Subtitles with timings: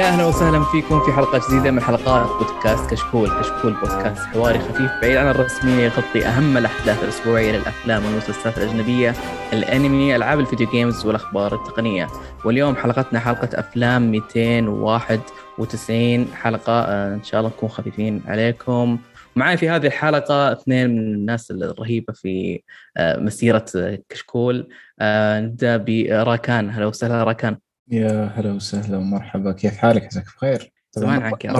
[0.00, 4.90] يا أهلا وسهلا فيكم في حلقة جديدة من حلقات بودكاست كشكول، كشكول بودكاست حواري خفيف
[5.02, 9.14] بعيد عن الرسمية يغطي أهم الأحداث الأسبوعية للأفلام والمسلسلات الأجنبية،
[9.52, 12.08] الأنمي، ألعاب الفيديو جيمز والأخبار التقنية،
[12.44, 16.72] واليوم حلقتنا حلقة أفلام 291 حلقة.
[16.72, 18.98] آه، إن شاء الله نكون خفيفين عليكم.
[19.36, 22.62] معي في هذه الحلقة اثنين من الناس الرهيبة في
[22.96, 23.64] آه، مسيرة
[24.08, 24.68] كشكول.
[25.00, 27.56] آه، نبدأ براكان هلا وسهلا راكان
[27.90, 29.52] يا هلا وسهلا ومرحبا.
[29.52, 31.52] كيف حالك؟ عساك بخير؟ زمان عنك يا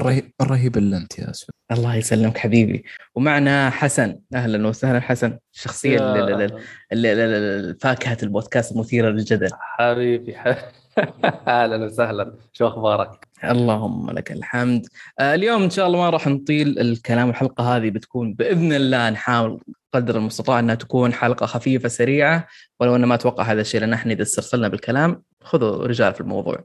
[0.43, 2.85] رهيب إلا أنت يا اسود الله يسلمك حبيبي.
[3.15, 4.19] ومعنا حسن.
[4.35, 5.39] أهلا وسهلا حسن.
[5.55, 5.99] الشخصيه
[7.81, 9.51] فاكهة البودكاست المثيره للجدل.
[9.61, 10.37] حبيبي
[11.49, 12.35] أهلا وسهلا.
[12.53, 14.87] شو أخبارك؟ اللهم لك الحمد
[15.19, 19.61] آه، اليوم إن شاء الله ما راح نطيل الكلام الحلقة هذه بتكون بإذن الله نحاول
[19.93, 22.47] قدر المستطاع إنها تكون حلقة خفيفة سريعة
[22.81, 26.65] ولو إنه ما أتوقع هذا الشيء لأن إحنا إذا استرسلنا بالكلام خذوا رجال في الموضوع.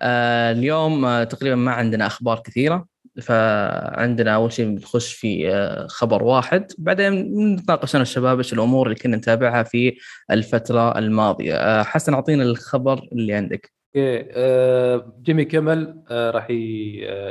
[0.00, 2.86] آه اليوم آه تقريبا ما عندنا أخبار كثيرة
[3.22, 5.50] فعندنا أول شيء بنخش في
[5.88, 7.12] خبر واحد بعدين
[7.54, 9.96] نتناقش أنا الشباب إيش الأمور اللي كنا نتابعها في
[10.30, 11.82] الفترة الماضية.
[11.82, 13.77] حسن أعطينا الخبر اللي عندك.
[13.98, 16.50] أوكي آه جيمي كيمل آه راح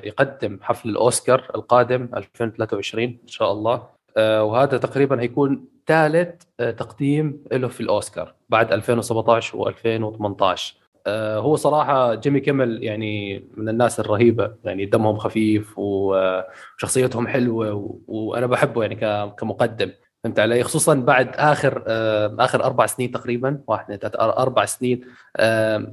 [0.04, 3.84] يقدم حفل الأوسكار القادم 2023 إن شاء الله.
[4.18, 10.60] آه وهذا تقريبا هيكون ثالث آه تقديم له في الأوسكار بعد 2017 و2018
[11.08, 18.46] آه هو صراحة جيمي كيمل يعني من الناس الرهيبة يعني دمهم خفيف وشخصيتهم حلوة وأنا
[18.48, 18.96] بحبه يعني
[19.38, 19.92] كمقدم.
[20.28, 25.02] فهمت علي؟ خصوصا بعد آخر آه آخر أربع سنين تقريبا واحد أربع سنين
[25.38, 25.92] آه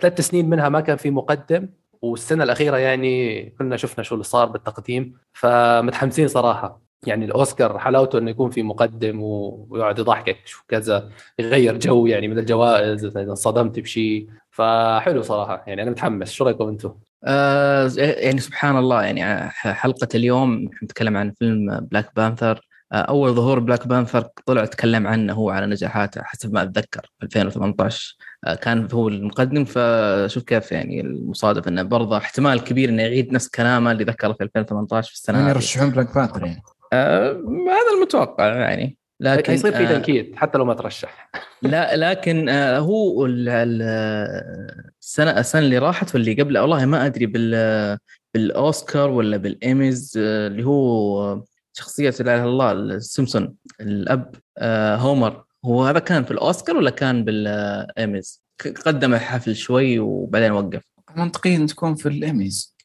[0.00, 1.68] ثلاث سنين منها ما كان في مقدم
[2.02, 6.88] والسنة الأخيرة يعني كنا شفنا شو اللي صار بالتقديم فمتحمسين صراحة.
[7.06, 12.38] يعني الأوسكار حلاوته إنه يكون في مقدم ويقعد يضحكك شو كذا يغير جو يعني من
[12.38, 16.32] الجوائز إذا انصدمت بشيء فحلو صراحة يعني أنا متحمس.
[16.32, 22.56] شو رأيكم أنتم؟ آه يعني سبحان الله يعني حلقة اليوم نتكلم عن فيلم Black Panther
[22.56, 27.42] آه، أول ظهور Black Panther طلع تكلم عنه هو على نجاحاته حسب ما أتذكر في
[27.42, 28.16] 2018
[28.46, 33.48] آه، كان هو المقدم فشوف كيف يعني المصادف إنه برضه احتمال كبير إنه يعيد نفس
[33.48, 36.62] كلامه اللي ذكره في 2018 في السنة يعني يرشحون Black Panther يعني.
[36.92, 37.30] آه
[37.68, 38.96] هذا المتوقع يعني.
[39.20, 41.30] لكن يصير في تنكيد آه حتى لو ما ترشح.
[41.62, 47.98] لا لكن آه هو السنة السنة اللي راحت واللي قبلها والله ما أدري بال
[48.34, 55.44] بالأوسكار ولا بالإيميز آه اللي هو شخصية لا إله إلا الله السيمسون الأب آه هومر.
[55.64, 58.42] هو هذا كان في الأوسكار ولا كان بالإيميز؟
[58.86, 60.82] قدم الحفل شوي وبعدين وقف.
[61.16, 62.76] منطقيا تكون في الإيميز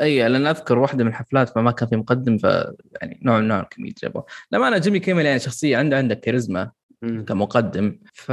[0.00, 2.44] إي لأن أذكر واحدة من الحفلات فما كان في مقدم ف
[3.02, 6.70] يعني نوع من نوع كمية جابه لما أنا جيمي كيمل يعني شخصية عنده عنده كاريزما
[7.02, 8.28] كمقدم ف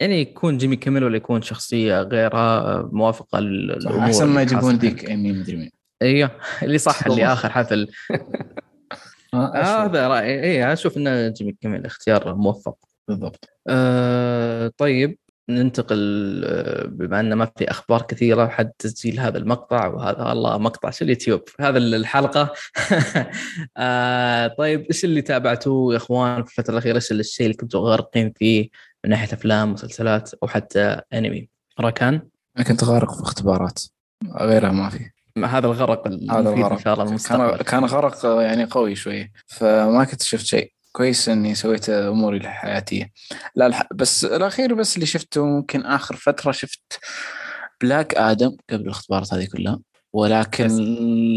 [0.00, 5.32] يعني يكون جيمي كيمل ولا يكون شخصية غيرها موافقة للأمور أحسن ما يجيبون ذيك إيمي
[5.32, 5.70] مدري مين.
[6.02, 6.30] إيوه
[6.62, 7.88] اللي صح اللي آخر حفل.
[9.34, 12.76] هذا رايي اي أشوف ان جيمي كيمل اختيار موفق
[13.08, 13.48] بالضبط.
[13.68, 15.18] آه طيب
[15.48, 20.90] ننتقل آه، بما إن ما في أخبار كثيرة حد تسجيل هذا المقطع وهذا الله مقطع
[20.90, 22.52] شو اليوتيوب؟ هذا الحلقة.
[23.76, 28.32] آه طيب إيش اللي تابعتوه يا إخوان في الفترة الأخيرة؟ إيش الشيء اللي كنتوا غارقين
[28.36, 28.68] فيه
[29.04, 31.48] من ناحية أفلام مسلسلات أو حتى أنمي؟
[31.80, 32.22] راكان؟
[32.56, 33.82] أنا كنت غارق في اختبارات.
[34.40, 35.15] غيرها ما في.
[35.44, 40.04] هذا الغرق هذا الغرق إن شاء الله المستقبل كان, كان غرق يعني قوي شوي فما
[40.04, 40.72] كنت شفت شيء.
[40.92, 43.10] كويس إني سويت أموري الحياتية.
[43.54, 43.82] لا الح...
[43.94, 46.98] بس الأخير بس اللي شفته ممكن آخر فترة شفت
[47.80, 49.78] Black Adam قبل الاختبارات هذه كلها.
[50.12, 50.66] ولكن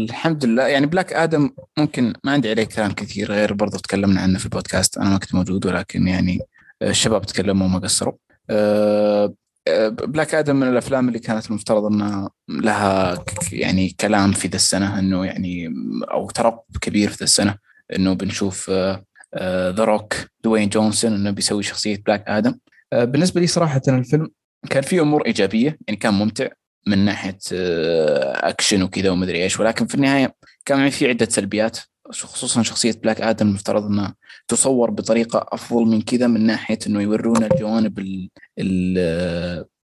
[0.04, 4.38] الحمد لله يعني Black Adam ممكن ما عندي عليه كلام كثير غير برضو تكلمنا عنه
[4.38, 4.98] في البودكاست.
[4.98, 6.40] أنا ما كنت موجود ولكن يعني
[6.82, 8.14] الشباب تكلموا وما قصروا.
[8.50, 9.34] أه
[9.88, 15.26] Black Adam من الأفلام اللي كانت المفترض انها لها يعني كلام في ذا السنة إنه
[15.26, 15.74] يعني
[16.10, 17.54] أو ترقب كبير في ذا السنة
[17.96, 18.70] إنه بنشوف
[19.38, 20.14] The Rock
[20.44, 22.54] Dwayne Johnson إنه بيسوي شخصية Black Adam
[22.92, 24.30] آه، بالنسبة لي صراحة الفيلم
[24.70, 26.48] كان فيه أمور إيجابية يعني كان ممتع
[26.86, 30.34] من ناحية أكشن آه، وكذا ومدري إيش ولكن في النهاية
[30.64, 31.78] كان في عدة سلبيات.
[32.12, 34.14] خصوصا شخصية Black Adam المفترض إنها
[34.48, 37.98] تصور بطريقة أفضل من كذا من ناحية إنه يورونا الجوانب
[38.58, 38.98] ال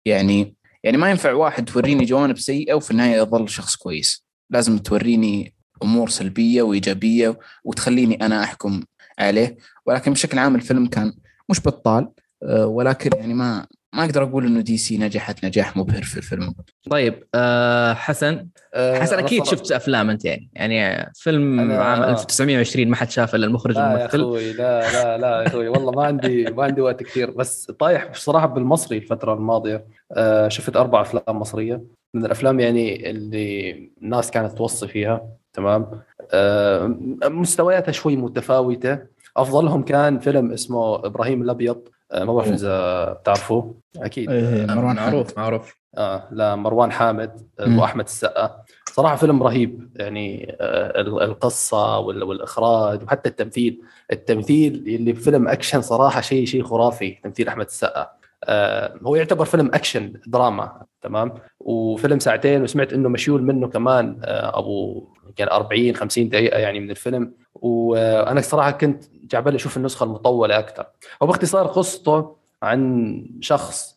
[0.07, 4.27] يعني يعني ما ينفع واحد توريني جوانب سيئة وفي النهاية يظل شخص كويس.
[4.51, 8.83] لازم توريني أمور سلبية وإيجابية وتخليني أنا أحكم
[9.19, 9.57] عليه.
[9.87, 11.15] ولكن بشكل عام الفيلم كان
[11.49, 12.09] مش بطال
[12.43, 16.55] آه، ولكن يعني ما ما أقدر أقول إنه دي سي نجحت نجاح مبهر في الفيلم.
[16.91, 18.46] طيب أه حسن.
[18.75, 20.50] أه حسن أكيد شفت أفلام أنت يعني.
[20.52, 25.19] يعني فيلم عام 1920 ما حد شافه إلا المخرج لا والممثل يا أخوي لا لا
[25.19, 25.69] لا يا أخوي.
[25.69, 27.31] والله ما عندي ما عندي وقت كثير.
[27.31, 29.85] بس طايح بصراحة بالمصري الفترة الماضية.
[30.12, 31.85] أه شفت أربع أفلام مصرية.
[32.14, 35.91] من الأفلام يعني اللي الناس كانت توصي فيها تمام؟
[36.32, 36.87] أه
[37.25, 38.99] مستوياتها شوي متفاوتة.
[39.37, 41.76] أفضلهم كان فيلم اسمه إبراهيم الأبيض.
[41.76, 43.75] آه، ما بعرف إذا بتعرفوه.
[43.97, 44.31] أكيد.
[44.31, 45.77] إيه مروان معروف معروف.
[45.99, 48.62] آه لا مروان حامد واحمد السقا.
[48.93, 53.81] صراحة فيلم رهيب يعني آه القصة والإخراج وحتى التمثيل.
[54.12, 58.11] التمثيل اللي بفيلم أكشن صراحة شيء شيء خرافي تمثيل أحمد السقا.
[58.45, 64.59] آه هو يعتبر فيلم أكشن دراما تمام؟ وفيلم ساعتين وسمعت إنه مشيول منه كمان آه
[64.59, 67.35] أبو كان 40 50 دقيقة يعني من الفيلم.
[67.55, 70.87] وأنا صراحة كنت جعبالي أشوف النسخة المطولة أكثر
[71.21, 73.97] وباختصار قصته عن شخص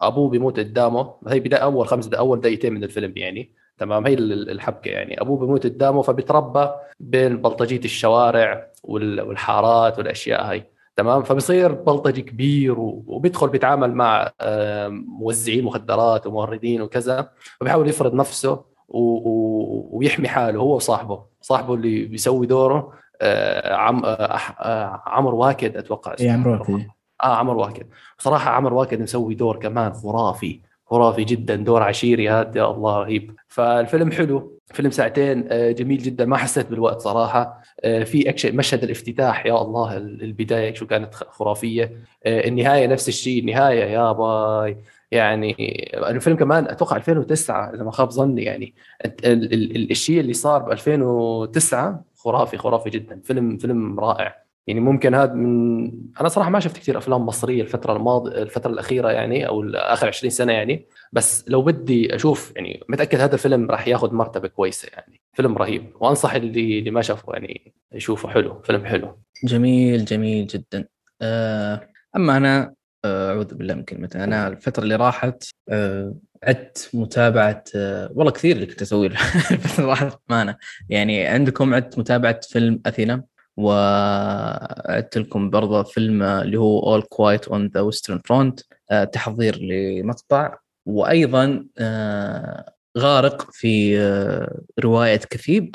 [0.00, 1.14] أبوه بيموت قدامه.
[1.28, 3.50] هي بداية أول خمس دقائق أول دقيقتين من الفيلم يعني.
[3.78, 5.20] تمام؟ هي الحبكة يعني.
[5.20, 6.68] أبوه بيموت قدامه فبيتربى
[7.00, 10.64] بين بلطجية الشوارع والحارات والأشياء هاي.
[10.96, 14.32] تمام؟ فبصير بلطجي كبير وبيدخل بيتعامل مع
[14.90, 17.28] موزعين مخدرات وموردين وكذا.
[17.60, 21.22] وبيحاول يفرض نفسه ويحمي حاله هو وصاحبه.
[21.40, 22.92] صاحبه اللي بيسوي دوره
[23.64, 26.86] عم آه، آه، عمر واكد أتوقع اسمه عمر واكد.
[27.24, 27.86] آه عمر واكد.
[28.18, 33.34] صراحة عمر واكد مسوي دور كمان خرافي خرافي جدا دور عشيري هذا يا الله رهيب.
[33.48, 37.62] فالفيلم حلو فيلم ساعتين جميل جدا ما حسيت بالوقت صراحة.
[37.82, 41.92] في أكشن مشهد الافتتاح يا الله البداية شو كانت خرافية.
[42.26, 44.76] النهاية نفس الشيء النهاية يا باي.
[45.10, 45.54] يعني
[45.94, 48.74] الفيلم كمان أتوقع 2009 إذا ما خاب ظني يعني
[49.90, 53.20] الشيء اللي صار ب 2009 خرافي خرافي جدا.
[53.24, 54.48] فيلم فيلم رائع.
[54.66, 59.10] يعني ممكن هذا من أنا صراحة ما شفت كثير أفلام مصرية الفترة الماضية الفترة الأخيرة
[59.10, 60.86] يعني أو آخر 20 سنة يعني.
[61.12, 65.20] بس لو بدي أشوف يعني متأكد هذا الفيلم راح ياخذ مرتبة كويسة يعني.
[65.32, 65.92] فيلم رهيب.
[66.00, 68.28] وأنصح اللي اللي ما شافه يعني يشوفه.
[68.28, 68.62] حلو.
[68.62, 69.18] فيلم حلو.
[69.44, 70.88] جميل جميل جدا.
[71.22, 72.74] آه، أما أنا
[73.04, 77.64] آه، أعوذ بالله من كلمته أنا الفترة اللي راحت آه، عدت متابعة
[78.10, 79.10] والله كثير اللي كنت اسويه
[80.30, 80.56] امانه
[80.88, 83.24] يعني عندكم عدت متابعة فيلم أثينا؟
[83.56, 88.62] وعدت لكم برضه فيلم اللي هو All Quiet on the Western Front
[89.12, 90.58] تحضير لمقطع.
[90.86, 91.66] وأيضا
[92.98, 93.98] غارق في
[94.80, 95.74] رواية كثيب.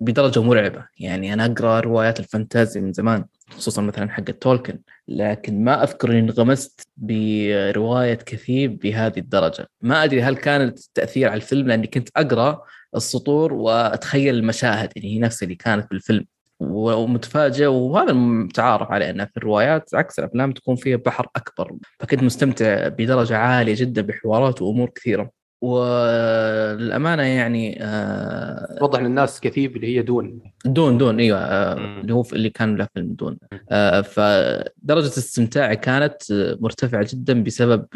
[0.00, 0.84] بدرجة مرعبة.
[0.98, 6.20] يعني أنا أقرأ روايات الفانتازي من زمان خصوصا مثلا حق تولكن لكن ما أذكر إني
[6.20, 9.66] انغمست برواية كثيب بهذه الدرجة.
[9.80, 12.62] ما أدري هل كان التأثير على الفيلم لأني كنت أقرأ
[12.96, 14.92] السطور وأتخيل المشاهد.
[14.96, 16.26] يعني هي نفس اللي كانت بالفيلم.
[16.60, 21.72] ومتفاجئ وهذا متعارف عليه انه في الروايات عكس الأفلام تكون فيها بحر أكبر.
[22.00, 25.39] فكنت مستمتع بدرجة عالية جدا بحوارات وأمور كثيرة.
[25.60, 30.40] والامانه يعني آه وضح للناس كثيب اللي هي دون.
[30.64, 33.38] دون دون إيوه آه اللي هو اللي كان له فيلم دون.
[33.70, 36.22] آه فدرجة استمتاعي كانت
[36.60, 37.86] مرتفعة جدا بسبب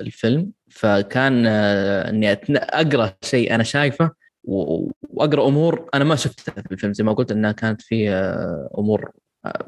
[0.00, 0.50] الفيلم.
[0.70, 4.10] فكان آه إني أقرأ شيء أنا شايفه
[4.44, 6.92] وأقرأ أمور أنا ما شفتها في الفيلم.
[6.92, 9.10] زي ما قلت إنها كانت فيه آه، أمور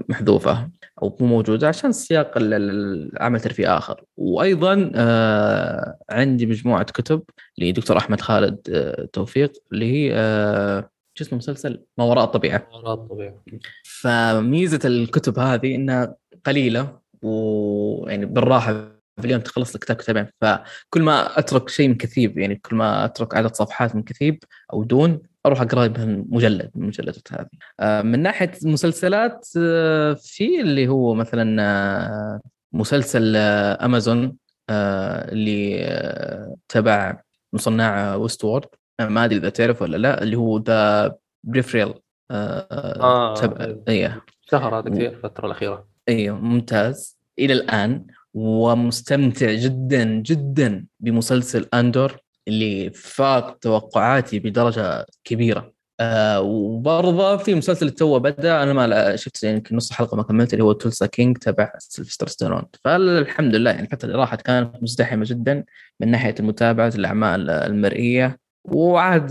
[0.09, 0.69] محذوفة
[1.03, 4.05] أو مو موجودة عشان سياق العمل ترفيه آخر.
[4.17, 7.23] وأيضا آه عندي مجموعة كتب
[7.59, 12.69] لدكتور أحمد خالد آه توفيق اللي هي آه شو اسمه مسلسل؟ ما وراء الطبيعة.
[12.73, 13.43] ما وراء الطبيعة.
[13.85, 18.73] فميزة الكتب هذه إنها قليلة ويعني بالراحة
[19.21, 20.27] في اليوم تخلص لك كتاب كتابين.
[20.41, 24.85] فكل ما أترك شيء من كثيب يعني كل ما أترك عدد صفحات من كثيب أو
[24.85, 25.89] دون أروح أقرأ
[26.29, 27.49] مجلد من المجلدات هذه
[27.81, 32.41] آه، من ناحية المسلسلات آه، في اللي هو مثلا آه،
[32.73, 34.37] مسلسل أمازون
[34.71, 38.67] اللي تبع مصنع Westworld.
[39.01, 41.15] ما أدري إذا تعرف ولا لا اللي هو The
[41.45, 41.95] Peripheral
[42.31, 44.25] آه تبع إيه.
[44.41, 45.89] شهر هذا كثير الفترة الأخيرة.
[46.09, 47.19] أيوه ممتاز.
[47.39, 52.17] إلى الآن ومستمتع جدا جدا بمسلسل Andor.
[52.51, 55.73] اللي فاق توقعاتي بدرجة كبيرة.
[56.01, 60.65] آه وبرضه في مسلسل تو بدأ أنا ما شفت يمكن نص حلقة ما كملت اللي
[60.65, 62.63] هو Tulsa King تبع Sylvester Stallone.
[62.85, 65.65] فالحمد لله يعني الفترة اللي راحت كانت مزدحمة جدا
[66.01, 68.39] من ناحية المتابعة الأعمال المرئية.
[68.65, 69.31] وعاد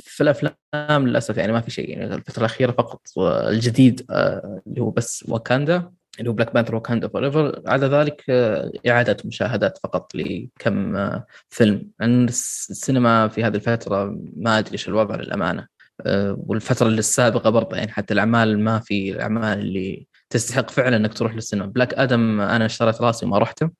[0.00, 4.90] في الأفلام للأسف يعني ما في شيء يعني الفترة الأخيرة فقط الجديد آه اللي هو
[4.90, 5.92] بس واكاندا.
[6.18, 11.90] اللي هو Black Panther Wakanda Forever على ذلك آه، إعادة مشاهدات فقط لكم آه، فيلم.
[12.00, 15.66] لأن السينما في هذه الفترة ما أدري إيش الوضع للأمانة.
[16.06, 21.34] آه، والفترة السابقة برضه يعني حتى الأعمال ما في الأعمال اللي تستحق فعلا إنك تروح
[21.34, 21.66] للسينما.
[21.66, 23.70] بلاك آدم أنا شريت راسي وما رحته.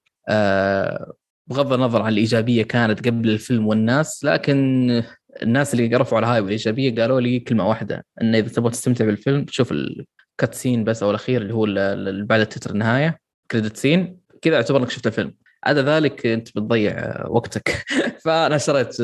[1.48, 5.02] بغض النظر عن الإيجابية كانت قبل الفيلم والناس لكن
[5.42, 9.74] الناس اللي رفعوا الهاي والايجابيه قالوا لي كلمة واحدة إن إذا تبغى تستمتع بالفيلم شوف
[10.40, 14.78] ال cutscene بس أو الأخير اللي هو اللي بعد التتر النهاية credit scene كذا اعتبر
[14.80, 15.34] إنك شفت الفيلم.
[15.64, 17.84] عدا ذلك أنت بتضيع وقتك.
[18.24, 19.00] فأنا شريت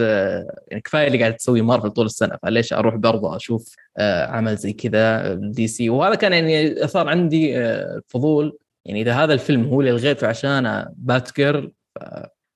[0.71, 4.73] يعني كفاية اللي قاعد تسوي مارفل طول السنة فليش أروح برضه أشوف آه، عمل زي
[4.73, 8.59] كذا دي سي وهذا كان يعني أثار عندي آه، فضول.
[8.85, 11.73] يعني إذا هذا الفيلم هو اللي لغيته عشان Batgirl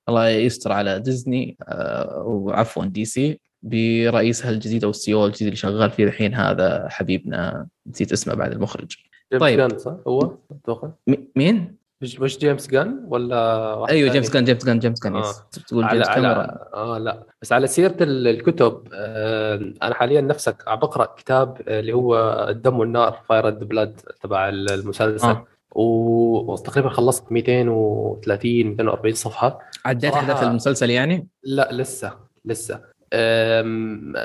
[0.09, 5.57] الله يستر على ديزني آه، وعفوا دي سي برئيسها الجديد أو السي أو الجديد اللي
[5.57, 8.97] شغال فيه الحين هذا حبيبنا نسيت اسمه بعد المخرج.
[9.41, 9.79] طيب.
[9.79, 10.91] صح؟ هو؟ أتوقع.
[11.37, 15.33] مين؟ مش مش جيمس غان ولا أيوه جيمس غان جيمس غان جيمس غان آه.
[15.69, 17.23] تقول جيمس على آه لا.
[17.43, 22.17] بس على سيرة الكتب آه أنا حاليا نفسك عم بقرا كتاب اللي هو
[22.51, 25.29] الدم والنار Fire and Blood تبع المسلسل.
[25.29, 25.47] آه.
[25.71, 29.59] وتقريبا خلصت 230 240 صفحة.
[29.85, 32.13] عديت احداث المسلسل يعني؟ لا لسه
[32.45, 32.96] لسه.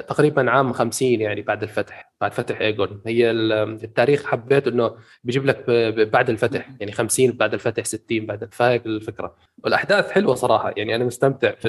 [0.07, 2.10] تقريبا عام 50 يعني بعد الفتح.
[2.21, 3.01] بعد فتح إيجون.
[3.07, 5.65] هي التاريخ حبيت إنه بيجيب لك
[6.13, 9.35] بعد الفتح يعني 50 بعد الفتح 60 بعد فايق الفكرة.
[9.63, 11.67] والأحداث حلوة صراحة يعني أنا مستمتع في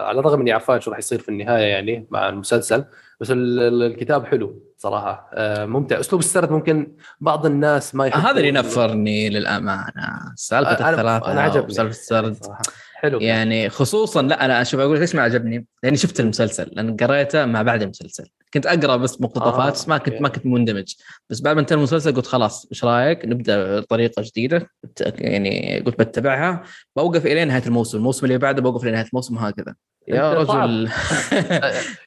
[0.00, 2.84] على الرغم إني عارفان شو راح يصير في النهاية يعني مع المسلسل
[3.20, 5.30] بس الكتاب حلو صراحة.
[5.66, 6.00] ممتع.
[6.00, 10.32] أسلوب السرد ممكن بعض الناس ما يحبون هذا اللي نفرني للأمانة.
[10.34, 12.34] سالفة الثلاثة أنا عجبني سالفه السرد.
[12.44, 12.62] صراحة.
[12.94, 13.20] حلو.
[13.20, 17.62] يعني خصوصا لا أنا أشوف أقول ليش ما عجبني؟ لأني شفت المسلسل لأن قريته ما
[17.62, 18.28] بعد المسلسل.
[18.54, 19.84] كنت أقرأ بس مقتطفات آه.
[19.88, 20.94] ما كنت ما كنت مندمج.
[21.30, 26.62] بس بعد ما انتهى المسلسل قلت خلاص إيش رأيك؟ نبدأ طريقه جديدة يعني قلت بتبعها.
[26.96, 29.74] بوقف إلى نهاية الموسم الموسم اللي بعده بوقف لنهايه الموسم هكذا
[30.08, 30.90] يا رجل.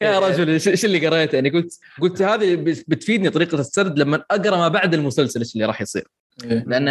[0.02, 2.56] يا رجل إيش اللي قريته؟ يعني قلت قلت هذه
[2.88, 6.08] بتفيدني طريقة السرد لما أقرأ ما بعد المسلسل إيش اللي راح يصير.
[6.44, 6.64] إيه.
[6.68, 6.88] لأن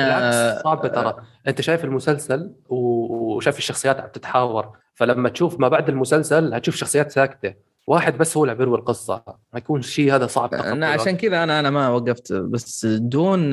[0.64, 1.14] صعب ترى.
[1.48, 7.67] أنت شايف المسلسل وشايف الشخصيات عم تتحاور فلما تشوف ما بعد المسلسل هتشوف شخصيات ساكتة.
[7.88, 11.70] واحد بس هو اللي بيروي القصة حيكون شيء هذا صعب أنا عشان كذا أنا أنا
[11.70, 13.50] ما وقفت بس دون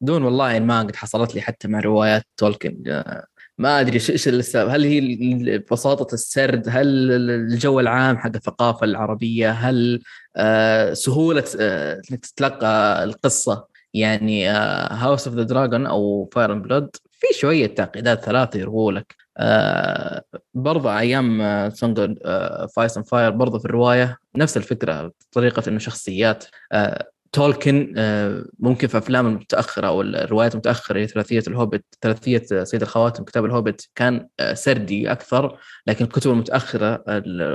[0.00, 3.02] دون والله ما قد حصلت لي حتى مع روايات تولكن.
[3.58, 4.68] ما أدري إيش السبب.
[4.68, 10.02] هل هي بساطة السرد؟ هل الجو العام حق الثقافة العربية؟ هل
[10.36, 17.26] آه، سهولة آه، انك تتلقى القصة؟ يعني House of the Dragon أو Fire Blood في
[17.40, 19.14] شوية تعقيدات ثلاثة يرووا لك.
[19.38, 20.22] آه
[20.54, 22.18] برضه أيام Song
[22.76, 28.44] of Ice and Fire برضه في الرواية نفس الفكرة طريقة إنه شخصيات آه تولكن آه
[28.58, 34.28] ممكن في أفلام المتاخره أو الروايات المتاخره ثلاثية الهوبت ثلاثية سيد الخواتم كتاب الهوبت كان
[34.40, 37.04] آه سردي أكثر لكن الكتب المتأخرة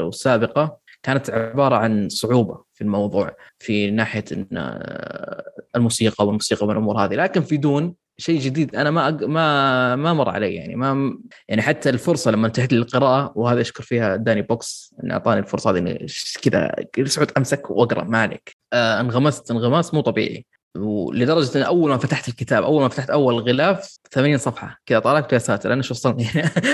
[0.03, 4.23] والسابقه كانت عبارة عن صعوبة في الموضوع في ناحية
[5.75, 8.75] الموسيقى والموسيقى والأمور هذه لكن في دون شيء جديد.
[8.75, 11.17] أنا ما ما ما مر علي يعني ما
[11.47, 16.07] يعني حتى الفرصة لما انتهت للقراءه وهذا أشكر فيها داني بوكس انه أعطاني الفرصة هذه
[16.93, 18.57] كذا سعود أمسك وأقرأ ما عليك.
[18.73, 20.45] آه انغمست انغماس مو طبيعي.
[20.77, 24.79] ولدرجة إن أول ما فتحت الكتاب أول ما فتحت أول غلاف 80 صفحة.
[24.85, 25.73] كذا طالعت يا ساتر.
[25.73, 26.27] أنا شو وصلني؟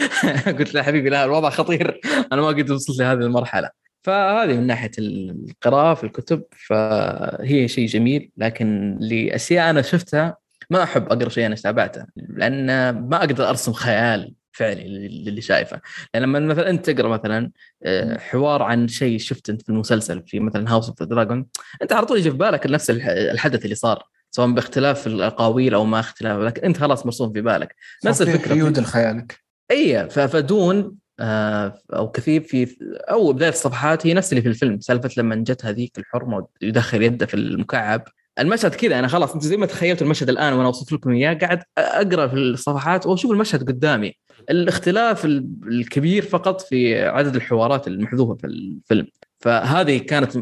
[0.60, 2.00] قلت له حبيبي لا الوضع خطير.
[2.32, 3.70] أنا ما قد وصلت لهذه المرحلة.
[4.04, 6.44] فهذه من ناحية القراءة في الكتب.
[6.68, 8.32] فهي شيء جميل.
[8.38, 10.38] لكن لأشياء أنا شفتها
[10.70, 15.82] ما أحب أقرأ شيء أنا تابعته لأن ما أقدر أرسم خيال فعلي للي شايفه.
[16.14, 17.52] يعني لما مثلا أنت تقرأ مثلا
[17.84, 21.46] آه، حوار عن شيء شفت أنت في المسلسل في مثلا House of Dragon
[21.82, 26.00] أنت على طول يجي في بالك نفس الحدث اللي صار سواء باختلاف الأقاويل أو ما
[26.00, 27.76] اختلاف لكن أنت خلاص مرسوم في بالك.
[28.06, 29.40] نفس الفكرة قيود خيالك
[29.72, 35.10] إي فدون آه، أو كثير في أو بدايه الصفحات هي نفس اللي في الفيلم سالفة
[35.18, 38.08] لما جت هذيك الحرمة ويدخل يده في المكعب.
[38.40, 41.64] المشهد كذا أنا خلاص أنت زي ما تخيلت المشهد الآن وأنا وصفت لكم إياه قاعد
[41.78, 44.14] أقرأ في الصفحات وأشوف المشهد قدامي.
[44.50, 49.08] الاختلاف الكبير فقط في عدد الحوارات المحذوفه في الفيلم.
[49.40, 50.42] فهذه كانت آه،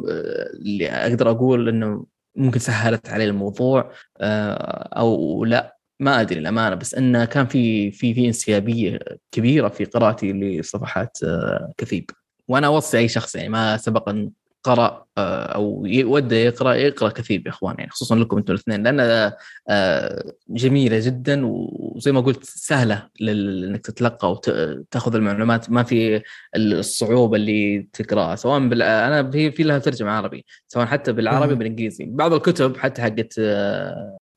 [0.53, 6.95] اللي أقدر أقول إنه ممكن سهلت علي الموضوع آه، أو لا ما أدري الامانه بس
[6.95, 8.99] انه كان في في في انسيابية
[9.31, 12.09] كبيرة في قراءتي لصفحات آه، كثيب.
[12.47, 14.31] وأنا أوصي أي شخص يعني ما سبق أن
[14.67, 19.37] قرا آه، أو وده يقرأ يقرأ كثير يا اخوان يعني خصوصا لكم أنتم الاثنين لانها
[19.69, 26.21] آه، جميلة جدا وزي ما قلت سهلة انك تتلقى وتاخذ المعلومات ما في
[26.55, 28.81] الصعوبة اللي تقرأها سواء بال...
[28.81, 33.39] أنا في في لها ترجمة عربي سواء حتى بالعربي بالإنجليزي بعض الكتب حتى حقت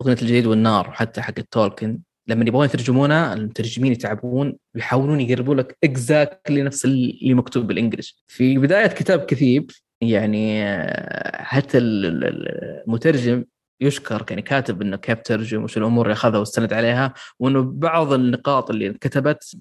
[0.03, 6.63] أغنية الجديد والنار وحتى حق تولكن لما يبغون يترجمونها المترجمين يتعبون يحاولون يقربوا لك اكزاكتلي
[6.63, 10.65] نفس اللي مكتوب بالانجلش في بداية كتاب كثيب يعني
[11.35, 13.45] حتى المترجم
[13.81, 18.71] يشكر يعني كاتب إنه كيف ترجم وش الأمور اللي أخذها واستند عليها وإنه بعض النقاط
[18.71, 19.57] اللي كتبت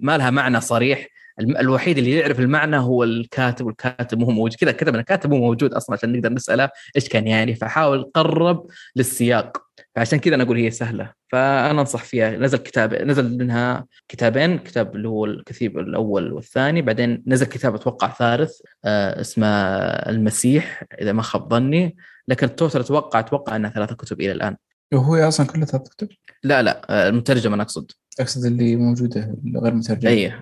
[0.00, 1.06] ما لها معنى صريح.
[1.40, 4.54] الوحيد اللي يعرف المعنى هو الكاتب والكاتب مو موجود.
[4.54, 8.66] كذا كتب ان الكاتب مو موجود أصلا عشان نقدر نسأله إيش كان يعني فحاول قرب
[8.96, 9.69] للسياق.
[9.94, 11.12] فعشان كذا أنا أقول هي سهلة.
[11.28, 12.30] فأنا أنصح فيها.
[12.30, 16.82] نزل كتاب نزل منها كتابين كتاب اللي هو الكثيب الأول والثاني.
[16.82, 18.52] بعدين نزل كتاب أتوقع ثالث
[18.84, 19.46] آه اسمه
[19.86, 21.96] المسيح إذا ما خاب ظني.
[22.28, 24.56] لكن التوتال أتوقع أتوقع إنها ثلاثة كتب إلى الآن.
[24.92, 26.08] وهو أصلا كلها ثلاث كتب؟
[26.42, 27.90] لا لا آه، المترجمه أنا أقصد.
[28.20, 30.32] أقصد اللي موجودة غير مترجمه اي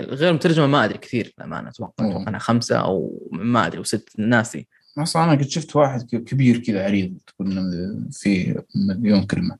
[0.00, 2.08] غير مترجمه ما أدري كثير للأمانة أتوقع.
[2.08, 4.68] أتوقع إنها خمسة أو ما أدري وست ناسي.
[4.98, 9.58] أصلا أنا قد شفت واحد كبير كذا عريض تقول في مليون كلمة.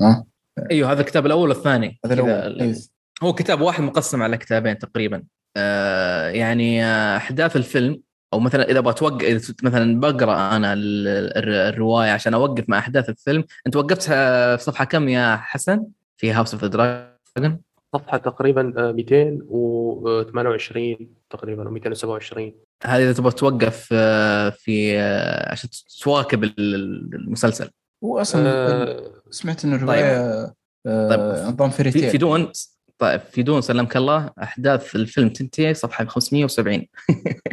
[0.00, 0.24] ها؟
[0.70, 1.98] أيوه هذا الكتاب الأول والثاني.
[2.04, 2.60] هذا الأول.
[2.60, 2.76] أيوه.
[3.22, 5.22] هو كتاب واحد مقسم على كتابين تقريبا.
[5.56, 8.00] آه يعني آه، أحداث الفيلم
[8.32, 14.02] أو مثلا إذا بتوقف مثلا بقرأ أنا الرواية عشان أوقف مع أحداث الفيلم أنت وقفت
[14.02, 17.60] في صفحة كم يا حسن؟ في House of the Dragon
[17.98, 20.96] صفحة تقريبا 228 آه،
[21.30, 22.52] تقريبا أو 227
[22.84, 25.70] هذه إذا تبغى توقف آه، في آه، عشان
[26.02, 27.70] تواكب المسلسل.
[28.04, 30.54] هو أصلا آه سمعت إن الرواية طيب.
[30.86, 32.52] طيب نظام في, في دون
[32.98, 36.86] طيب في دون سلمك الله أحداث الفيلم تنتهي صفحة 570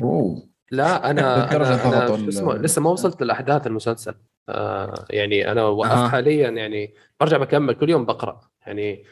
[0.02, 0.48] أوه.
[0.74, 4.16] لا أنا أنا اسمه لسه ما وصلت لاحداث المسلسل.
[4.50, 6.08] آه يعني أنا وقفت آه.
[6.08, 8.40] حاليا يعني برجع بكمل كل يوم بقرأ.
[8.66, 9.04] يعني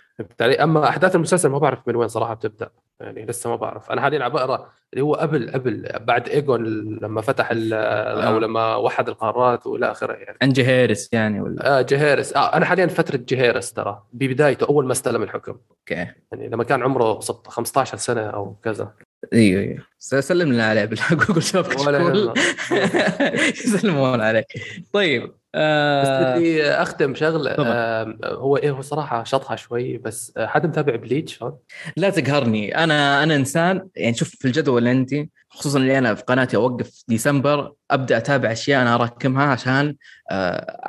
[0.43, 2.69] أما أحداث المسلسل ما بعرف من وين صراحة بتبدأ.
[2.99, 3.91] يعني لسه ما بعرف.
[3.91, 6.63] أنا حاليا عم بقرأ اللي هو قبل قبل بعد إيجون
[7.01, 8.21] لما فتح آه.
[8.21, 10.37] أو لما وحد القارات وإلى آخره يعني.
[10.41, 14.03] عن جهيرس يعني ولا؟ آه جهيرس آه أنا حاليا فترة جهيرس ترى.
[14.13, 15.57] ببدايته أول ما استلم الحكم.
[15.71, 15.95] أوكي.
[16.31, 18.93] يعني لما كان عمره 15 سنة أو كذا.
[19.33, 19.91] أيوه أيوه.
[20.19, 22.33] سلم لنا عليه بالجوجل شوف ولا
[23.49, 24.47] يسلمون عليك.
[24.93, 26.01] طيب آه
[26.33, 30.95] بس بدي أختم شغلة آه هو إيه هو صراحة شطحة شوي بس آه حد متابع
[30.95, 31.43] بليتش؟
[31.97, 32.77] لا تقهرني.
[32.77, 37.03] أنا أنا إنسان يعني شوف في الجدول اللي عندي خصوصا اللي أنا في قناتي أوقف
[37.07, 39.95] ديسمبر أبدأ أتابع أشياء أنا أراكمها عشان
[40.31, 40.79] آه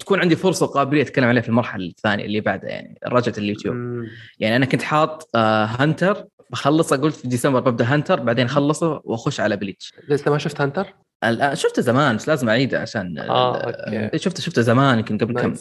[0.00, 3.74] تكون عندي فرصة وقابلية أتكلم عليها في المرحلة الثانية اللي بعدها يعني رجعة اليوتيوب.
[3.74, 4.06] مم.
[4.38, 9.40] يعني أنا كنت حاط آه هانتر بخلصه قلت في ديسمبر ببدأ هانتر بعدين اخلصه واخش
[9.40, 9.92] على بليتش.
[10.08, 14.18] لسه ما شفت هانتر؟ الان شفته زمان بس لازم أعيده عشان آه أوكي.
[14.18, 15.54] شفته شفته زمان يمكن قبل كم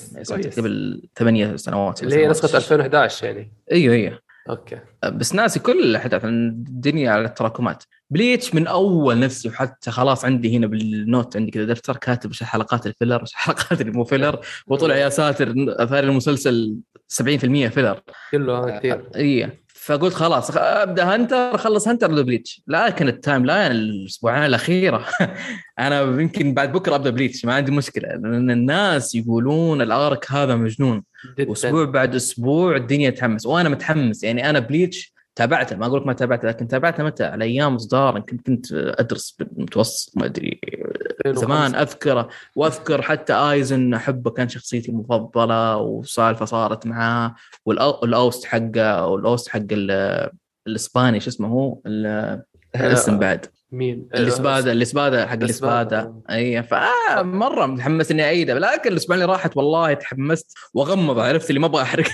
[0.57, 3.53] قبل ثمانية سنوات اللي هي نسخة 2011 يعني.
[3.71, 4.19] أيوه أيوه.
[4.49, 4.79] أوكي.
[5.05, 7.83] بس ناسي كل الأحداث الدنيا على التراكمات.
[8.09, 12.87] بليتش من أول نفسي وحتى خلاص عندي هنا بالنوت عندي كذا دفتر كاتب إيش حلقات
[12.87, 16.77] ال filler إيش حلقات اللي مو filler وطلع يا ساتر أثار المسلسل
[17.09, 17.23] 70%
[17.67, 18.01] filler.
[18.31, 19.09] كله كثير.
[19.15, 25.05] اي فقلت خلاص أبدأ هانتر أخلص هانتر ولا بليتش لكن ال timeline الأسبوعين الأخيرة.
[25.79, 28.07] أنا يمكن بعد بكرة أبدأ بليتش ما عندي مشكلة.
[28.09, 31.03] لأن الناس يقولون ال arc هذا مجنون.
[31.39, 33.45] أسبوع بعد أسبوع الدنيا تحمس.
[33.45, 34.23] وأنا متحمس.
[34.23, 38.19] يعني أنا بليتش تابعته ما أقول لك ما تابعته لكن تابعته متى؟ على أيام إصدار
[38.19, 40.61] كنت كنت أدرس بالمتوسط ما أدري
[41.27, 49.07] زمان أذكره وأذكر حتى آيزن أحبه كان شخصيتي المفضلة وسالفة صارت معاه وال OST حقه
[49.07, 49.59] وال OST حق
[50.67, 51.79] الإسباني شو اسمه هو؟
[52.75, 53.45] الاسم بعد.
[53.71, 55.27] مين؟ الإسبادة الإسبادة.
[55.27, 58.53] حق الإسبادة أي فمره متحمس اني أعيده.
[58.53, 62.07] لكن الأسبوع اللي راحت والله تحمست واغمض عرفت اللي ما أبغى أحرق.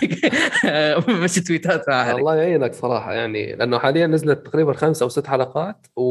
[1.24, 3.14] مش تويتات الله يعينك صراحة.
[3.14, 6.04] يعني لأنه حاليا نزلت تقريبا خمس أو ست حلقات و...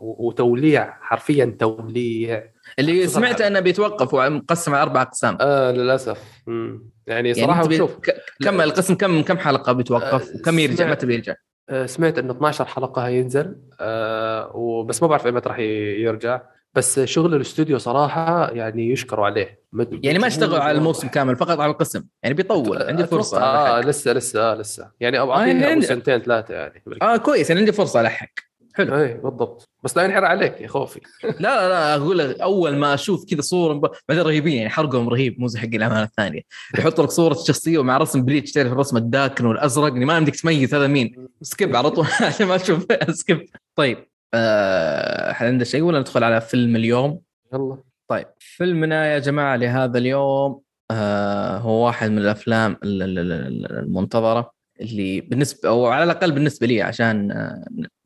[0.00, 2.44] وتوليع حرفيا توليع.
[2.78, 5.38] اللي سمعت أنه بيتوقف ومقسم على أربع أقسام.
[5.40, 6.22] آه للأسف.
[6.46, 6.90] مم.
[7.06, 7.96] يعني صراحة يعني شوف.
[8.44, 11.34] كم القسم كم كم حلقة بيتوقف؟ آه وكم يرجع؟ متى بيرجع؟
[11.68, 16.40] آه، سمعت انه 12 حلقة هينزل أه وبس ما بعرف إيمتى راح يرجع.
[16.74, 19.60] بس شغل الاستوديو صراحة يعني يشكروا عليه.
[20.02, 22.04] يعني ما اشتغلوا على الموسم كامل فقط على القسم.
[22.22, 24.90] يعني بيطول عندي فرصة آه لسه لسه آه لسه.
[25.00, 28.96] يعني أعطيني آه يعني سنتين ثلاثة يعني آه كويس يعني عندي فرصة الحق حلو.
[28.96, 29.68] اي بالضبط.
[29.84, 31.00] بس لا ينحر عليك يا خوفي.
[31.24, 35.40] لا لا لا أقول لك أول ما أشوف كذا صورة بعدين رهيبين يعني حرقهم رهيب
[35.40, 36.40] مو زي حق الاعمال الثانية.
[36.78, 40.74] يحط لك صورة شخصية ومع رسم Bleach تعرف الرسم الداكن والأزرق يعني ما عندك تميز
[40.74, 41.28] هذا مين.
[41.42, 42.06] skip على طول.
[42.20, 47.20] عشان ما تشوف skip طيب آه عندنا شيء ولا ندخل على فيلم اليوم؟
[47.54, 47.76] يلا.
[48.08, 54.59] طيب فيلمنا يا جماعة لهذا اليوم آه هو واحد من الأفلام المنتظرة.
[54.80, 57.64] اللي بالنسبة أو على الأقل بالنسبة لي عشان آه،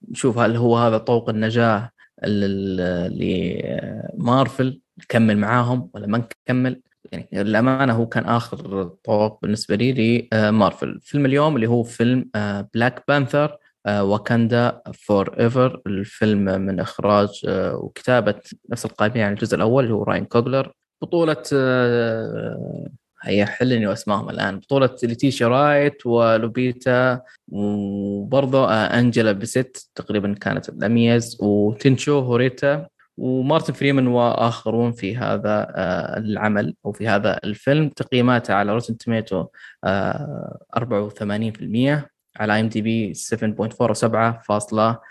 [0.08, 1.90] نشوف هل هو هذا طوق النجاة
[4.14, 6.82] لمارفل نكمل معاهم ولا ما نكمل؟
[7.12, 12.30] يعني الامانه هو كان آخر طوق بالنسبة لي لمارفل فيلم اليوم اللي هو فيلم
[12.74, 13.58] Black Panther
[13.88, 18.34] Wakanda Forever الفيلم من إخراج آه، وكتابة
[18.70, 21.42] نفس القائمين عن الجزء الأول اللي هو راين كوغلر بطولة
[23.24, 24.58] يا حلني اسمائهم الآن.
[24.58, 32.86] بطولة ليتيشا رايت ولوبيتا وبرضه انجلا باسيت تقريبا كانت الأميز وتينوتش هويرتا
[33.18, 37.88] ومارتن فريمان وآخرون في هذا آه، العمل أو في هذا الفيلم.
[37.88, 39.46] تقييماته على Rotten Tomatoes
[40.76, 45.02] 84% على IMDb 7.4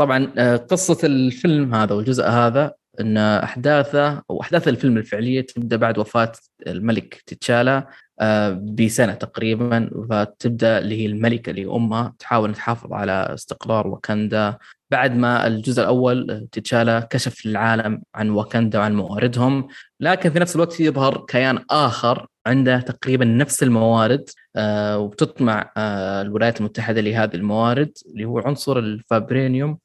[0.00, 5.98] طبعا آه، قصة الفيلم هذا والجزء هذا إن أحداثه أو أحداث الفيلم الفعلية تبدأ بعد
[5.98, 6.32] وفاة
[6.66, 7.88] الملك تتشالا
[8.20, 9.90] آه، بسنة تقريبا.
[10.10, 14.58] فتبدأ اللي هي الملكة اللي أمها تحاول تحافظ على استقرار واكاندا.
[14.90, 19.68] بعد ما الجزء الأول تتشالا كشف للعالم عن واكندا وعن مواردهم.
[20.00, 26.60] لكن في نفس الوقت يظهر كيان آخر عنده تقريبا نفس الموارد آه، وبتطمع آه، الولايات
[26.60, 29.78] المتحدة لهذه الموارد اللي هو عنصر الفابرينيوم.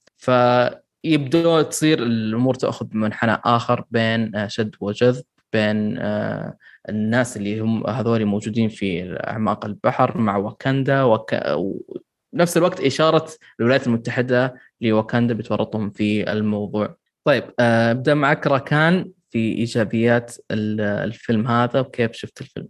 [1.03, 5.99] فيبدو تصير الأمور تأخذ منحنى آخر بين آه، شد وجذب بين
[6.89, 11.35] الناس اللي هم هذول موجودين في أعماق البحر مع واكندا وك...
[12.33, 13.27] ونفس الوقت إشارة
[13.59, 16.95] الولايات المتحدة لواكندا بتورطهم في الموضوع.
[17.23, 22.67] طيب أبدأ معك راكان في إيجابيات الفيلم هذا وكيف شفت الفيلم؟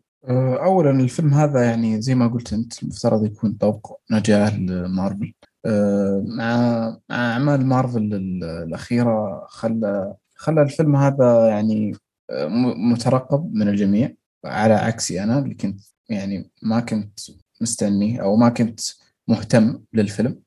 [0.64, 5.34] اولا الفيلم هذا يعني زي ما قلت أنت المفترض يكون طبق نجاه لمارفل
[5.66, 11.96] مع مع أعمال مارفل الأخيرة خلى خلى الفيلم هذا يعني
[12.30, 12.48] أه،
[12.78, 14.14] مترقب من الجميع
[14.46, 17.20] على عكسي أنا اللي كنت يعني ما كنت
[17.62, 18.80] مستني أو ما كنت
[19.28, 20.42] مهتم للفيلم.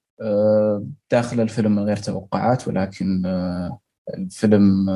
[1.10, 3.26] داخل الفيلم من غير توقعات ولكن
[4.14, 4.90] الفيلم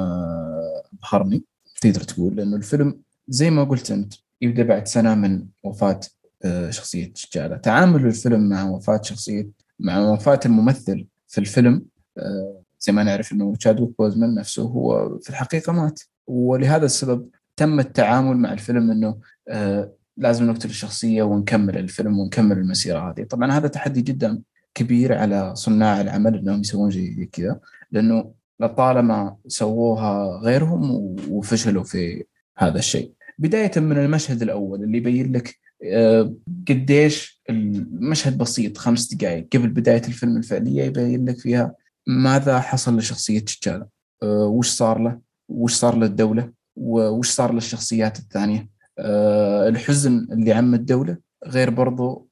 [1.03, 1.45] ابهرني
[1.81, 6.01] تقدر تقول لأنه الفيلم زي ما قلت أنت يبدأ بعد سنة من وفاة
[6.45, 9.49] آه، شخصية شجاله تعامل الفيلم مع وفاة شخصية
[9.81, 11.85] مع وفاة الممثل في الفيلم
[12.19, 16.01] آه، زي ما نعرف إنه تشادويك بوزمان نفسه هو في الحقيقة مات.
[16.27, 23.11] ولهذا السبب تم التعامل مع الفيلم إنه آه، لازم نقتل الشخصية ونكمل الفيلم ونكمل المسيرة
[23.11, 23.25] هذه.
[23.25, 24.43] طبعا هذا تحدي جدا
[24.75, 27.61] كبير على صناع العمل إنهم يسوون شيء كذا
[27.91, 32.25] لأنه لطالما سووها غيرهم وفشلوا في
[32.59, 33.13] هذا الشيء.
[33.39, 36.35] بداية من المشهد الأول اللي يبين لك آه،
[36.69, 41.75] قديش المشهد بسيط خمس دقائق قبل بداية الفيلم الفعلية يبين لك فيها
[42.07, 43.87] ماذا حصل لشخصية تشالا
[44.23, 50.75] آه، وش صار له؟ وش صار للدولة؟ وش صار للشخصيات الثانية؟ آه، الحزن اللي عم
[50.75, 52.29] الدولة غير برضو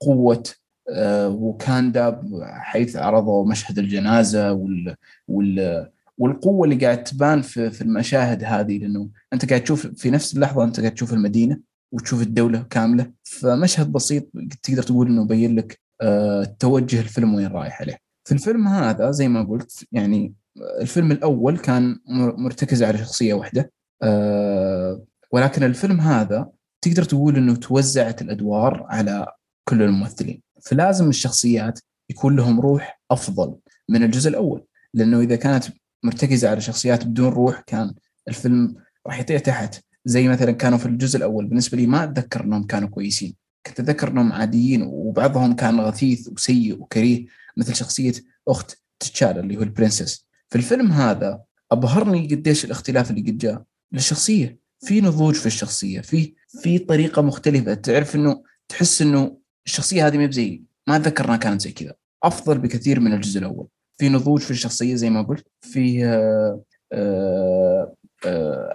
[0.00, 0.42] قوة
[0.90, 4.94] آه، وكان داب حيث عرضوا مشهد الجنازة وال,
[5.28, 10.64] وال والقوة اللي قاعد تبان في, المشاهد هذه لأنه أنت قاعد تشوف في نفس اللحظة
[10.64, 11.58] أنت قاعد تشوف المدينة.
[11.92, 14.30] وتشوف الدولة كاملة فمشهد بسيط
[14.62, 17.98] تقدر تقول إنه يبين لك أه توجه الفيلم وين رايح عليه.
[18.24, 20.34] في الفيلم هذا زي ما قلت يعني
[20.80, 21.98] الفيلم الأول كان
[22.38, 26.50] مرتكز على شخصية واحدة أه ولكن الفيلم هذا
[26.82, 29.26] تقدر تقول إنه توزعت الأدوار على
[29.68, 30.42] كل الممثلين.
[30.62, 33.56] فلازم الشخصيات يكون لهم روح أفضل
[33.88, 35.64] من الجزء الأول لأنه إذا كانت
[36.04, 37.94] مرتكزة على شخصيات بدون روح كان
[38.28, 38.74] الفيلم
[39.06, 41.46] راح يطيح تحت زي مثلا كانوا في الجزء الأول.
[41.46, 43.34] بالنسبة لي ما أتذكر إنهم كانوا كويسين.
[43.66, 48.12] كنت أتذكر إنهم عاديين وبعضهم كان غثيث وسيء وكريه مثل شخصية
[48.48, 50.26] أخت تشالا اللي هو البرنسس.
[50.48, 51.40] في الفيلم هذا
[51.72, 53.62] أبهرني قديش الاختلاف اللي قد جاء.
[53.92, 54.58] للشخصية.
[54.80, 56.00] في نضوج في الشخصية.
[56.00, 57.74] في في طريقة مختلفة.
[57.74, 61.94] تعرف إنه تحس إنه الشخصية هذه ما بزي ما أتذكر إنها كانت زي كذا.
[62.22, 63.66] أفضل بكثير من الجزء الأول.
[63.98, 65.46] في نضوج في الشخصية زي ما قلت.
[65.60, 66.62] في آه،
[66.92, 67.71] آه،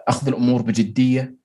[0.07, 1.37] أخذ الأمور بجدية.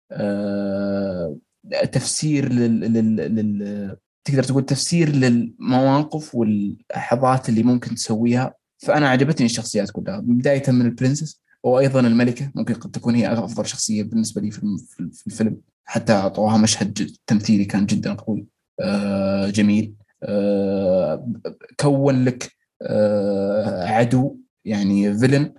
[1.93, 3.17] تفسير لل, لل...
[3.17, 3.97] لل...
[4.25, 8.55] تقدر تقول تفسير للمواقف واللحظات اللي ممكن تسويها.
[8.79, 14.03] فأنا عجبتني الشخصيات كلها بداية من البرنسس وأيضا الملكة ممكن قد تكون هي أفضل شخصية
[14.03, 15.57] بالنسبة لي في الفيلم.
[15.85, 18.47] حتى أعطوها مشهد تمثيلي كان جدا قوي.
[18.81, 19.95] آه، جميل.
[20.23, 21.33] آه،
[21.81, 25.55] كون لك آه، عدو يعني villain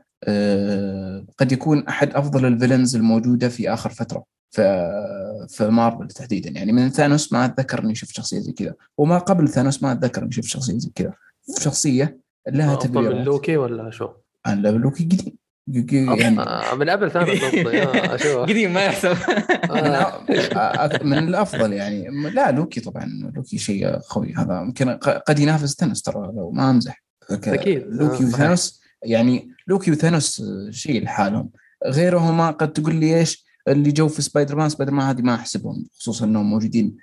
[1.37, 4.91] قد يكون أحد أفضل ال villains الموجودة في آخر فترة في
[5.49, 6.49] في مارفل تحديدا.
[6.49, 10.23] يعني من ثانوس ما أتذكر إني شفت شخصية زي كذا وما قبل ثانوس ما أتذكر
[10.23, 11.13] إني شفت شخصية زي كذا.
[11.59, 12.17] شخصية
[12.49, 13.15] لها تبريرات.
[13.15, 14.09] من لوكي ولا شو؟
[14.45, 15.37] أنا لوكي قديم.
[15.67, 16.35] يعني.
[16.75, 17.39] من قبل ثانوس
[18.49, 19.17] قديم ما يحسب.
[21.03, 22.29] من الأفضل يعني.
[22.29, 24.33] لا لوكي طبعا لوكي شيء قوي.
[24.33, 27.03] هذا يمكن قد ينافس ثانوس ترى لو ما أمزح.
[27.31, 27.83] أكيد.
[27.87, 31.49] لوكي وثانوس يعني لوكي وثانوس شيء لحالهم.
[31.85, 36.49] غيرهما قد تقول لي إيش؟ اللي جو في Spider-Man Spider-Man هذه ما أحسبهم خصوصا إنهم
[36.49, 36.97] موجودين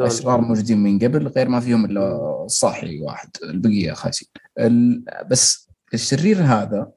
[0.00, 4.28] اشرار موجودين من قبل غير ما فيهم إلا صاحي واحد البقية خايسين
[5.30, 6.90] بس الشرير هذا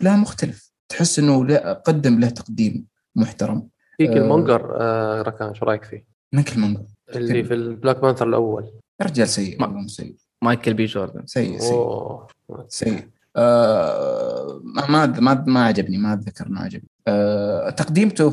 [0.00, 0.72] بلا مختلف.
[0.88, 3.68] تحس إنه قدم له تقديم محترم.
[3.96, 8.72] في كيلمونجر آه ركان شو رأيك فيه؟ من كيلمونجر؟ اللي في ال Black Panther الأول.
[9.02, 9.86] رجال سيء ما.
[9.86, 10.16] سيء.
[10.42, 11.26] مايكل بي جوردن.
[11.26, 12.18] سيء سيء.
[12.68, 13.08] سيء.
[13.36, 16.88] آه ما ما ما عجبني ما أتذكر ما عجبني.
[17.08, 18.30] آه تقديمته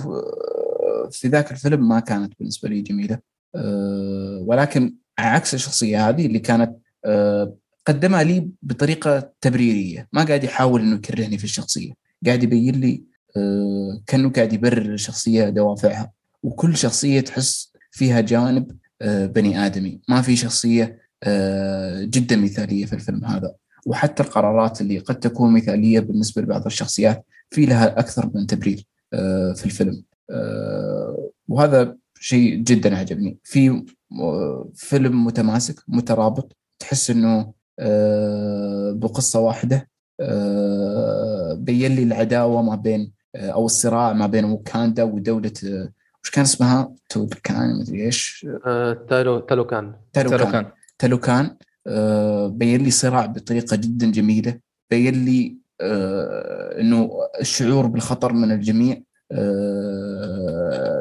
[1.11, 3.19] في ذاك الفيلم ما كانت بالنسبة لي جميلة.
[3.55, 10.07] آه ولكن عكس الشخصية هذه اللي كانت آه قدمها لي بطريقة تبريرية.
[10.13, 11.93] ما قاعد يحاول إنه يكرهني في الشخصية.
[12.25, 13.03] قاعد يبين لي
[13.37, 16.11] آه كأنه قاعد يبرر الشخصية دوافعها.
[16.43, 19.99] وكل شخصية تحس فيها جانب آه بني آدمي.
[20.07, 21.04] ما في شخصية
[22.03, 23.55] جدا مثالية في الفيلم هذا.
[23.85, 29.53] وحتى القرارات اللي قد تكون مثالية بالنسبة لبعض الشخصيات في لها أكثر من تبرير آه
[29.53, 30.03] في الفيلم.
[30.29, 33.37] آه وهذا شيء جدا عجبني.
[33.43, 33.83] في
[34.75, 43.49] فيلم متماسك مترابط تحس إنه آه، بقصة واحدة آه، بين لي العداوة ما بين آه،
[43.49, 45.51] أو الصراع ما بين وكاندا ودولة
[46.23, 48.47] وش كان اسمها؟ تولكان مدري إيش.
[49.09, 49.93] تالو تالوكان.
[50.13, 50.65] تالوكان.
[50.99, 51.57] تالوكان
[52.49, 54.59] بين لي صراع بطريقة جدا جميلة
[54.91, 55.57] بين لي
[56.79, 59.01] إنه الشعور بالخطر من الجميع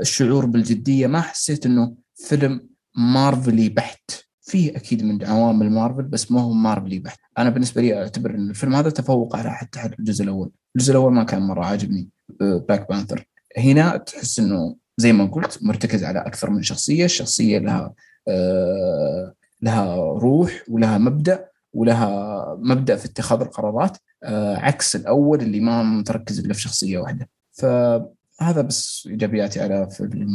[0.01, 1.07] الشعور بالجدية.
[1.07, 4.11] ما حسيت إنه فيلم مارفلي بحت.
[4.43, 7.19] فيه أكيد من عوامل مارفل بس ما هو مارفلي بحت.
[7.39, 10.51] أنا بالنسبة لي أعتبر إن الفيلم هذا تفوق على حتى الجزء الأول.
[10.77, 12.09] الجزء الأول ما كان مرة عاجبني
[12.41, 13.27] Black Panther
[13.59, 17.95] هنا تحس إنه زي ما قلت مرتكز على أكثر من شخصية الشخصيه لها
[18.29, 25.83] آه لها روح ولها مبدأ ولها مبدأ في اتخاذ القرارات آه عكس الأول اللي ما
[25.83, 27.29] متركز إلا في شخصية واحدة.
[27.53, 30.29] فهذا بس إيجابياتي على فيلم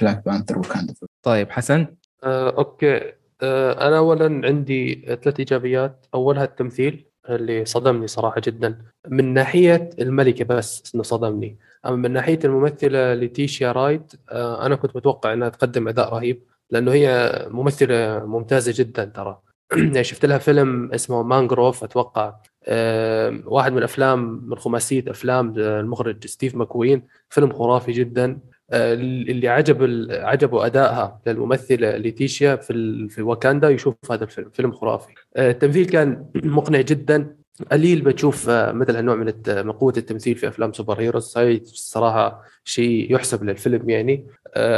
[0.00, 1.86] Black Panther Wakanda طيب حسن؟
[2.24, 3.12] آه، أوكي.
[3.42, 6.06] آه، أنا اولا عندي ثلاث إيجابيات.
[6.14, 8.78] أولها التمثيل اللي صدمني صراحة جدا.
[9.08, 11.58] من ناحية الملكة بس إنه صدمني.
[11.86, 16.42] أما من ناحية الممثلة ليتيشيا رايت آه، أنا كنت متوقع إنها تقدم أداء رهيب.
[16.70, 19.40] لأنه هي ممثلة ممتازة جدا ترى.
[19.76, 22.34] يعني شفت لها فيلم اسمه مانجروف أتوقع.
[22.64, 27.02] آه، واحد من الافلام من خماسية أفلام المخرج ستيف ماكوين.
[27.30, 28.38] فيلم خرافي جدا.
[28.70, 34.50] آه، اللي عجب عجبه أدائها للممثلة ليتيشيا في في واكاندا يشوف هذا الفيلم.
[34.50, 35.12] فيلم خرافي.
[35.36, 37.36] آه، التمثيل كان مقنع جدا.
[37.72, 41.38] قليل بتشوف آه، مثل هالنوع من قوة التمثيل في أفلام superheroes.
[41.38, 44.26] هاي الصراحة شيء يحسب للفيلم يعني.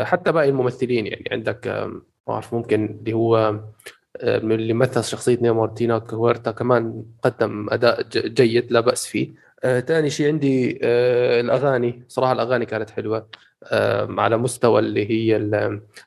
[0.03, 1.25] حتى باقي الممثلين يعني.
[1.33, 1.67] عندك
[2.29, 3.61] ما اعرف ممكن اللي هو
[4.23, 9.31] اللي مثل شخصية نيمور تينوتش هويرتا كمان قدم أداء جيد لا بأس فيه.
[9.63, 10.79] ثاني شيء عندي
[11.41, 12.03] الأغاني.
[12.09, 13.27] صراحة الأغاني كانت حلوة.
[14.19, 15.51] على مستوى اللي هي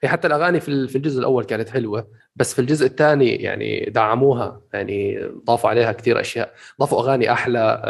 [0.04, 4.62] هي حتى الأغاني في في الجزء الأول كانت حلوة بس في الجزء الثاني يعني دعموها
[4.74, 6.54] يعني ضافوا عليها كثير أشياء.
[6.80, 7.82] ضافوا أغاني أحلى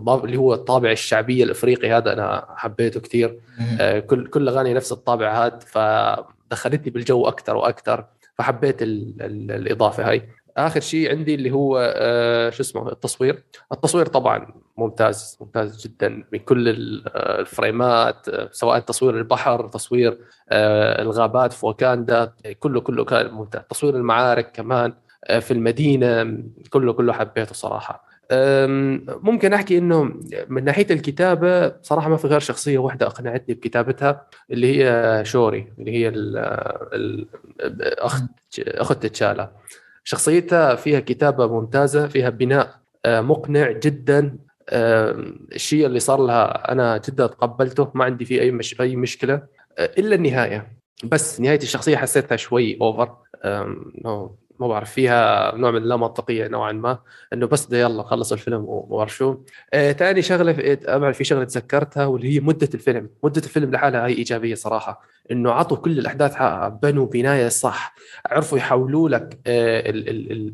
[0.00, 3.38] ضاف اللي هو الطابع الشعبيه الإفريقي هذا أنا حبيته كثير.
[3.80, 8.04] آه، كل كل أغاني نفس الطابع هذا فدخلتني بالجو أكثر وأكثر
[8.34, 10.28] فحبيت ال ال الإضافة هاي.
[10.56, 13.42] آخر شيء عندي اللي هو آه شو اسمه التصوير.
[13.72, 16.68] التصوير طبعا ممتاز ممتاز جدا من كل
[17.16, 20.18] الفريمات آه، سواء تصوير البحر تصوير
[20.50, 23.62] آه الغابات في واكاندا كله كله كان ممتاز.
[23.70, 26.38] تصوير المعارك كمان آه في المدينة
[26.70, 28.10] كله كله حبيته صراحة.
[29.22, 30.02] ممكن أحكي إنه
[30.48, 35.92] من ناحية الكتابة صراحة ما في غير شخصية واحدة أقنعتني بكتابتها اللي هي شوري اللي
[35.92, 36.12] هي
[37.98, 38.22] أخت
[38.58, 39.50] أخت تشالا.
[40.04, 44.38] شخصيتها فيها كتابة ممتازة فيها بناء آه، مقنع جدا.
[44.72, 49.42] الشيء اللي صار لها أنا جدا تقبلته ما عندي فيه أي مش أي مشكلة
[49.78, 50.72] آه، إلا النهاية.
[51.04, 53.16] بس نهاية الشخصية حسيتها شوي اوفر
[54.60, 56.98] ما بعرف فيها نوع من اللامنطقيه نوعا ما
[57.32, 59.36] إنه بس ده يلا خلص الفيلم وما بعرف شو.
[59.74, 63.10] آه ثاني شغلة في, في شغلة تذكرتها واللي هي مدة الفيلم.
[63.24, 67.94] مدة الفيلم لحالها هي إيجابية صراحة إنه عطوا كل الأحداث حقها بنوا بناية صح.
[68.26, 69.82] عرفوا يحولوا لك آه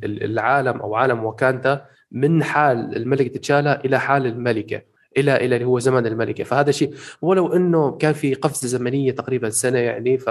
[0.05, 4.83] العالم أو عالم واكاندا من حال الملكة تشالا إلى حال الملكة
[5.17, 6.45] إلى إلى اللي هو زمن الملكة.
[6.45, 10.31] فهذا شيء ولو إنه كان في قفزة زمنية تقريبا سنة يعني ف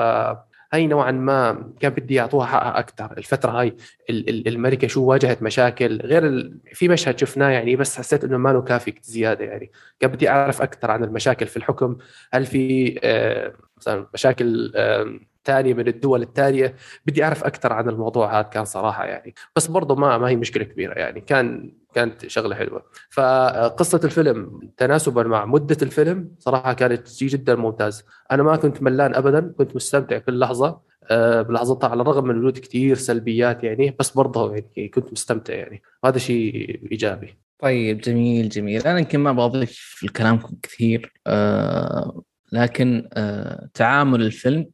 [0.73, 3.75] هي نوعا ما كان بدي يعطوها حقها أكثر الفترة هاي
[4.10, 8.93] الملكة شو واجهت مشاكل غير في مشهد شفناه يعني بس حسيت إنه ما له كافي
[9.01, 9.71] زيادة يعني.
[9.99, 11.97] كان بدي أعرف أكثر عن المشاكل في الحكم.
[12.34, 14.71] هل في آه، مثلا مشاكل
[15.45, 16.75] ثانية من الدول الثانية
[17.06, 19.34] بدي أعرف أكثر عن الموضوع هذا كان صراحة يعني.
[19.56, 21.21] بس برضه ما ما هي مشكلة كبيرة يعني.
[21.21, 22.86] كان كانت شغلة حلوة.
[23.10, 28.03] فقصة الفيلم تناسبا مع مدة الفيلم صراحة كانت شيء جدا ممتاز.
[28.31, 30.79] أنا ما كنت ملان ابدا كنت مستمتع كل لحظة.
[31.12, 35.81] آه، بلحظتها على الرغم من وجود كثير سلبيات يعني بس برضه يعني كنت مستمتع يعني.
[36.05, 37.38] هذا شيء إيجابي.
[37.60, 38.88] طيب جميل جميل.
[38.88, 41.13] أنا يمكن ما بضيف في كلامكم كثير.
[41.27, 44.69] آه لكن آه تعامل الفيلم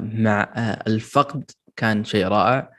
[0.00, 0.52] مع
[0.86, 2.70] الفقد كان شيء رائع.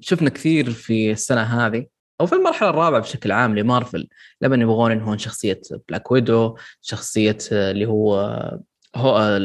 [0.00, 1.86] شفنا كثير في السنة هذه.
[2.20, 4.08] أو في المرحلة الرابعة بشكل عام لمارفل
[4.40, 8.20] لما يبغون ينهون شخصية Black Widow شخصية اللي هو
[8.96, 9.38] هو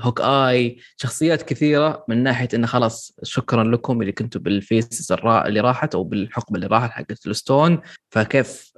[0.00, 5.94] Hawkeye شخصيات كثيرة من ناحية إنه خلاص شكرا لكم اللي كنتوا بال phases اللي راحت
[5.94, 7.80] أو بالحقبة اللي راحت حقت الستونز.
[8.10, 8.72] فكيف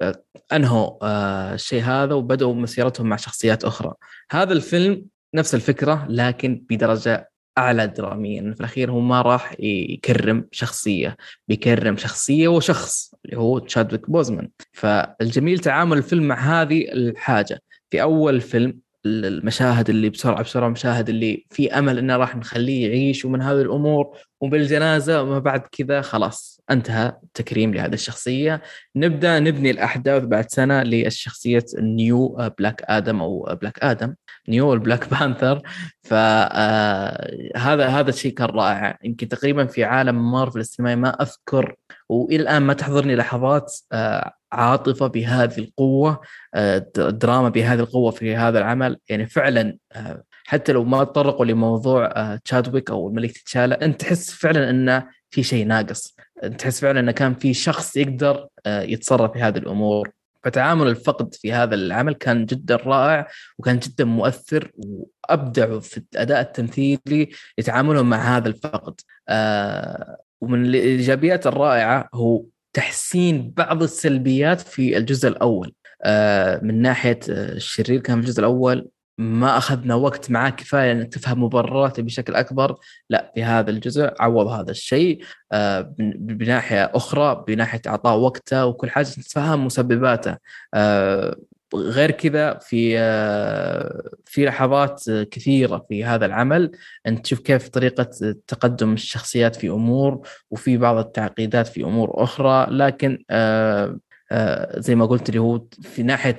[0.52, 3.94] أنهوا آه، الشيء هذا وبدأوا مسيرتهم مع شخصيات أخرى.
[4.30, 8.52] هذا الفيلم نفس الفكرة لكن بدرجة أعلى دراميا.
[8.54, 11.16] في الأخير هو ما راح يكرم شخصية
[11.48, 14.48] بيكرم شخصية وشخص اللي هو تشادويك بوزمان.
[14.72, 17.62] فالجميل تعامل الفيلم مع هذه الحاجة.
[17.90, 23.24] في أول فيلم المشاهد اللي بسرعة بسرعة مشاهد اللي في أمل إنه راح نخليه يعيش
[23.24, 26.53] ومن هذه الأمور وبالجنازة وما بعد كذا خلاص.
[26.70, 28.62] أنتهى التكريم لهذه الشخصية.
[28.96, 34.14] نبدأ نبني الأحداث بعد سنة للشخصيه new Black Adam أو Black Adam
[34.48, 35.62] new ال Black Panther.
[36.02, 38.98] فهذا هذا الشيء كان رائع.
[39.04, 41.74] يمكن تقريبا في عالم مارفل السينمائي ما أذكر
[42.08, 46.20] والى الان ما تحضرني لحظات آه، عاطفة بهذه القوة
[46.54, 48.98] آه، دراما بهذه القوة في هذا العمل.
[49.08, 54.70] يعني فعلا آه، حتى لو ما تطرقوا لموضوع تشادويك أو الملك تتشالا أنت تحس فعلا
[54.70, 56.16] انه في شيء ناقص.
[56.58, 60.10] تحس فعلا إنه كان في شخص يقدر يتصرف في هذه الأمور.
[60.44, 67.28] فتعامل الفقد في هذا العمل كان جدا رائع وكان جدا مؤثر وابدعوا في الأداء التمثيلي
[67.58, 69.00] لتعاملهم مع هذا الفقد.
[69.28, 75.74] آه ومن الإيجابيات الرائعة هو تحسين بعض السلبيات في الجزء الأول.
[76.02, 78.88] آه من ناحية الشرير كان في الجزء الأول
[79.18, 82.76] ما أخذنا وقت معاه كفاية انك تفهم مبرراته بشكل أكبر.
[83.10, 89.04] لا في هذا الجزء عوض هذا الشيء آه، بناحية أخرى بناحية إعطاء وقته وكل حاجة
[89.04, 90.36] تتفهم مسبباته.
[90.74, 91.36] آه،
[91.74, 96.70] غير كذا في آه، في لحظات كثيرة في هذا العمل.
[97.06, 98.10] أنت تشوف كيف طريقة
[98.46, 102.66] تقدم الشخصيات في أمور وفي بعض التعقيدات في أمور أخرى.
[102.70, 103.24] لكن
[104.78, 106.36] زي ما قلت اللي هو في ناحية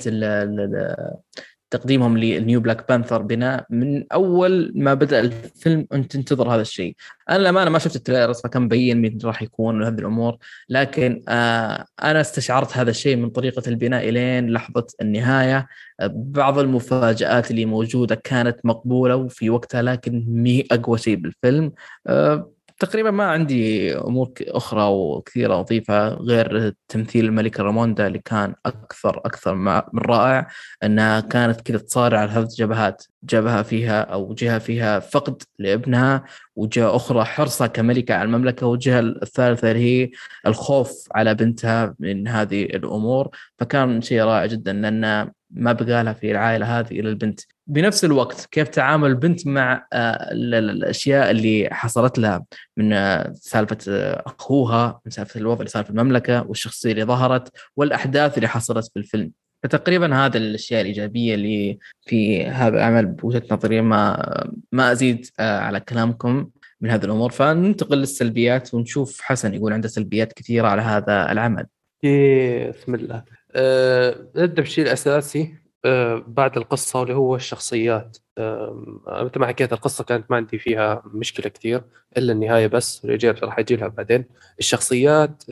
[1.69, 6.95] تقديمهم لل new Black Panther بناء من أول ما بدأ الفيلم أنت تنتظر هذا الشيء.
[7.29, 10.37] أنا للامانه ما شفت التريلرز فكان مبين مين راح يكون وهذه الأمور
[10.69, 15.67] لكن آه أنا استشعرت هذا الشيء من طريقة البناء إلين لحظة النهاية.
[16.09, 21.71] بعض المفاجآت اللي موجودة كانت مقبولة وفي وقتها لكن مي أقوى شيء بالفيلم
[22.07, 29.21] آه تقريبا ما عندي أمور أخرى وكثيرة أضيفها غير تمثيل الملكه راموندا اللي كان أكثر
[29.25, 30.47] أكثر من رائع
[30.83, 36.23] أنها كانت كذا تصارع على ثلاث جبهات جبهة فيها أو جهة فيها فقد لابنها
[36.55, 40.09] وجهة أخرى حرصها كملكة على المملكة والجهة الثالثة اللي هي
[40.47, 43.29] الخوف على بنتها من هذه الأمور.
[43.57, 48.47] فكان شيء رائع جدا لأن ما بقى لها في العائله هذه إلى البنت بنفس الوقت
[48.51, 52.45] كيف تعامل البنت مع آه، الأشياء اللي حصلت لها
[52.77, 57.51] من آه، سالفة آه، أخوها من سالفة الوضع اللي صار في المملكة والشخصية اللي ظهرت
[57.75, 59.31] والأحداث اللي حصلت في الفيلم
[59.63, 66.49] فتقريبا هذا الأشياء الإيجابية اللي في هذا العمل بوجهة نظري ما ما أزيد على كلامكم
[66.81, 71.65] من هذه الأمور فننتقل للسلبيات ونشوف حسن يقول عنده سلبيات كثيرة على هذا العمل.
[72.03, 73.23] بسم الله.
[73.55, 78.17] أه نبدأ بالشيء الأساسي أه بعد القصة واللي هو الشخصيات.
[78.37, 81.83] أه مثل ما حكيت القصة كانت ما عندي فيها مشكلة كثير
[82.17, 83.05] إلا النهاية بس
[83.43, 84.25] راح أجي لها بعدين.
[84.59, 85.43] الشخصيات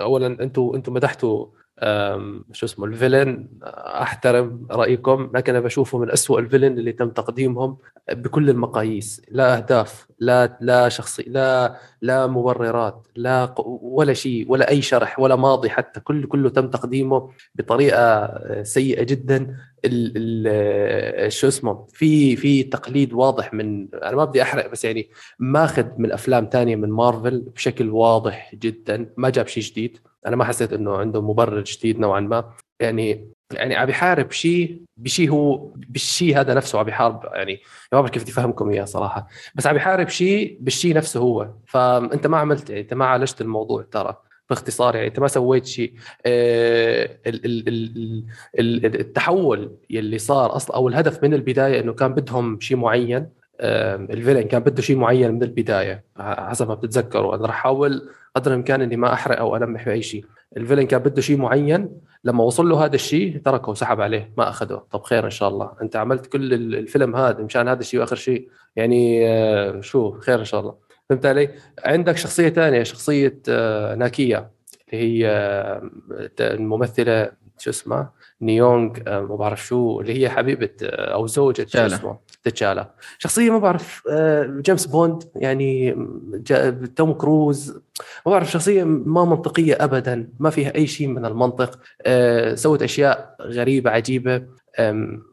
[0.00, 1.46] اولا أنتم أنتم مدحتوا
[2.52, 3.48] شو اسمه الفيلن
[4.02, 7.76] أحترم رأيكم لكن أنا بشوفه من أسوأ الفيلن اللي تم تقديمهم
[8.12, 9.22] بكل المقاييس.
[9.30, 15.36] لا أهداف لا لا شخصي لا لا مبررات لا ولا شيء ولا أي شرح ولا
[15.36, 16.00] ماضي حتى.
[16.00, 19.56] كل كله تم تقديمه بطريقة سيئة جدا.
[21.28, 26.12] شو اسمه في في تقليد واضح من أنا ما بدي أحرق بس يعني ماخذ من
[26.12, 29.12] أفلام ثانية من مارفل بشكل واضح جدا.
[29.16, 29.98] ما جاب شيء جديد.
[30.26, 32.52] أنا ما حسيت إنه عنده مبرر جديد نوعا ما.
[32.80, 37.24] يعني يعني عم يحارب شيء بشيء هو بالشيء هذا نفسه عم يحارب.
[37.34, 37.60] يعني
[37.92, 39.28] ما بعرف كيف بدي أفهمكم إياه صراحة.
[39.54, 41.50] بس عم يحارب شيء بالشيء نفسه هو.
[41.66, 44.16] فأنت ما عملت يعني أنت ما عالجت الموضوع ترى
[44.50, 44.94] باختصار.
[44.96, 45.94] يعني أنت ما سويت شيء
[46.26, 47.18] آه
[48.56, 53.28] التحول يلي صار أصلا أو الهدف من البداية إنه كان بدهم شيء معين.
[53.60, 58.82] الفيلن كان بده شيء معين من البداية حسب ما بتتذكروا أنا راح أحاول قدر الإمكان
[58.82, 60.24] إني ما أحرق أو ألمح بأي شيء.
[60.56, 61.90] الفيلن كان بده شيء معين
[62.24, 65.72] لما وصل له هذا الشيء تركه وسحب عليه ما اخذه طب خير إن شاء الله.
[65.82, 68.48] أنت عملت كل الفيلم هذا مشان هذا الشيء وآخر شيء.
[68.76, 70.74] يعني شو؟ خير إن شاء الله.
[71.10, 71.50] فهمت علي؟
[71.84, 73.42] عندك شخصية ثانية شخصية
[73.94, 74.50] ناكيا
[74.92, 75.30] اللي هي
[76.40, 78.08] الممثلة شو اسمه
[78.42, 83.58] نيونغ ما بعرف شو اللي هي حبيبة آه، أو زوجة شو اسمه تتشالا شخصيه ما
[83.58, 85.96] بعرف آه، جيمس بوند يعني
[86.96, 87.80] توم كروز.
[88.26, 91.78] ما بعرف شخصية ما منطقية ابدا ما فيها أي شيء من المنطق.
[92.54, 94.42] سوت أشياء غريبة عجيبة.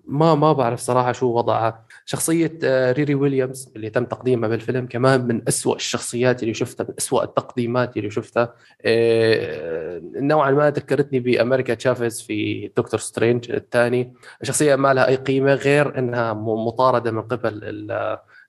[0.05, 1.85] ما ما بعرف صراحة شو وضعها.
[2.05, 6.93] شخصية آه، ريري ويليامز اللي تم تقديمها بالفيلم كمان من أسوأ الشخصيات اللي شفتها من
[6.99, 8.53] أسوأ التقديمات اللي شفتها.
[8.81, 14.13] آه، نوعا ما ذكرتني بأمريكا تشافيز في Doctor Strange الثاني.
[14.43, 17.59] شخصية ما لها أي قيمة غير إنها مطاردة من قبل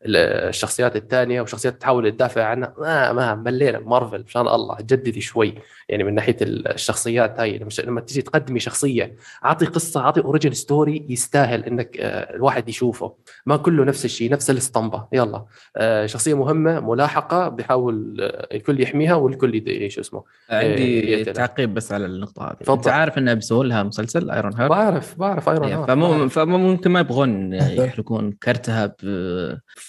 [0.06, 2.74] الشخصيات الثانية وشخصيات تحاول تدافع عنها.
[2.78, 3.78] ما ما ملينا.
[3.78, 5.54] مارفل مشان الله جددي شوي.
[5.88, 7.66] يعني من ناحية الشخصيات هاي.
[7.84, 13.14] لما تيجي تقدمي شخصية أعطي قصة أعطي origin story يستاهل إنك آه، الواحد يشوفه.
[13.46, 15.44] ما كله نفس الشيء نفس الاسطمبه يلا.
[15.76, 22.06] آه، شخصية مهمة ملاحقة بيحاول آه، الكل يحميها والكل شو اسمه عندي تعقيب بس على
[22.06, 22.56] النقطة هذه.
[22.64, 22.76] فضل.
[22.76, 27.52] انت عارف انه بيسوون لها مسلسل Ironheart بعرف بعرف Iron فمو فممكن ما يبغون
[27.84, 28.94] يحرقون كرتها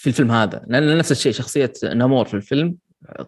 [0.06, 0.64] في الفيلم هذا.
[0.66, 2.74] لأن نفس الشيء شخصية نامور في الفيلم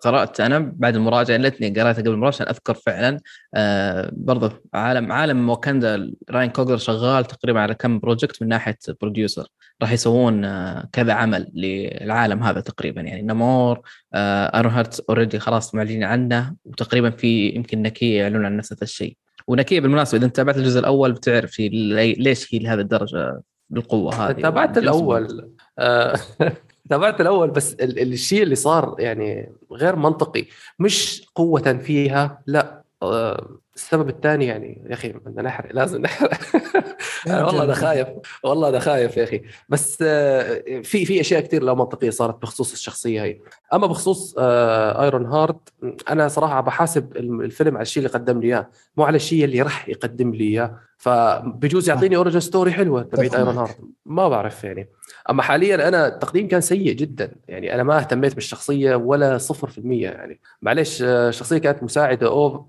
[0.00, 3.20] قرأت أنا بعد المراجعة ليتني قريتها قبل المراجعة عشان أذكر فعلا.
[3.54, 9.48] آه برضه عالم عالم واكندا راين كوغر شغال تقريبا على كم project من ناحية producer
[9.82, 13.00] راح يسوون آه كذا عمل للعالم هذا تقريبا.
[13.00, 13.80] يعني نمور
[14.14, 19.16] آه Ironheart already خلاص معلنين عنه وتقريبا في يمكن نكية يعلنون عن نفس الشيء.
[19.46, 24.40] ونكية بالمناسبة إذا انت تابعت الجزء الأول بتعرف ليش هي لهذه الدرجة بالقوة هذه.
[24.40, 25.50] تابعت الأول.
[26.90, 30.44] تابعت الأول بس الشيء اللي صار يعني غير منطقي.
[30.78, 36.30] مش قوة فيها لا آه، السبب الثاني يعني يا أخي بدنا نحرق لازم نحرق.
[37.26, 38.08] والله أنا خايف
[38.44, 39.42] والله أنا خايف يا أخي.
[39.68, 43.38] بس آه، في في أشياء كثير لا منطقية صارت بخصوص الشخصية هي.
[43.74, 45.68] أما بخصوص Iron آه، Heart
[46.10, 49.88] أنا صراحة بحاسب الفيلم على الشيء اللي قدم لي إياه مو على الشيء اللي راح
[49.88, 54.88] يقدم لي ااياه فبجوز يعطيني origin story حلوة تبعت Ironheart ما بعرف يعني.
[55.30, 57.32] أما حاليا أنا التقديم كان سيء جدا.
[57.48, 60.40] يعني أنا ما اهتميت بالشخصية ولا 0% يعني.
[60.62, 62.68] معلش الشخصيه آه، كانت مساعدة أو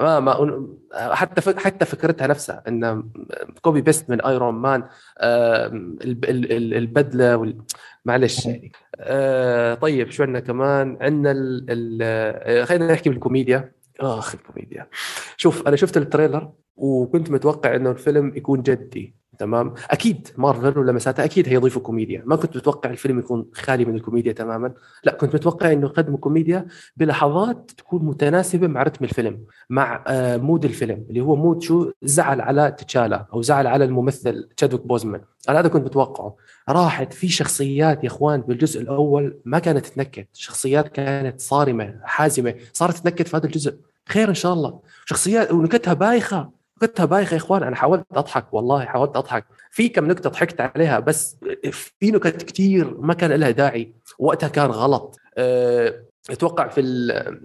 [0.00, 3.10] ما ما حتى فك حتى فكرتها نفسها إن
[3.62, 4.84] copy paste من Iron Man
[6.02, 7.58] البدلة وال...
[8.04, 11.34] معلش يعني آه طيب شو عندنا كمان؟ عندنا
[12.02, 13.72] آه، خلينا نحكي بالكوميديا.
[14.00, 14.88] اخ الكوميديا.
[15.36, 19.14] شوف أنا شفت ال trailer وكنت متوقع إنه الفيلم يكون جدي.
[19.38, 22.22] تمام؟ أكيد مارفل ولمساتها أكيد هيضيفوا كوميديا.
[22.26, 24.72] ما كنت متوقع الفيلم يكون خالي من الكوميديا تماما.
[25.04, 26.66] لا كنت متوقع إنه يقدموا كوميديا
[26.96, 32.40] بلحظات تكون متناسبة مع رتم الفيلم مع آه، mood الفيلم اللي هو mood شو؟ زعل
[32.40, 35.20] على تشالا أو زعل على الممثل تشادويك بوزمان.
[35.48, 36.36] أنا هذا كنت متوقعه.
[36.68, 42.96] راحت في شخصيات يا إخوان بالجزء الأول ما كانت تنكت شخصيات كانت صارمة حازمة صارت
[42.96, 43.74] تنكت في هذا الجزء.
[44.08, 44.80] خير إن شاء الله.
[45.04, 46.57] شخصيات ونكتها بايخة.
[46.82, 49.44] نكتها بايخه يا إخوان أنا حاولت أضحك والله حاولت أضحك.
[49.70, 51.36] في كم نكتة ضحكت عليها بس
[51.72, 55.18] في نكت كثير ما كان لها داعي وقتها كان غلط.
[55.38, 56.82] أه أتوقع في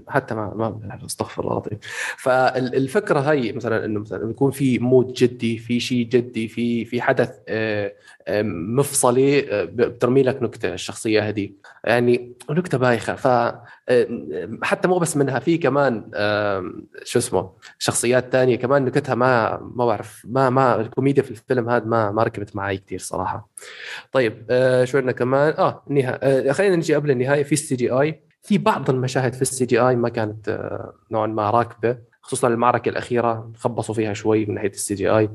[0.08, 1.80] حتى ما ما أستغفر الله العظيم.
[2.18, 7.40] فالفكرة هي مثلا إنه مثلا يكون في مود جدي في شيء جدي في في حدث
[7.48, 7.94] آه،
[8.28, 11.50] آه، مفصلي آه، بترمي لك نكتة الشخصية هذه.
[11.84, 13.16] يعني نكتة بايخة.
[13.16, 13.28] ف
[14.64, 16.12] حتى مو بس منها في كمان
[17.04, 21.86] شو اسمه شخصيات ثانية كمان نكتها ما ما بعرف ما ما الكوميديا في الفيلم هذا
[21.86, 23.50] ما ما ركبت معي كثير صراحة.
[24.12, 24.46] طيب
[24.84, 27.44] شو عندنا كمان؟ آه النهايه خلينا نجي قبل النهاية.
[27.44, 31.98] في ال CGI في بعض المشاهد في ال CGI ما كانت آه، نوعا ما راكبة
[32.22, 35.30] خصوصا المعركة الأخيرة خبصوا فيها شوي من ناحية ال CGI.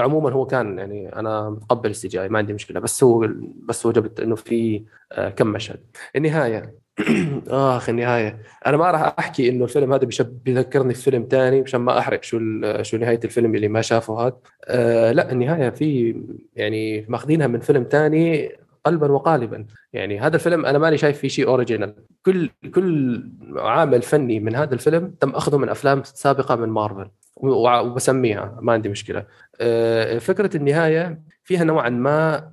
[0.00, 3.92] عموما هو كان يعني أنا متقبل ال CGI ما عندي مشكلة بس هو بس هو
[3.92, 5.80] جبت إنه في آه، كم مشهد.
[6.16, 6.74] النهاية
[7.48, 8.42] آخ النهاية.
[8.66, 10.08] أنا ما راح أحكي إنه الفيلم هذا
[10.44, 12.38] بيذكرني في فيلم ثاني مشان ما أحرق شو
[12.82, 14.36] شو نهاية الفيلم اللي ما شافه هذا.
[14.64, 16.16] آه لا النهاية في
[16.56, 18.52] يعني ماخذينها من فيلم ثاني
[18.84, 19.66] قلبا وقالبا.
[19.92, 21.94] يعني هذا الفيلم أنا ماني شايف فيه شيء اوريجينال
[22.26, 23.22] كل كل
[23.56, 27.10] عامل فني من هذا الفيلم تم أخذه من أفلام سابقة من مارفل.
[27.36, 29.26] وبسميها ما عندي مشكلة.
[29.60, 32.50] آه، فكرة النهاية فيها نوعا ما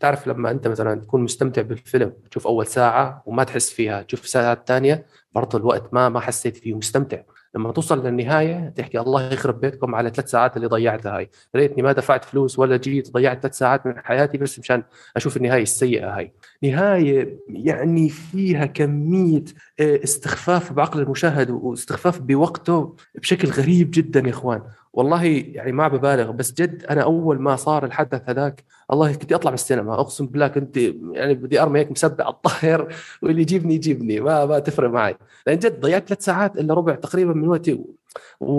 [0.00, 4.68] تعرف لما أنت مثلا تكون مستمتع بالفيلم تشوف أول ساعة وما تحس فيها تشوف ساعات
[4.68, 7.18] ثانية برضه الوقت ما ما حسيت فيه مستمتع.
[7.56, 11.30] لما توصل للنهاية تحكي الله يخرب بيتكم على ثلاث ساعات اللي ضيعتها هاي.
[11.56, 14.82] ريتني ما دفعت فلوس ولا جيت ضيعت ثلاث ساعات من حياتي بس مشان
[15.16, 16.32] أشوف النهاية السيئة هاي.
[16.62, 19.44] نهاية يعني فيها كمية
[19.80, 24.62] آه، استخفاف بعقل المشاهد واستخفاف بوقته بشكل غريب جدا يا إخوان.
[24.96, 29.50] والله يعني ما ببالغ بس جد أنا أول ما صار الحدث هذاك الله كنت أطلع
[29.50, 30.76] من السينما أقسم بالله كنت
[31.12, 32.88] يعني بدي أرمي هيك مسبع الطاير
[33.22, 35.16] واللي يجيبني يجيبني ما ما تفرق معي.
[35.46, 37.96] لأن جد ضيعت ثلاث ساعات إلا ربع تقريبا من وقتي و...
[38.40, 38.52] و...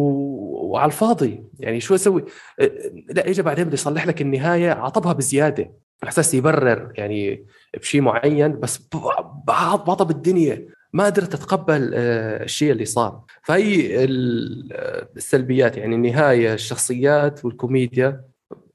[0.71, 1.43] وعلى الفاضي.
[1.59, 2.25] يعني شو أسوي؟
[3.09, 5.71] لا اجى بعدين بده يصلح لك النهاية عطبها بزيادة
[6.03, 7.45] على أساس يبرر يعني
[7.77, 8.89] بشيء معين بس
[9.47, 10.67] بعطب الدنيا
[10.97, 13.23] ما قدرت أتقبل آه، الشيء اللي صار.
[13.43, 14.05] فهي
[15.17, 18.23] السلبيات يعني النهاية الشخصيات والكوميديا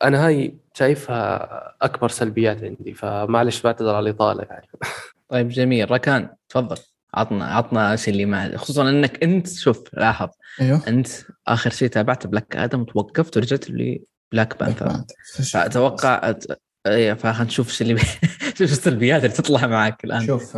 [0.02, 1.48] أنا هاي شايفها
[1.82, 2.94] أكبر سلبيات عندي.
[2.94, 4.66] فمعلش بعتذر على الإطالة يعني.
[5.28, 5.90] طيب جميل.
[5.90, 6.76] ركان تفضل.
[7.14, 10.28] عطنا عطنا الشيء اللي ما خصوصا إنك أنت شوف لاحظ.
[10.60, 10.82] أيوه.
[10.88, 11.08] أنت
[11.48, 14.02] آخر شيء تابعت Black Adam وتوقفت ورجعت لي
[14.32, 15.04] Black Panther.
[15.52, 16.34] فأتوقع
[16.86, 18.00] اي فخلينا نشوف إيش اللي
[18.58, 20.26] شوف السلبيات اللي تطلع معك الآن.
[20.26, 20.56] شوف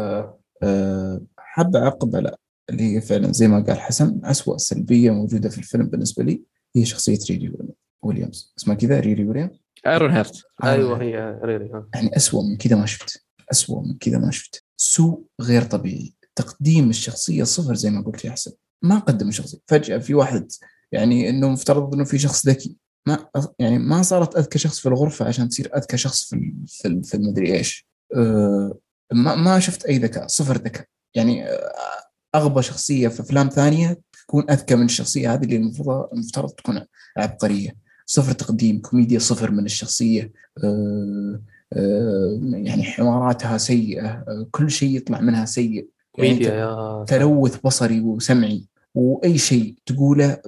[0.62, 1.20] آه،
[1.54, 2.36] آه، حاب اعقب على
[2.70, 6.42] اللي هي فعلا زي ما قال حسن أسوأ سلبية موجودة في الفيلم بالنسبة لي
[6.76, 7.52] هي شخصية ريري
[8.02, 8.54] ويليامز.
[8.58, 10.42] اسمها كذا ريري ويليامز؟ Ironheart.
[10.64, 13.24] أيوه هي ريري يعني أسوأ من كذا ما شفت.
[13.52, 14.64] أسوأ من كذا ما شفت.
[14.76, 16.14] سوء غير طبيعي.
[16.36, 18.52] تقديم الشخصية صفر زي ما قلت يا حسن.
[18.82, 19.58] ما قدم الشخصية.
[19.66, 20.52] فجأة في واحد
[20.92, 22.76] يعني إنه مفترض إنه في شخص ذكي.
[23.06, 23.26] ما
[23.58, 27.56] يعني ما صارت أذكى شخص في الغرفة عشان تصير أذكى شخص في في, في المدري
[27.56, 27.86] إيش.
[28.14, 28.78] أه
[29.12, 30.26] ما ما شفت أي ذكاء.
[30.26, 30.86] صفر ذكاء.
[31.14, 31.44] يعني
[32.34, 36.80] أغبى شخصية في أفلام ثانية تكون أذكى من الشخصية هذه اللي المفروض المفترض تكون
[37.16, 37.76] عبقرية.
[38.06, 40.32] صفر تقديم كوميديا صفر من الشخصية
[40.64, 41.40] أه
[41.72, 45.88] أه يعني حواراتها سيئة كل شيء يطلع منها سيء.
[46.12, 50.38] كوميديا يعني يا تلوث بصري وسمعي وأي شيء تقوله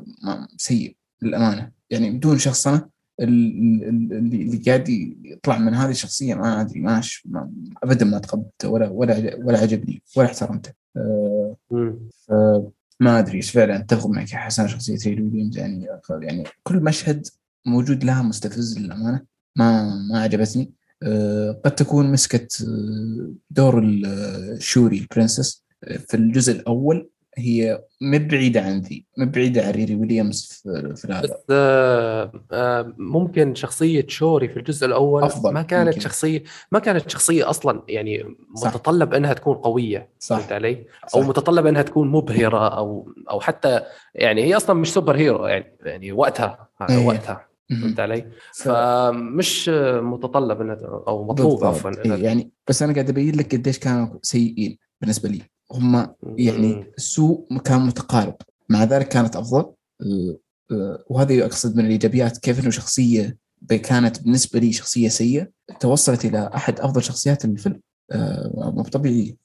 [0.56, 1.70] سيء للأمانة.
[1.90, 4.88] يعني بدون شخصنه اللي اللي قاعد
[5.24, 7.50] يطلع من هذه الشخصية ما أدري ما, ما
[7.82, 10.72] ابدا ما تقبلته ولا ولا ولا عجبني ولا احترمته.
[10.96, 16.80] أه ما أدري إيش فعلا أتفق معك يا حسن شخصية ريري ويليامز يعني يعني كل
[16.80, 17.26] مشهد
[17.66, 19.20] موجود لها مستفز للأمانة
[19.56, 20.72] ما ما عجبتني.
[21.02, 25.64] أه قد تكون مسكت آه، دور الشوري ال princess
[26.08, 27.10] في الجزء الأول.
[27.38, 33.54] هي مبعيده عن ذي مبعيده عن ريري ويليامز في, في هذا بس آه آه ممكن
[33.54, 36.00] شخصية شوري في الجزء الأول أفضل ما كانت ممكن.
[36.00, 38.68] شخصية ما كانت شخصية أصلا يعني صح.
[38.74, 41.18] متطلب إنها تكون قوية صح فهمت علي؟ صح.
[41.18, 43.80] أو متطلب إنها تكون مبهرة أو أو حتى
[44.14, 47.06] يعني هي أصلا مش سوبر هيرو يعني يعني وقتها أيه.
[47.06, 49.70] وقتها فهمت علي؟ فمش
[50.02, 55.28] متطلب انها أو مطلوب عفوا يعني بس أنا قاعد أبين لك قديش كانوا سيئين بالنسبة
[55.28, 55.42] لي.
[55.72, 58.36] هم يعني السوء كان متقارب.
[58.68, 59.60] مع ذلك كانت أفضل.
[59.60, 60.36] آه،
[60.72, 62.38] آه، وهذه أقصد من الإيجابيات.
[62.38, 63.36] كيف إنه شخصية
[63.82, 65.48] كانت بالنسبة لي شخصية سيئة
[65.80, 67.80] توصلت إلى أحد أفضل شخصيات الفيلم.
[68.12, 69.36] آه، مو طبيعي.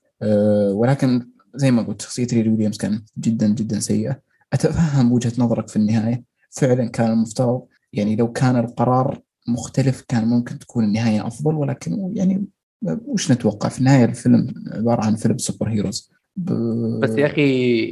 [0.72, 4.22] ولكن زي ما قلت شخصية ريري ويليامز كانت جدا جدا سيئة.
[4.54, 6.24] أتفهم وجهة نظرك في النهاية.
[6.50, 12.46] فعلا كان المفترض يعني لو كان القرار مختلف كان ممكن تكون النهاية أفضل ولكن يعني
[12.84, 16.12] وش نتوقع؟ في النهاية الفيلم عبارة عن فيلم super heroes.
[16.36, 16.52] ب...
[17.00, 17.86] بس يا أخي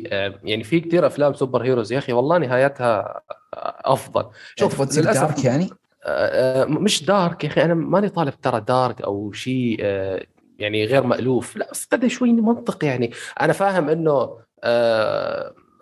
[0.43, 3.21] يعني في كثير أفلام super heroes يا أخي والله نهايتها
[3.85, 4.25] أفضل.
[4.55, 5.69] شوف يعني للأسف يعني؟
[6.05, 10.25] آه، آه، مش dark يا أخي أنا ماني طالب ترى dark أو شيء آه،
[10.59, 11.57] يعني غير مألوف.
[11.57, 13.11] لا بس بدا شوي منطق يعني.
[13.41, 14.29] أنا فاهم إنه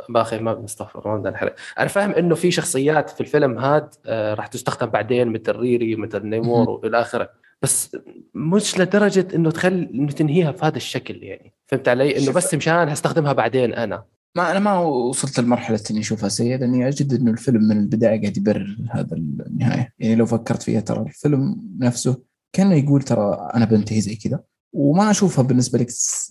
[0.09, 4.87] باخي ما بنستغفر ما بدنا أنا فاهم إنه في شخصيات في الفيلم هاد راح تستخدم
[4.87, 7.29] بعدين مثل ريري مثل نيمور وإلى آخره.
[7.61, 7.97] بس
[8.33, 11.53] مش لدرجة إنه تخلي إنه تنهيها بهذا الشكل يعني.
[11.67, 14.03] فهمت علي؟ إنه بس مشان هستخدمها بعدين أنا.
[14.35, 18.37] ما أنا ما وصلت لمرحله اني اشوفها سيئه لاني أجد إنه الفيلم من البداية قاعد
[18.37, 19.93] يبرر هذا النهاية.
[19.99, 22.21] يعني لو فكرت فيها ترى الفيلم نفسه
[22.53, 24.39] كان يقول ترى أنا بنتهي زي كذا.
[24.73, 25.87] وما أشوفها بالنسبة لك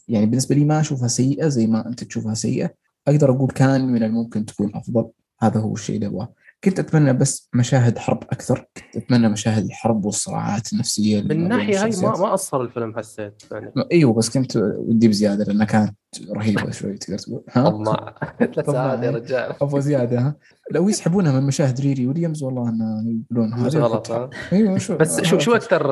[0.08, 2.70] يعني بالنسبة لي ما أشوفها سيئة زي ما أنت تشوفها سيئة.
[3.08, 5.08] أقدر أقول كان من الممكن تكون أفضل.
[5.40, 6.32] هذا هو الشيء اللي أبغاه.
[6.64, 8.66] كنت أتمنى بس مشاهد حرب أكثر.
[8.76, 13.72] كنت أتمنى مشاهد الحرب والصراعات النفسية من الناحيه هاي ما ما قصر الفيلم حسيت يعني.
[13.92, 15.94] إيوه بس كنت ودي بزيادة لأنها كانت
[16.36, 17.42] رهيبة شوي تقدر تقول.
[17.50, 19.54] ها؟ ثلاث ساعات يا رجال.
[19.62, 20.34] أبغى زيادة ها؟
[20.70, 25.38] لو يسحبونها من مشاهد ريري ويليامز والله انه يقولون هذا غلط إيوه شو بس شو
[25.38, 25.84] شو أكثر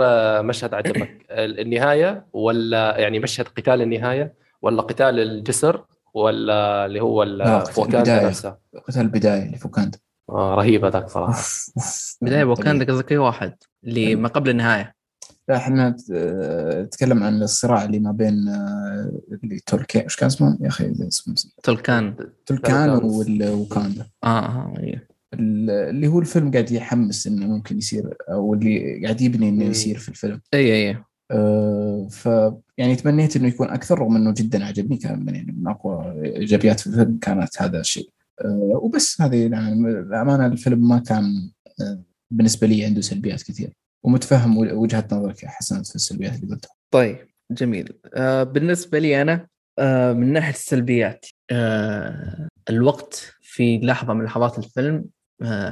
[0.43, 5.85] مشهد عجبك؟ النهاية ولا يعني مشهد قتال النهاية ولا قتال الجسر
[6.15, 8.57] ولا اللي هو الفوكاندا نفسه.
[8.87, 9.99] قتال البداية اللي فوكاندا
[10.31, 11.43] آه رهيب هذاك صراحة.
[12.23, 13.55] بداية وكان قصدك أي واحد؟
[13.85, 14.95] اللي ما قبل النهاية.
[15.49, 15.97] لا إحنا
[16.83, 19.13] نتكلم عن الصراع اللي ما بين آه،
[19.45, 22.91] اللي تركيا إيش كان اسمه؟ يا أخي اسمه تركان تركان
[23.43, 25.01] وكاندا آه آه أيوه
[25.35, 30.09] اللي هو الفيلم قاعد يحمس إنه ممكن يصير أو اللي قاعد يبني إنه يصير في
[30.09, 30.41] الفيلم.
[30.55, 31.05] اي اي آه
[32.11, 32.29] ف
[32.79, 36.81] يعني تمنيت إنه يكون أكثر رغم إنه جدا عجبني كان من يعني من أقوى إيجابيات
[36.81, 38.11] في الفيلم كانت هذا الشيء.
[38.45, 43.73] آه وبس هذه يعني الأمانة الفيلم ما كان آه بالنسبة لي عنده سلبيات كثير.
[44.03, 46.71] ومتفهم وجهة نظرك يا حسن في السلبيات اللي قلتها.
[46.91, 47.17] طيب
[47.51, 47.93] جميل.
[48.15, 49.47] آه بالنسبة لي أنا
[50.13, 51.27] من ناحية السلبيات
[52.71, 55.05] الوقت في لحظة من لحظات الفيلم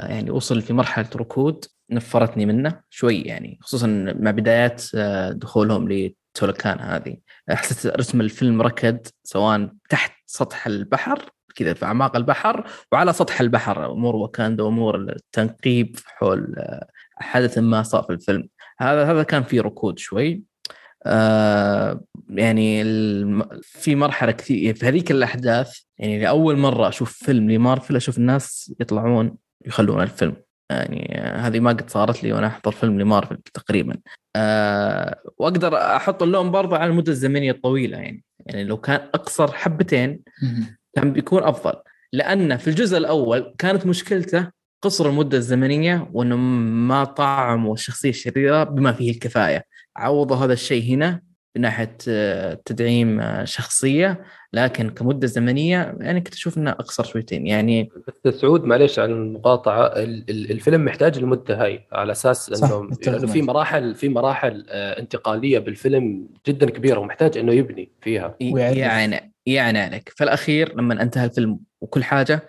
[0.09, 1.65] يعني وصل في مرحلة ركود.
[1.95, 3.87] نفرتني منه شوي يعني خصوصا
[4.19, 7.17] مع بدايات آه دخولهم لتولكان هذه.
[7.51, 13.93] حسيت رسم الفيلم ركد سواء تحت سطح البحر كذا في أعماق البحر وعلى سطح البحر.
[13.93, 18.49] امور وكاندا امور التنقيب حول آه، حدث ما صار في الفيلم.
[18.79, 20.43] هذا هذا كان في ركود شوي.
[21.07, 22.85] آه يعني
[23.63, 29.37] في مرحلة كثير في هذيك الأحداث يعني لأول مرة أشوف فيلم لمارفل أشوف الناس يطلعون
[29.67, 30.37] يخلون الفيلم.
[30.73, 33.97] يعني هذه ما قد صارت لي وأنا أحضر فيلم لمارفل تقريبا.
[34.37, 38.25] أه وأقدر أحط اللوم برضه على المدة الزمنية الطويلة يعني.
[38.47, 40.21] يعني لو كان أقصر حبتين
[40.97, 41.75] كان بيكون أفضل.
[42.13, 44.51] لأن في الجزء الأول كانت مشكلته
[44.83, 49.65] قصر المدة الزمنية وإنه ما طعموا الشخصيه الشريره بما فيه الكفاية.
[49.97, 51.21] عوضوا هذا الشيء هنا
[51.57, 57.47] من ناحية آه، تدعيم آه، شخصية لكن كمدة زمنية يعني كنت أشوف إنها أقصر شويتين.
[57.47, 57.91] يعني
[58.25, 59.93] بس سعود معليش عن المقاطعة
[60.29, 66.29] الفيلم محتاج المدة هاي على أساس إنه لأنه في مراحل في مراحل آه، انتقالية بالفيلم
[66.47, 68.37] جدا كبيرة ومحتاج إنه يبني فيها.
[68.41, 70.09] يعني يعني عليك.
[70.09, 72.49] في الاخير لما انتهى الفيلم وكل حاجة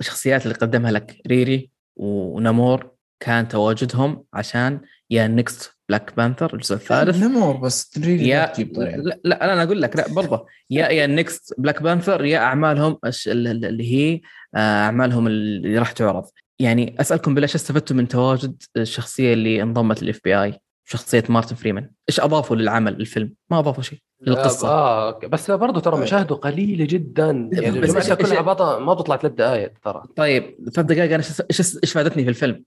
[0.00, 7.22] الشخصيات اللي قدمها لك ريري ونامور كان تواجدهم عشان يا next Black Panther الجزء الثالث.
[7.22, 10.46] نمور بس يا لا, لا أنا أقول لك لا برضه.
[10.70, 14.20] يا يا next Black Panther يا أعمالهم اللي هي
[14.54, 16.24] آه، أعمالهم اللي راح تعرض.
[16.58, 21.90] يعني أسألكم بالله إيش استفدتوا من تواجد الشخصية اللي انضمت لل FBI شخصية مارتن فريمان.
[22.08, 23.98] إيش أضافوا للعمل الفيلم؟ ما أضافوا شيء.
[24.26, 27.50] للقصه آه بس برضه ترى مشاهده قليلة جدا.
[27.52, 30.02] يعني بس كلها بعضها ما بطلع ثلاث دقائق ترى.
[30.16, 32.64] طيب ثلاث دقائق أنا إيش إيش فادتني في الفيلم؟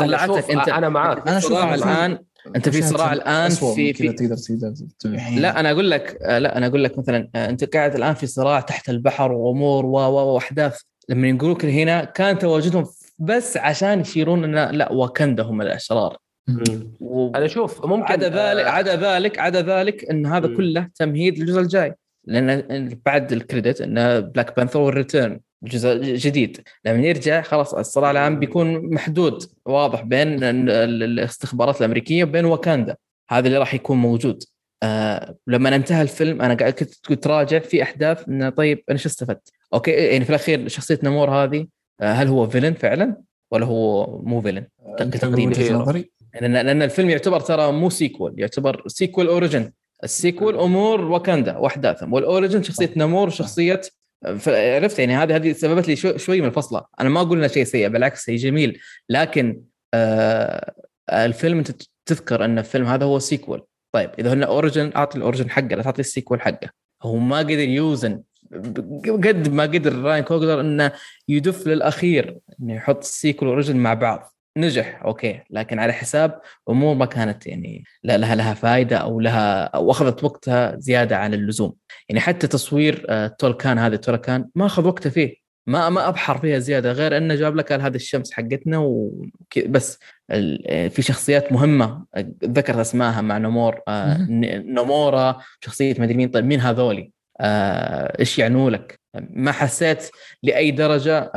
[0.00, 0.68] طلعتك أنت.
[0.68, 2.18] أنا معاك أنا صراع الآن
[2.56, 4.70] أنت في صراع الآن في في تقدر تقدر
[5.40, 8.88] لا أنا أقول لك لا أنا أقول لك مثلا أنت قاعد الآن في صراع تحت
[8.90, 10.80] البحر وأمور و وأحداث.
[11.08, 12.86] لما يقولوك هنا كان تواجدهم
[13.18, 16.16] بس عشان يشيرون إن لا واكندا هم الاشرار
[17.00, 17.28] و...
[17.28, 20.56] أنا أشوف ممكن عدا ذلك عدا ذلك عدا ذلك إن هذا مم.
[20.56, 21.94] كله تمهيد للجزء الجاي.
[22.24, 26.60] لأن بعد ال credit إن Black Panther will return جزء جديد.
[26.84, 32.96] لما يرجع خلاص الصراع الان بيكون محدود واضح بين الاستخبارات الأمريكية وبين واكاندا.
[33.30, 34.44] هذا اللي راح يكون موجود.
[34.82, 36.72] آه لما انتهى الفيلم أنا قاعد
[37.08, 41.30] كنت راجع في أحداث إنه طيب أنا شو استفدت؟ okay يعني في الأخير شخصية نمور
[41.30, 41.66] هذه
[42.00, 43.16] آه هل هو villain فعلا
[43.50, 44.66] ولا هو مو villain؟
[44.98, 46.10] تقديم نظري.
[46.34, 49.72] لأن لأن الفيلم يعتبر ترى مو sequel يعتبر sequel origin
[50.04, 52.12] ال sequel أمور واكاندا وأحداثهم.
[52.12, 53.80] وال origin شخصية نمور وشخصيه
[54.46, 56.84] عرفت يعني هذه هذه سببت لي شو شوي من الفصلة.
[57.00, 58.80] أنا ما أقول إنه شيء سيء بالعكس شيء جميل.
[59.08, 59.62] لكن
[59.94, 60.74] آه
[61.12, 61.70] الفيلم انت
[62.06, 65.82] تذكر إن الفيلم هذا هو sequel طيب إذا قلنا origin أعطي ال origin حقه لا
[65.82, 66.70] تعطي ال sequel حقه.
[67.02, 68.22] هو ما قدر يوزن
[69.04, 70.92] قد ما قدر راين كوغلر إنه
[71.28, 74.34] يدف للأخير إنه يحط ال sequel وال origin مع بعض.
[74.56, 75.40] نجح okay.
[75.50, 80.24] لكن على حساب أمور ما كانت يعني لا لها لها فائده أو لها أو أخذت
[80.24, 81.74] وقتها زيادة عن اللزوم.
[82.08, 85.42] يعني حتى تصوير آه، تولكان هذا تولكان ما أخذ وقته فيه.
[85.66, 89.98] ما ما أبحر فيها زيادة غير إنه جاب لك هذه الشمس حقتنا وبس
[90.30, 92.04] آه، في شخصيات مهمة
[92.44, 99.00] ذكرت أسمائها مع نمور آه، نمورا شخصية مدري مين طيب مين هذولي؟ إيش يعنوا لك؟
[99.14, 100.10] ما حسيت
[100.42, 101.32] لأي درجة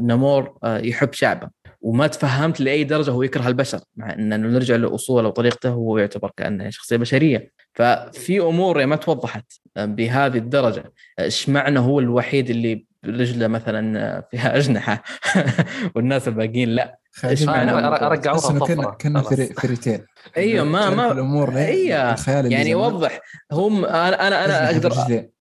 [0.00, 1.63] نمور يحب شعبه.
[1.84, 6.70] وما تفهمت لأي درجة هو يكره البشر مع إن نرجع لأصوله وطريقته هو يعتبر كأنه
[6.70, 7.52] شخصية بشرية.
[7.74, 15.02] ففي أمور ما توضحت بهذه الدرجة إيش معنى هو الوحيد اللي رجله مثلا فيها أجنحة؟
[15.94, 16.98] والناس الباقيين لا.
[17.24, 17.72] إيش معنى
[18.08, 19.22] رجعوها كنا
[19.56, 20.04] فريتين.
[20.36, 22.16] أيوه ما ما الأمور أيوه.
[22.28, 23.20] يعني وضح
[23.52, 24.92] هم أنا أنا أنا أقدر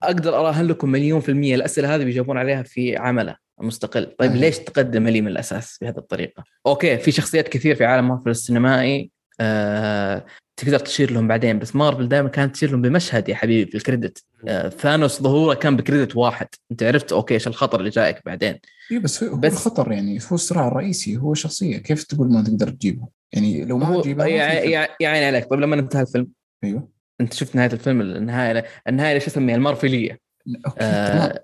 [0.03, 3.46] أقدر أراهن لكم مليون في المية الأسئلة هذه بيجاوبون عليها في عمله.
[3.59, 4.05] مستقل.
[4.19, 4.39] طيب أيه.
[4.39, 9.11] ليش تقدم لي من الأساس بهذه الطريقة؟ okay في شخصيات كثير في عالم مارفل السينمائي
[9.39, 10.25] آه
[10.57, 13.83] تقدر تشير لهم بعدين بس مارفل دائما كانت تشير لهم بمشهد يا حبيبي في ال
[13.83, 14.23] credit.
[14.47, 16.47] آه ثانوس ظهوره كان ب credit واحد.
[16.71, 18.59] أنت عرفت؟ okay إيش الخطر اللي جايك بعدين؟
[18.91, 21.77] اي بس هو بس الخطر يعني هو الصراع الرئيسي هو شخصية.
[21.77, 25.49] كيف تقول ما تقدر تجيبه؟ يعني لو ما تجيبها يعني, يعني عليك.
[25.49, 26.27] طيب لما انتهى الفيلم؟
[26.63, 26.89] أيوه.
[27.21, 30.19] أنت شفت نهاية الفيلم؟ النهاية النهاية شو أسميها؟ المارفلية.
[30.65, 31.43] okay آه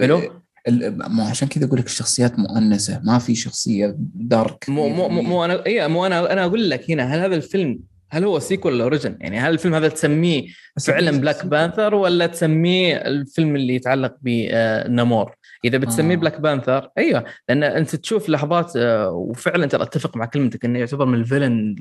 [0.00, 5.22] حلو؟ ما عشان كذا أقول لك الشخصيات مؤنسة ما في شخصية dark مو مو مو,
[5.22, 7.80] مو أنا اي مو أنا أنا أقول لك هنا هل هذا الفيلم
[8.12, 10.46] هل هو sequel ولا origin؟ يعني هل الفيلم هذا تسميه
[10.86, 15.34] فعلا Black Panther ولا تسميه الفيلم اللي يتعلق بنمور؟
[15.64, 16.18] إذا بتسميه آه.
[16.18, 21.04] Black Panther أيوه لأن أنت تشوف لحظات آه، وفعلا ترى أتفق مع كلمتك إنه يعتبر
[21.04, 21.76] من ال villain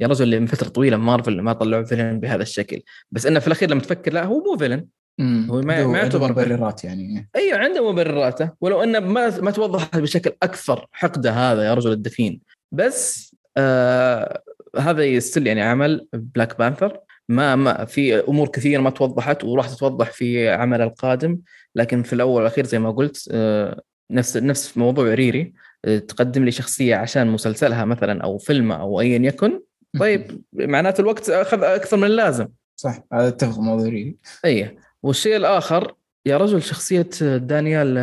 [0.00, 3.46] يا رجل اللي من فترة طويلة مارفل ما طلعوا villain بهذا الشكل بس إنه في
[3.46, 4.86] الأخير لما تفكر لا هو مو villain
[5.20, 7.28] هو ما, ما يعتبر مبررات يعني.
[7.36, 12.40] أيوه عنده مبرراته ولو انه ما ما توضحت بشكل أكثر حقده هذا يا رجل الدفين.
[12.72, 14.42] بس آه
[14.78, 20.10] هذا يستل يعني عمل Black Panther ما ما في أمور كثيرة ما توضحت وراح تتوضح
[20.10, 21.38] في عمل القادم
[21.74, 25.52] لكن في الأول والأخير زي ما قلت آه نفس نفس موضوع ريري
[25.84, 29.60] آه تقدم لي شخصية عشان مسلسلها مثلا أو فيلم أو ايا يكن.
[30.00, 32.48] طيب معناته الوقت أخذ أكثر من اللازم.
[32.76, 34.16] صح هذا اتفق موضوع ريري.
[34.44, 35.94] اي والشيء الآخر
[36.26, 37.94] يا رجل شخصية دانيال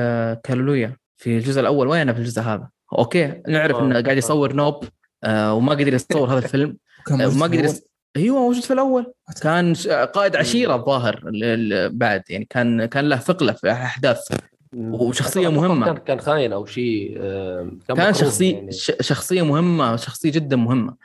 [0.44, 1.88] كالولويا في الجزء الأول.
[1.88, 4.84] وينه في الجزء هذا؟ okay نعرف إنه قاعد يصور Nope
[5.24, 6.78] آه وما قدر يصور هذا الفيلم.
[7.22, 7.82] آه وما قدر يص...
[8.18, 9.14] أيوه موجود في الأول.
[9.42, 9.74] كان
[10.14, 11.22] قائد عشيرة الظاهر
[11.90, 12.24] بعد.
[12.30, 14.20] يعني كان كان له ثقلة في أحداث.
[14.76, 15.86] وشخصية مهمة.
[15.86, 18.72] كان كان خاين أو شيء آه، كان, كان شخصيه يعني.
[19.02, 20.96] شخصية مهمة شخصية جدا مهمة.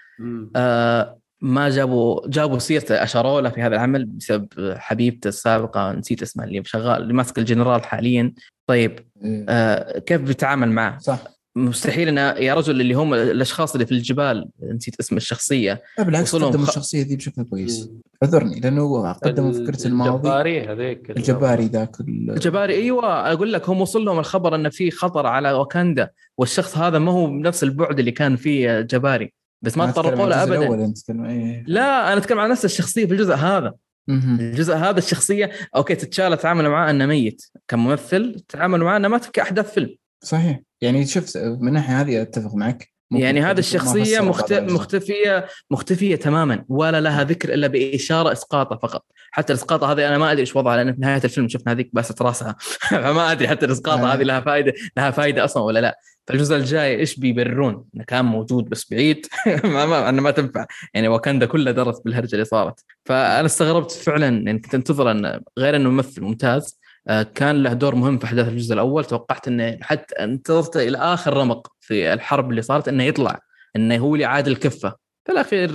[0.56, 6.46] آه ما جابوا جابوا سيرته اشاروا له في هذا العمل بسبب حبيبته السابقة نسيت اسمها
[6.46, 8.32] اللي شغال اللي ماسك الجنرال حاليا.
[8.66, 9.46] طيب إيه.
[9.48, 11.18] آه كيف بيتعامل معه؟ صح.
[11.56, 16.66] مستحيل ان يا رجل اللي هم الأشخاص اللي في الجبال نسيت اسم الشخصية بالعكس قدموا
[16.66, 16.68] خ...
[16.68, 17.90] الشخصية ذي بشكل كويس.
[18.22, 20.10] اعذرني لأنه قدموا فكرة الماضي.
[20.10, 25.26] الجباري هذيك الجباري ذاك الجباري أيوه أقول لك هم وصل لهم الخبر إن في خطر
[25.26, 29.32] على واكاندا والشخص هذا ما هو بنفس البعد اللي كان فيه جباري.
[29.62, 30.92] بس ما تطرقوا له ابدا
[31.28, 31.64] إيه.
[31.66, 33.74] لا أنا أتكلم عن نفس الشخصية في الجزء هذا.
[34.08, 37.42] الجزء هذا الشخصية أوكي تتشال تعامل معاه إنه ميت.
[37.68, 39.96] كممثل تعامل معاه إنه مات في أحداث فيلم.
[40.24, 40.60] صحيح.
[40.80, 42.88] يعني شفت من الناحيه هذه أتفق معك.
[43.10, 44.52] يعني هذه الشخصية مخت...
[44.52, 46.64] مختفيه مختفيه تماما.
[46.68, 49.04] ولا لها ذكر إلا بإشارة إسقاطة فقط.
[49.30, 52.14] حتى الإسقاطة هذه أنا ما أدري إيش وضعها لأن في نهاية الفيلم شفنا هذيك باسه
[52.20, 52.56] راسها
[52.90, 54.14] فما أدري حتى الإسقاطة آه.
[54.14, 55.98] هذه لها فائده لها فائده أصلا ولا لا.
[56.26, 59.26] فالجزء الجاي إيش بيبررون؟ إنه كان موجود بس بعيد.
[59.64, 60.66] ما ما انه ما تنفع.
[60.94, 62.84] يعني واكندا كلها درت بالهرجة اللي صارت.
[63.04, 66.79] فأنا استغربت فعلا يعني كنت أنتظر انه غير إنه ممثل ممتاز.
[67.34, 69.04] كان له دور مهم في أحداث الجزء الأول.
[69.04, 73.40] توقعت إنه حتى انتظرت إلى آخر رمق في الحرب اللي صارت إنه يطلع
[73.76, 74.94] إنه هو اللي عاد الكفة.
[75.24, 75.72] في الأخير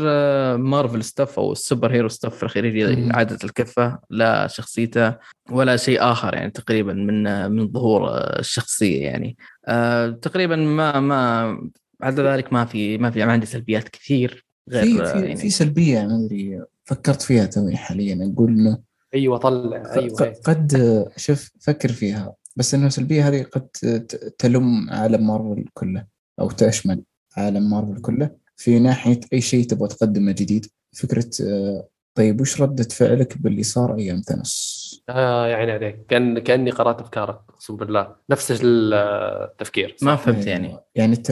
[0.57, 5.15] مارفل stuff أو ال superhero stuff في الأخير عادت الكفة لا شخصيته
[5.51, 9.37] ولا شيء آخر يعني تقريبا من من ظهور آه، الشخصية يعني.
[9.67, 11.57] آه، تقريبا ما ما
[11.99, 15.49] بعد ذلك ما في ما في ما عندي سلبيات كثير غير في في, يعني في
[15.49, 18.33] سلبية ما أدري فكرت فيها توي حاليا.
[18.33, 18.79] أقول إنه
[19.15, 19.93] أيوه طلع.
[19.95, 22.35] أيوه قد شوف فكر فيها.
[22.55, 23.67] بس انه السلبيه هذه قد
[24.37, 26.05] تلم عالم مارفل كله
[26.39, 27.03] أو تشمل
[27.37, 28.29] عالم مارفل كله.
[28.55, 33.95] في ناحية أي شيء تبغى تقدمه جديد فكرة آه، طيب وش ردة فعلك باللي صار
[33.97, 34.74] أيام ثانوس؟
[35.09, 36.05] آه يعني عليك.
[36.09, 38.15] كان كأني قرأت أفكارك أقسم بالله.
[38.29, 40.77] نفس التفكير ما فهمت يعني.
[40.95, 41.23] يعني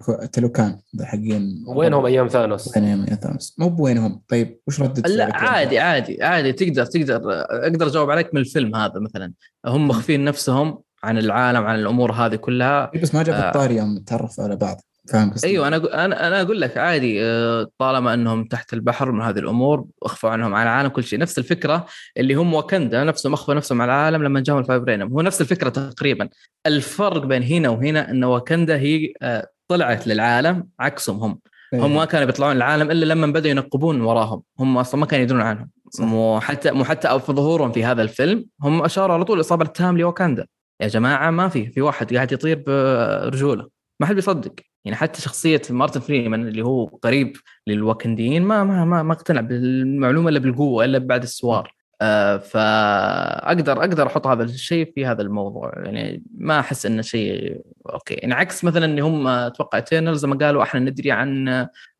[0.00, 1.64] التلوكان حقين.
[1.66, 4.22] وينهم أيام ثانوس؟ وين أيام ثانوس؟ مو بوينهم.
[4.28, 6.52] طيب وش ردة لا عادي عادي عادي.
[6.52, 9.32] تقدر تقدر أقدر أجاوب عليك من الفيلم هذا مثلا.
[9.66, 12.90] هم مخفين نفسهم عن العالم عن الأمور هذه كلها.
[13.02, 13.48] بس ما جاب آه.
[13.48, 14.80] الطاري يوم تعرفوا على بعض.
[15.12, 19.38] فاهم؟ أيوه أنا أنا أنا أقول لك عادي آه، طالما إنهم تحت البحر من هذه
[19.38, 21.18] الأمور أخفوا عنهم عن العالم كل شيء.
[21.18, 21.86] نفس الفكرة
[22.16, 26.28] اللي هم وكندا نفسهم أخفوا نفسهم عن العالم لما جاهم الفايبرينم هو نفس الفكرة تقريبا.
[26.66, 31.38] الفرق بين هنا وهنا إن وكندا هي آه، طلعت للعالم عكسهم هم.
[31.74, 31.86] أيوة.
[31.86, 34.42] هم ما كانوا بيطلعون العالم إلا لما بدأوا ينقبون وراهم.
[34.60, 35.70] هم أصلا ما كانوا يدرون عنهم.
[36.00, 39.98] مو حتى مو حتى في ظهورهم في هذا الفيلم هم أشاروا على طول الإصابة التام
[39.98, 40.46] لوكندا
[40.80, 43.75] يا جماعة ما في في واحد قاعد يطير برجوله.
[44.00, 44.54] ما حد بيصدق.
[44.84, 47.36] يعني حتى شخصية مارتن فريمان اللي هو قريب
[47.66, 51.76] للوكنديين ما ما ما, ما اقتنع بالمعلومة إلا بالقوة إلا بعد السوار.
[52.02, 55.72] آه فاقدر أقدر أحط هذا الشيء في هذا الموضوع.
[55.76, 57.60] يعني ما أحس إنه شيء
[57.92, 58.14] أوكي.
[58.14, 61.48] يعني عكس مثلا ان هم أتوقع تيرنلز لما قالوا إحنا ندري عن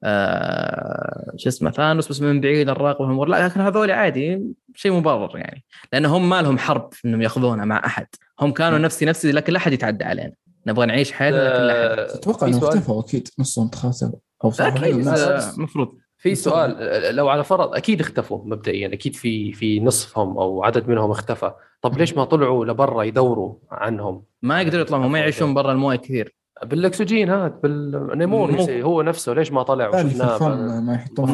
[0.05, 4.43] آه شو اسمه ثانوس بس من بعيد الراقب لا لكن هذول عادي
[4.75, 5.65] شيء مبرر يعني.
[5.93, 8.07] لأن هم ما لهم حرب إنهم ياخذونها مع أحد.
[8.41, 10.46] هم كانوا نفسي نفسي لكن لا أحد يتعدى علينا.
[10.67, 15.09] نبغى نعيش حياتنا لكن لا أتوقع إنه اختفوا أكيد نصهم تخاثروا أو صار أكيد
[15.59, 20.89] المفروض في سؤال لو على فرض أكيد اختفوا مبدئيا أكيد في في نصفهم أو عدد
[20.89, 21.53] منهم اختفى.
[21.83, 26.37] طب ليش ما طلعوا لبرا يدوروا عنهم؟ ما يقدروا يطلعوا ما يعيشون برا المويه كثير.
[26.65, 28.67] بالأكسجين هذا بالنيمور مو...
[28.83, 29.35] هو نفسه.
[29.35, 31.31] ليش ما طلع وشفناه ما يحطون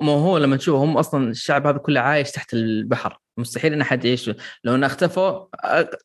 [0.00, 3.18] مو هو لما تشوف هم أصلا الشعب هذا كله عايش تحت البحر.
[3.38, 4.30] مستحيل إن أحد يعيش.
[4.64, 5.44] لو إن أختفوا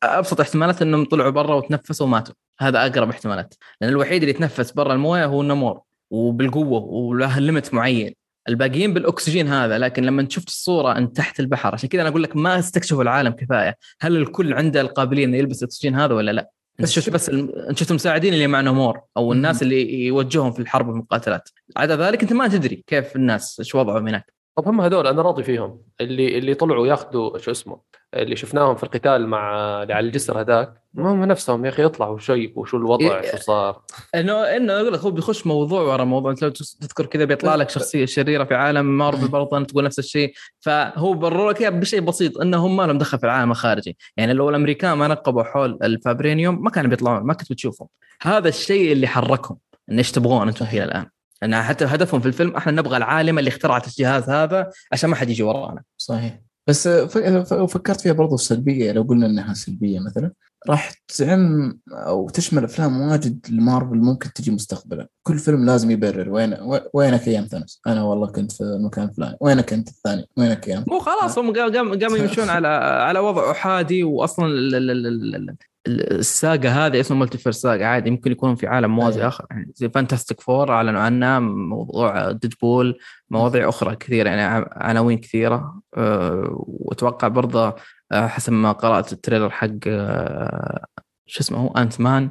[0.02, 2.34] أبسط احتمالات إنهم طلعوا برا وتنفسوا وماتوا.
[2.60, 3.54] هذا أقرب احتمالات.
[3.80, 5.80] لأن الوحيد اللي يتنفس برا الموية هو النمور
[6.10, 8.14] وبالقوة وله ليمت معين.
[8.48, 9.78] الباقيين بالأكسجين هذا.
[9.78, 13.32] لكن لما شفت الصورة انت تحت البحر عشان كذا أنا أقول لك ما استكشفوا العالم
[13.32, 13.76] كفاية.
[14.00, 16.50] هل الكل عنده القابلية إنه يلبس الأكسجين هذا ولا لا؟
[16.80, 20.88] انت شفت بس أنت شفت المساعدين اللي مع نمور أو الناس اللي يوجههم في الحرب
[20.88, 24.35] والمقاتلات عدا ذلك أنت ما تدري كيف الناس إيش وضعهم هناك.
[24.56, 25.82] طب هم هذول أنا راضي فيهم.
[26.00, 27.80] اللي اللي طلعوا ياخذوا شو اسمه
[28.14, 32.18] اللي شفناهم في القتال مع اللي على الجسر هذاك ما هم نفسهم يا أخي يطلعوا
[32.18, 33.30] شيء وشو الوضع إيه.
[33.30, 33.82] شو صار.
[34.14, 36.30] إنه إنه أقول لك هو بيخش موضوع ورا موضوع.
[36.30, 40.32] أنت لو تذكر كذا بيطلع لك شخصية شريرة في عالم مارفل برضه تقول نفس الشيء.
[40.60, 43.96] فهو برر لك بشيء بسيط إنه هم ما لهم دخل في العالم الخارجي.
[44.16, 47.88] يعني لو الأمريكان ما نقبوا حول الفابرينيوم ما كانوا بيطلعون ما كنت بتشوفهم.
[48.22, 49.58] هذا الشيء اللي حركهم
[49.90, 51.06] إن إيش تبغون أنتم فيه الآن.
[51.42, 55.30] لأن حتى هدفهم في الفيلم إحنا نبغى العالم اللي اخترعت الجهاز هذا عشان ما حد
[55.30, 55.82] يجي ورانا.
[55.96, 56.40] صحيح.
[56.68, 56.88] بس
[57.68, 60.32] فكرت فيها برضو السلبيه لو قلنا إنها سلبية مثلا
[60.68, 65.08] راح تعم أو تشمل أفلام واجد المارفل ممكن تجي مستقبلا.
[65.22, 66.56] كل فيلم لازم يبرر وين
[66.94, 70.98] وينك أيام ثانوس أنا والله كنت في المكان الفلاني وينك أنت الثاني؟ وينك أيام مو
[70.98, 74.46] خلاص هم قاموا يمشون على على وضع أحادي واصلا
[75.88, 79.28] الساغا هذه اسمه Multiverse Saga عادي يمكن يكون في عالم موازي أيه.
[79.28, 79.46] آخر.
[79.50, 82.98] يعني زي Fantastic Four أعلنوا عنه موضوع Deadpool
[83.30, 85.80] مواضيع أخرى كثيرة يعني عناوين كثيرة.
[85.96, 87.74] أه وأتوقع برضه
[88.12, 90.84] أه حسب ما قرأت ال trailer حق أه
[91.26, 92.30] شو اسمه هو؟ Ant-Man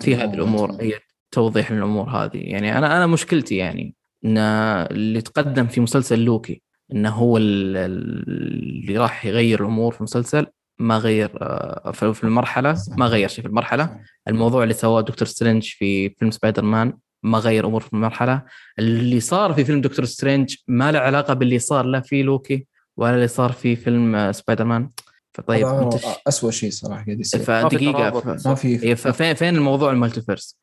[0.00, 1.00] في هذه الأمور هي
[1.30, 2.38] توضيح الأمور هذه.
[2.38, 3.94] يعني أنا أنا مشكلتي يعني
[4.24, 10.46] إن اللي تقدم في مسلسل لوكي إنه هو اللي راح يغير الأمور في المسلسل
[10.78, 14.00] ما غير آه، في المرحلة ما غير شيء في المرحلة.
[14.28, 18.42] الموضوع اللي سواه دكتور سترينج في فيلم سبايدر مان ما غير أمور في المرحلة.
[18.78, 22.66] اللي صار في فيلم دكتور سترينج ما له علاقة باللي صار له في لوكي
[22.96, 24.90] ولا اللي صار في فيلم آه، سبايدر مان
[25.34, 25.94] فطيب أنت
[26.28, 27.40] اسوء شيء صراحة قاعد يصير.
[27.40, 30.58] فدقيقة ما في فين فين الموضوع ال multiverse؟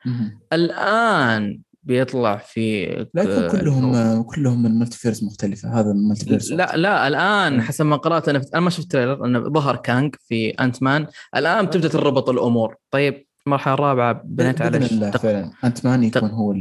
[0.54, 5.80] الآن بيطلع في لا كلهم كلهم من multiverse مختلفة.
[5.80, 9.40] هذا ال multiverse لا لا الآن حسب ما قرأت أنا أنا ما شفت trailer انه
[9.40, 12.76] ظهر كانج في Ant-Man الان تبدا تربط الأمور.
[12.92, 15.52] طيب المرحله الرابعه بنيت على الله فعلا.
[15.64, 16.56] Ant-Man يكون هو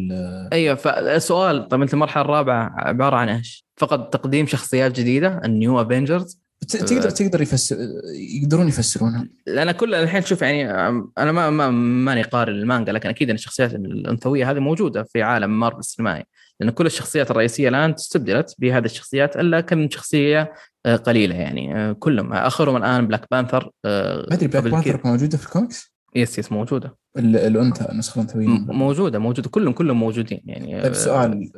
[0.53, 5.83] أيوه فالسؤال طيب أنت المرحلة الرابعة عبارة عن إيش؟ فقط تقديم شخصيات جديدة ال new
[5.83, 7.77] Avengers تقدر تقدر يفسر
[8.15, 10.71] يقدرون يفسرونها لأن كل الحين شوف يعني
[11.19, 15.61] أنا ما ما ماني قارئ المانجا لكن أكيد إن الشخصيات الأنثوية هذه موجودة في عالم
[15.61, 16.25] مارفل السينمائي.
[16.61, 20.53] لأن كل الشخصيات الرئيسية الآن استبدلت بهذه الشخصيات إلا كم شخصية
[20.87, 22.33] آه، قليلة يعني آه، كلهم.
[22.33, 26.97] آخرهم الآن Black Panther ما أدري Black Panther موجودة في ال comics yes yes موجودة.
[27.19, 29.19] الأنثى النسخه الانثويه موجودة.
[29.19, 31.51] موجودة كلهم كلهم موجودين يعني طيب سؤال.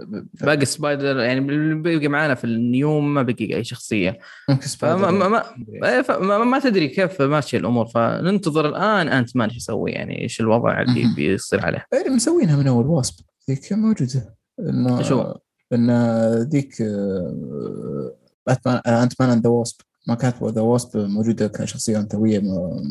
[0.42, 1.40] باقي Spider يعني
[1.74, 4.18] بيجي معانا في ال new ما بقي أي شخصية.
[4.82, 5.42] ما, ما,
[5.84, 10.82] إيه، ما, ما تدري كيف ماشيه الأمور فننتظر الآن Ant-Man إيش يسوي يعني إيش الوضع
[10.82, 11.86] اللي بيصير عليه.
[11.92, 13.14] يعني مسوينها من أول Wasp
[13.50, 14.34] ذيك موجودة.
[14.61, 15.34] إنه شو؟
[15.72, 15.90] ان
[16.42, 16.82] ذيك
[18.87, 19.76] Ant-Man and the Wasp
[20.07, 22.42] ما كانت the Wasp موجودة كشخصية أنثوية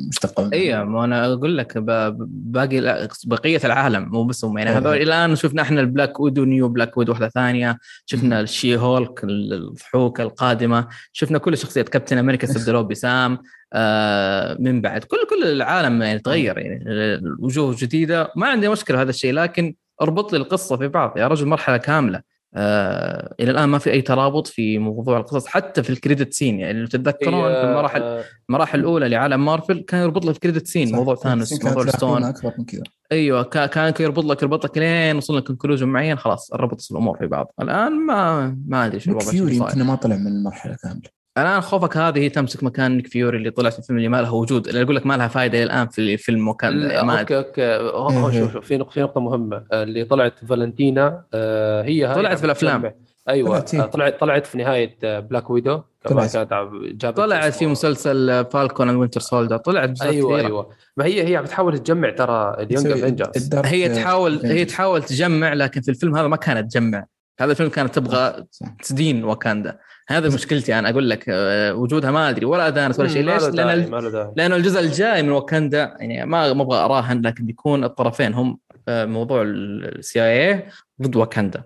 [0.08, 0.50] مشتقة.
[0.54, 4.58] اي ما أنا أقول لك باقي بقية العالم مو بس هم.
[4.58, 4.78] يعني إيه.
[4.78, 7.78] هذول الآن شفنا إحنا البلاك ويدو و new بلاك ويدو واحدة ثانية.
[8.06, 10.88] شفنا ال She-Hulk الضحوك القادمة.
[11.14, 13.38] شفنا كل الشخصيات كابتن أمريكا استبدلوه بسام
[13.74, 15.04] آه من بعد.
[15.04, 16.58] كل كل العالم يعني تغير.
[16.58, 18.32] يعني وجوه جديدة.
[18.36, 21.18] ما عندي مشكلة هذا الشيء لكن أربط لي القصة في بعض.
[21.18, 22.31] يا رجل مرحلة كاملة.
[22.56, 26.60] آه إلى الآن ما في أي ترابط في موضوع القصص حتى في ال credit scene
[26.60, 31.16] يعني لو تتذكرون في المراحل المراحل الأولى لعالم مارفل كان يربط لك credit scene موضوع
[31.16, 32.84] ثانوس موضوع ستون أكبر من كذا.
[33.12, 37.28] أيوه كان يربط لك يربط لك لين وصلنا ل conclusion معين خلاص ربط الأمور في
[37.28, 37.54] بعض.
[37.62, 41.21] الآن ما ما أدري شو الوضع يمكن ما طلع من المرحلة كاملة.
[41.38, 44.32] الان خلفك هذه هي تمسك مكان نيك فيوري اللي طلع في الفيلم اللي ما لها
[44.32, 48.40] وجود اللي أقول لك ما لها فائده إلى الآن في الفيلم وكان ما أوكي أوكي.
[48.40, 52.94] شوف شوف في نقطه في نقطة مهمة اللي طلعت فالنتينا آه، هي طلعت في الأفلام.
[53.30, 56.38] أيوه طلعت طلعت في نهاية بلاك ويدو طلعت.
[56.38, 60.48] كانت طلعت في مسلسل Falcon and Winter Soldier طلعت أيوه كثيرة.
[60.48, 60.70] أيوه.
[60.98, 65.82] ما هي هي بتحاول تجمع ترى ال Young Avengers هي تحاول هي تحاول تجمع لكن
[65.82, 67.06] في الفيلم هذا ما كانت تجمع.
[67.42, 68.46] هذا الفيلم كانت تبغى
[68.84, 69.80] تدين واكاندا.
[70.08, 73.24] هذا مشكلتي أنا أقول لك آه، وجودها ما أدري ولا دانس ولا شيء.
[73.24, 78.34] ليش؟ لأن لأنه الجزء الجاي من واكاندا يعني ما ما أبغى أراهن لكن بيكون الطرفين
[78.34, 80.66] هم آه، موضوع ال CIA
[81.02, 81.64] ضد واكاندا.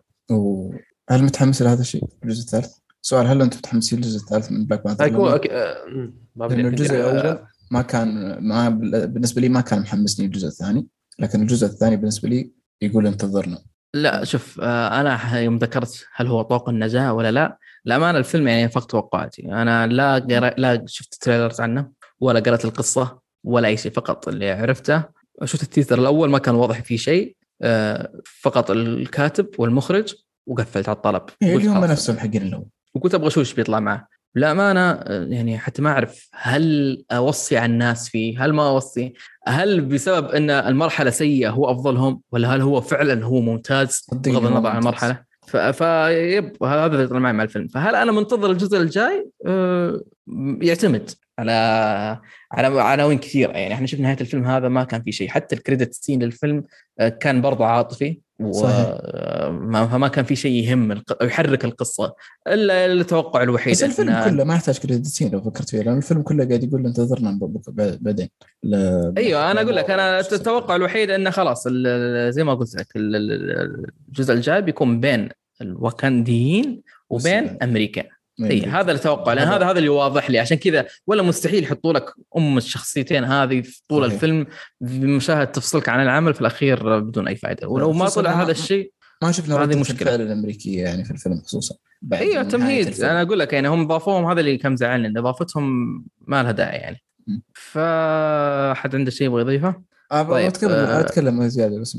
[1.10, 5.08] هل متحمس لهذا الشيء الجزء الثالث؟ سؤال هل أنتم متحمسين للجزء الثالث من بلاك بانثر؟
[5.08, 5.52] يكون أك...
[6.36, 7.40] ما لأنه الجزء الأول
[7.72, 8.70] ما كان ما
[9.06, 10.88] بالنسبة لي ما كان محمسني الجزء الثاني
[11.20, 12.52] لكن الجزء الثاني بالنسبة لي
[12.82, 13.60] يقول انتظرنا.
[13.96, 18.70] لا شوف آه، أنا يوم ذكرت هل هو طوق النجاه ولا لا للأمانة الفيلم يعني
[18.70, 19.46] فوق توقعاتي.
[19.46, 21.90] أنا لا قرأ لا شفت trailers عنه
[22.20, 25.04] ولا قرأت القصة ولا أي شيء فقط اللي عرفته
[25.44, 30.14] شفت التيتر الأول ما كان واضح فيه شيء آه، فقط الكاتب والمخرج
[30.48, 31.24] وقفلت على الطلب.
[31.42, 32.66] إيه، اللي هم نفسهم حقين الأول.
[32.96, 34.08] وقلت أبغى أشوف إيش بيطلع معه.
[34.36, 35.00] للأمانة
[35.36, 39.14] يعني حتى ما أعرف هل أوصي على الناس فيه هل ما أوصي؟
[39.48, 44.70] هل بسبب إن المرحلة سيئة هو أفضلهم ولا هل هو فعلا هو ممتاز بغض النظر
[44.70, 47.68] عن المرحلة؟ فيب هذا اللي طلع معي مع الفيلم.
[47.68, 50.02] فهل أنا منتظر الجزء الجاي؟ أه
[50.62, 51.10] يعتمد
[51.40, 51.52] على
[52.52, 55.30] على عناوين كثيره يعني إحنا شفنا نهاية الفيلم هذا ما كان في شيء.
[55.30, 56.64] حتى الكريدت سين للفيلم
[57.00, 58.20] آه، كان برضه عاطفي.
[58.40, 61.24] فما كان في شيء يهم الق...
[61.24, 62.16] يحرك القصة
[62.48, 64.30] إلا التوقع الوحيد بس الفيلم إن...
[64.30, 67.40] كله ما يحتاج كريدت سين لو فكرت فيه لأن الفيلم كله قاعد يقول انتظرنا
[67.78, 68.30] بعدين.
[68.64, 68.76] ل...
[69.18, 71.68] أيوه أنا أقول لك أنا التوقع الوحيد إنه خلاص
[72.30, 75.30] زي ما قلت لك الجزء الجاي بيكون بين
[75.62, 78.04] الواكنديين وبين أمريكا.
[78.42, 79.66] اي هذا التوقع لأن هذا.
[79.66, 80.40] هذا اللي واضح لي.
[80.40, 84.14] عشان كذا ولا مستحيل يحطوا لك أم الشخصيتين هذه في طول صحيح.
[84.14, 84.48] الفيلم
[84.82, 88.92] بمشاهد تفصلك عن العمل في الأخير بدون أي فائده ولو ما طلع هذا الشيء
[89.24, 90.02] ما شفنا هذه مشكلة.
[90.02, 91.76] الفعل الأمريكية يعني في الفيلم خصوصا.
[92.14, 93.02] أيوه تمهيد.
[93.02, 95.96] أنا أقول لك يعني هم ضافوهم هذا اللي كم زعلني إن إضافتهم
[96.28, 97.04] ما لها داعي يعني.
[97.54, 99.76] فأحد عنده شيء يبغى يضيفه؟
[100.12, 101.98] طيب اتكلم آه أتكلم زيادة بس.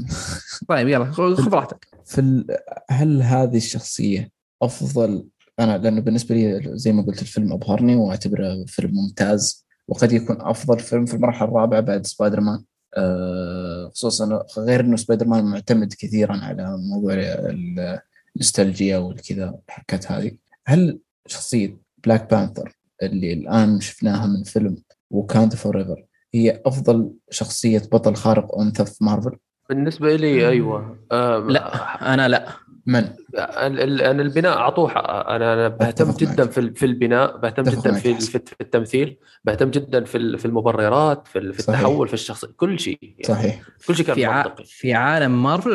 [0.68, 2.45] طيب يلا خذ راحتك في
[2.91, 4.30] هل هذه الشخصية
[4.62, 5.24] أفضل
[5.61, 10.79] أنا لأنه بالنسبة لي زي ما قلت الفيلم أبهرني وأعتبره فيلم ممتاز وقد يكون أفضل
[10.81, 12.65] فيلم في المرحلة الرابعة بعد سبايدر مان
[12.97, 17.15] أه خصوصا غير إنه سبايدر مان معتمد كثيرا على موضوع
[18.37, 20.33] النوستالجيا والكذا الحركات هذه.
[20.67, 24.77] هل شخصية بلاك بانثر اللي الآن شفناها من فيلم
[25.11, 26.05] Wakanda Forever
[26.35, 29.37] هي أفضل شخصية بطل خارق انثى في مارفل؟
[29.69, 30.99] بالنسبة لي أيوه.
[31.49, 32.66] لا أنا لا.
[32.87, 33.09] من؟
[33.39, 34.93] أنا البناء أعطوه
[35.37, 40.39] أنا أنا بهتم جدا في في البناء بهتم جدا في في التمثيل بهتم جدا في
[40.39, 43.24] في المبررات في, في التحول في الشخص كل شيء يعني.
[43.24, 43.62] صحيح.
[43.87, 44.64] كل شيء كان في منطقي.
[44.66, 45.72] في عالم مارفل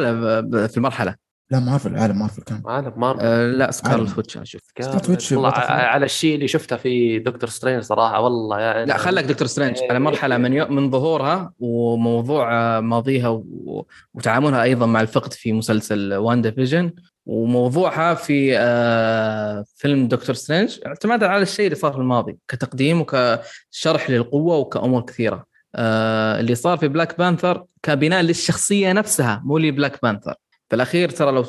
[0.69, 1.15] في المرحلة.
[1.51, 6.05] لا مارفل عالم مارفل كان عالم مارفل آه لا Scarlet Witch أشوف سكارلت ويتش على
[6.05, 10.37] الشيء اللي شفته في دكتور سترينج صراحة والله يعني لا خلك دكتور سترينج على مرحلة
[10.37, 10.67] من يو...
[10.67, 13.85] من ظهورها وموضوع ماضيها و...
[14.13, 16.91] وتعاملها أيضا مع الفقد في مسلسل WandaVision
[17.25, 24.09] وموضوعها في آه فيلم دكتور سترينج اعتمادا على الشيء اللي صار في الماضي كتقديم وكشرح
[24.09, 25.45] للقوة وكأمور كثيرة.
[25.75, 30.35] آه اللي صار في بلاك بانثر كبناء للشخصية نفسها مو لبلاك بانثر
[30.71, 31.43] في الأخير ترى لو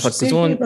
[0.00, 0.58] تركزون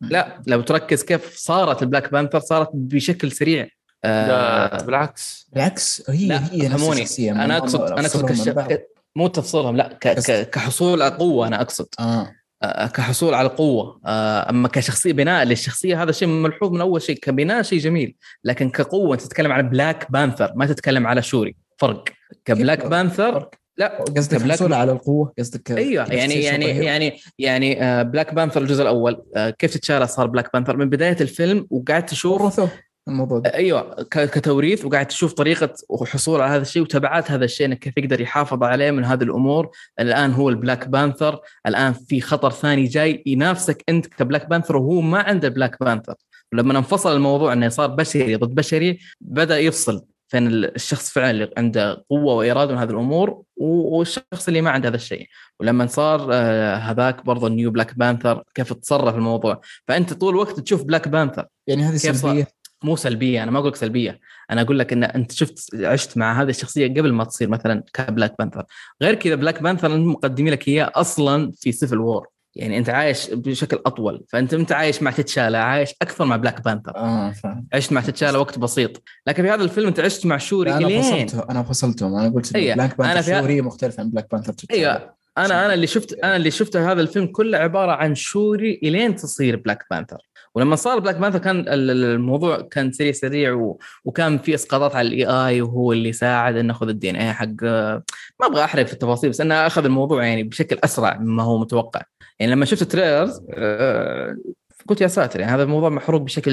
[0.00, 3.68] لا لو تركز كيف صارت البلاك بانثر صارت بشكل سريع.
[4.04, 5.50] آه لا بالعكس.
[5.52, 8.50] بالعكس هي لا هي نفس أنا اقصد أنا أقصد كش...
[9.16, 10.08] مو تفصيلهم لا ك...
[10.08, 10.50] ك...
[10.50, 11.86] كحصول قوة أنا أقصد.
[12.00, 12.32] آه.
[12.62, 17.16] آه كحصول على القوه آه أما كشخصية بناء للشخصية هذا شيء ملحوظ من أول شيء.
[17.16, 21.56] كبناء شيء جميل لكن كقوة تتكلم عن بلاك بانثر ما تتكلم على شوري.
[21.78, 22.04] فرق.
[22.44, 23.50] كبلاك بانثر فرق.
[23.78, 28.82] لا قصدك الحصول على القوة؟ قصدك أيوه يعني يعني يعني يعني آه بلاك بانثر الجزء
[28.82, 29.22] الأول.
[29.36, 32.60] آه كيف تتشالا صار بلاك بانثر من بداية الفيلم وقاعد تشوف
[33.08, 33.54] الموضوع ده.
[33.54, 38.20] أيوه كتوريث وقاعد تشوف طريقة وحصول على هذا الشيء وتبعات هذا الشيء إنك كيف يقدر
[38.20, 39.70] يحافظ عليه من هذه الأمور.
[40.00, 45.18] الآن هو البلاك بانثر الآن في خطر ثاني جاي ينافسك أنت كبلاك بانثر وهو ما
[45.18, 46.14] عنده بلاك بانثر
[46.52, 52.04] لما انفصل الموضوع إنه صار بشري ضد بشري بدأ يفصل فين الشخص فعلا اللي عنده
[52.10, 55.28] قوة وإرادة من هذه الأمور والشخص اللي ما عنده هذا الشيء.
[55.60, 59.60] ولما صار آه، هذاك برضه ال new بلاك بانثر كيف تصرف الموضوع.
[59.88, 62.48] فأنت طول الوقت تشوف بلاك بانثر يعني هذه سلبية؟
[62.84, 64.20] مو سلبية أنا ما أقول لك سلبية.
[64.50, 68.34] أنا أقول لك إن أنت شفت عشت مع هذه الشخصية قبل ما تصير مثلا كبلاك
[68.38, 68.64] بانثر.
[69.02, 73.78] غير كذا بلاك بانثر مقدمين لك إياه أصلا في Civil War يعني انت عايش بشكل
[73.86, 77.34] اطول فانت انت عايش مع تتشالا عايش أكثر مع بلاك بانثر آه.
[77.74, 79.02] عشت مع تتشالا وقت بسيط.
[79.26, 82.14] لكن في هذا الفيلم انت عشت مع شوري أنا الين فصلته أنا فصلتهم.
[82.14, 82.74] أنا قلت أيه.
[82.74, 86.36] بلاك بانثر أنا شوري مختلف عن بلاك بانثر تتشالا أيوه أنا أنا اللي شفت أنا
[86.36, 90.18] اللي شفته هذا الفيلم كله عبارة عن شوري إلين تصير بلاك بانثر
[90.54, 95.62] ولما صار بلاك بانثر كان الموضوع كان سريع سريع وكان في إسقاطات على ال AI
[95.62, 98.02] وهو اللي ساعد إنه ناخذ ال DNA حق ما
[98.42, 102.02] أبغى أحرق في التفاصيل بس إنه أخذ الموضوع يعني بشكل أسرع مما هو متوقع.
[102.38, 104.36] يعني لما شفت ال trailers آه،
[104.88, 106.52] قلت يا ساتر يعني هذا الموضوع محروق بشكل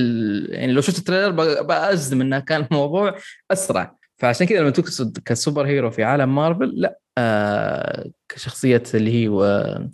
[0.50, 3.16] يعني لو شفت ال trailer بأزم إنه كان الموضوع
[3.52, 3.96] أسرع.
[4.18, 9.26] فعشان كذا لما تقصد ك superhero في عالم مارفل لا آه كشخصية اللي هي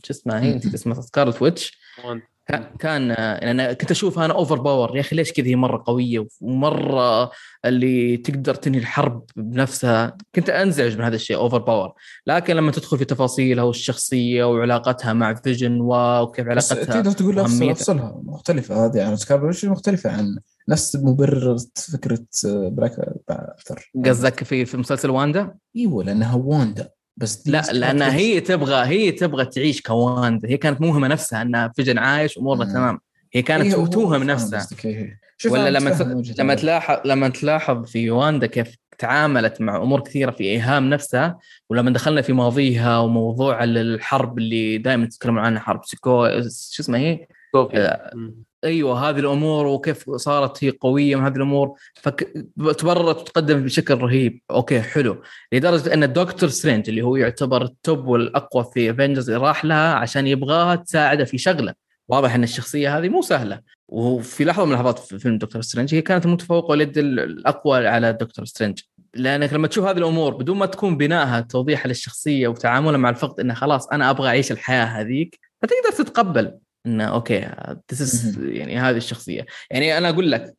[0.03, 1.79] شو اسمها هي؟ نسيت اسمها سكارلت ويتش.
[2.79, 6.27] كان يعني أنا كنت أشوف أنا over power يا أخي ليش كذا؟ هي مرة قوية
[6.41, 7.31] ومرة
[7.65, 10.17] اللي تقدر تنهي الحرب بنفسها.
[10.35, 11.93] كنت أنزعج من هذا الشيء over power
[12.27, 18.85] لكن لما تدخل في تفاصيلها والشخصية وعلاقتها مع فيجن وكيف علاقتها تقدر تقول افصلها مختلفة.
[18.85, 20.37] هذه عن سكارلت مختلفة عن
[20.69, 21.57] نفس مبرر
[21.93, 22.95] فكرة بلاك
[23.27, 26.89] بانثر قصدك في في مسلسل واندا؟ إيوه لأنها واندا
[27.19, 31.97] بس لا لأن هي تبغى هي تبغى تعيش كواندا هي كانت موهمة نفسها إنها فيجن
[31.97, 32.99] عايش امورها تمام.
[33.33, 34.67] هي كانت إيه توهم نفسها.
[35.51, 35.89] ولا لما
[36.39, 41.39] لما تلاحظ لما تلاحظ في واندا كيف تعاملت مع أمور كثيرة في إيهام نفسها
[41.69, 46.27] ولما دخلنا في ماضيها وموضوع الحرب اللي دائما تتكلمون عنها حرب سيكو
[46.71, 47.27] شو اسمها هي؟
[48.63, 54.41] أيوه هذه الأمور وكيف صارت هي قوية من هذه الأمور فتبررت وتقدم بشكل رهيب.
[54.51, 55.21] أوكي حلو.
[55.51, 60.27] لدرجة أن الدكتور سترينج اللي هو يعتبر ال top والأقوى في افنجرز راح لها عشان
[60.27, 61.73] يبغاها تساعده في شغله.
[62.07, 63.61] واضح أن الشخصية هذه مو سهلة.
[63.87, 68.45] وفي لحظة من اللحظات في فيلم دكتور سترينج هي كانت المتفوقه واليد الأقوى على دكتور
[68.45, 68.79] سترينج
[69.13, 73.53] لأنك لما تشوف هذه الأمور بدون ما تكون بنائها توضيحها للشخصية وتعاملها مع الفقد انه
[73.53, 76.57] خلاص أنا أبغى أعيش الحياة هذيك فتقدر تتقبل.
[76.85, 77.33] إنه أوكي
[78.37, 79.45] يعني هذه الشخصية.
[79.71, 80.55] يعني أنا أقول لك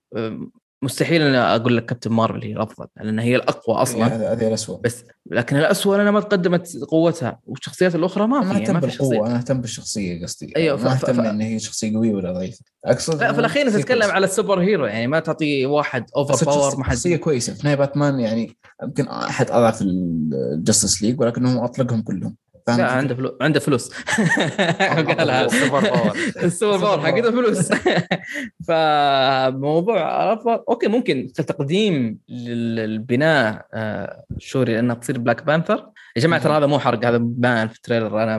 [0.82, 4.32] مستحيل أنا أقول لك كابتن مارفل هي الأفضل لأن هي الأقوى أصلا.
[4.32, 8.80] هذه الاسوء بس لكن الاسوء لأنها ما تقدمت قوتها والشخصيات الأخرى ما في ما اهتم
[8.80, 11.20] بالقوة أنا أهتم بالشخصية قصدي أيوه ما أهتم ف...
[11.20, 12.58] إن هي شخصية قوية ولا ضعيفة.
[12.84, 16.44] أقصد لا في الأخير انت تتكلم على ال super hero يعني ما تعطي واحد over
[16.44, 17.54] power ما شخصية كويسة.
[17.54, 22.36] في نهايه باتمان يعني يمكن أحد أضعف الجاستس ليج ولكنه أطلقهم كلهم.
[22.68, 23.92] لا عنده فلوس عنده فلوس.
[25.18, 26.16] قالها ال super power.
[26.42, 27.00] ال super power.
[27.00, 27.72] حقته فلوس.
[28.68, 30.32] فموضوع
[30.68, 36.78] أوكي ممكن كتقديم للبناء آه، شوري انها تصير بلاك بانثر يا جماعة ترى هذا مو
[36.78, 38.22] حرق هذا بان في ال trailer.
[38.22, 38.38] أنا.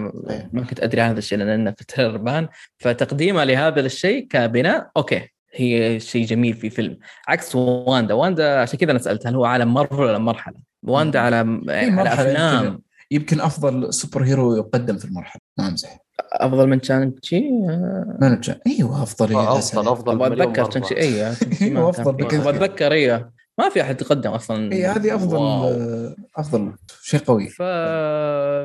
[0.54, 2.48] ما كنت أدري عن هذا الشيء لأنه في ال trailer بان.
[2.78, 6.98] فتقديمها لهذا الشيء كبناء أوكي هي شيء جميل في فيلم.
[7.28, 8.14] عكس واندا.
[8.14, 12.82] واندا عشان كذا أنا سألت هل هو عالم مارفل ولا مرحلة؟ واندا على على أفلام.
[13.12, 15.42] يمكن أفضل super hero يقدم في المرحلة.
[15.58, 15.98] ما امزح
[16.34, 17.50] أفضل من شانج تشي
[18.20, 23.32] ما تشي أيوه أفضل آه أفضل أفضل أتذكر شانج تشي أيوه أيوه أفضل أتذكر أيوه.
[23.58, 24.72] ما في أحد يقدم أصلا.
[24.72, 26.16] اي هذه أفضل wow.
[26.38, 27.50] أفضل شيء قوي.
[27.50, 27.62] ف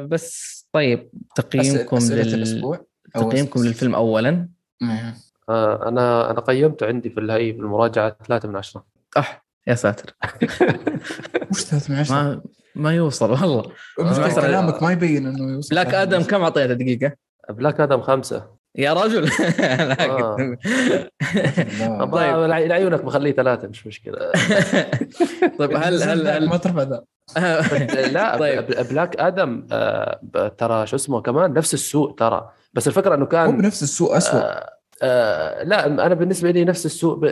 [0.06, 2.78] بس طيب تقييمكم لل
[3.14, 4.48] تقييمكم للفيلم اولا؟
[5.48, 8.86] آه أنا أنا قيمته عندي في الهي في المراجعة ثلاثة من عشرة.
[9.16, 9.45] أح.
[9.66, 10.14] يا ساتر.
[11.50, 12.42] وش ثلاثة من عشرة؟ ما
[12.74, 13.72] ما يوصل والله.
[14.00, 15.70] آه كلامك ما يبين إنه يوصل.
[15.70, 17.12] بلاك آدم كم أعطيته دقيقة؟
[17.50, 18.56] بلاك آدم خمسة.
[18.76, 19.28] يا رجل.
[21.80, 22.04] آه.
[22.04, 22.36] طيب.
[22.50, 24.18] لعيونك بخليه ثلاثة مش مشكلة.
[25.58, 27.04] طيب هل هل هل ما ترفع ذا.
[28.12, 28.66] لا طيب.
[28.90, 30.20] بلاك آدم آه
[30.58, 32.50] ترى شو اسمه كمان نفس السوء ترى.
[32.72, 34.42] بس الفكرة إنه كان هو بنفس السوء اسوء
[35.02, 37.30] آه لا أنا بالنسبة لي نفس السوء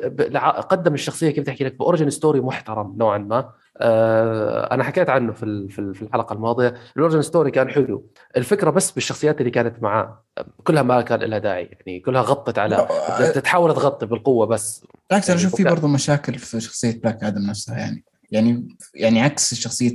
[0.60, 3.50] قدم الشخصية كيف تحكي لك ب origin story محترم نوعا ما.
[3.78, 6.74] آه أنا حكيت عنه في في الحلقة الماضية.
[6.96, 8.10] ال origin story كان حلو.
[8.36, 10.24] الفكرة بس بالشخصيات اللي كانت معاه.
[10.64, 14.84] كلها ما كان لها داعي يعني كلها غطت على آه، تحاول تغطي بالقوة بس.
[15.10, 19.54] بالعكس أنا أشوف في برضه مشاكل في شخصية بلاك آدم نفسها يعني يعني يعني عكس
[19.54, 19.94] شخصية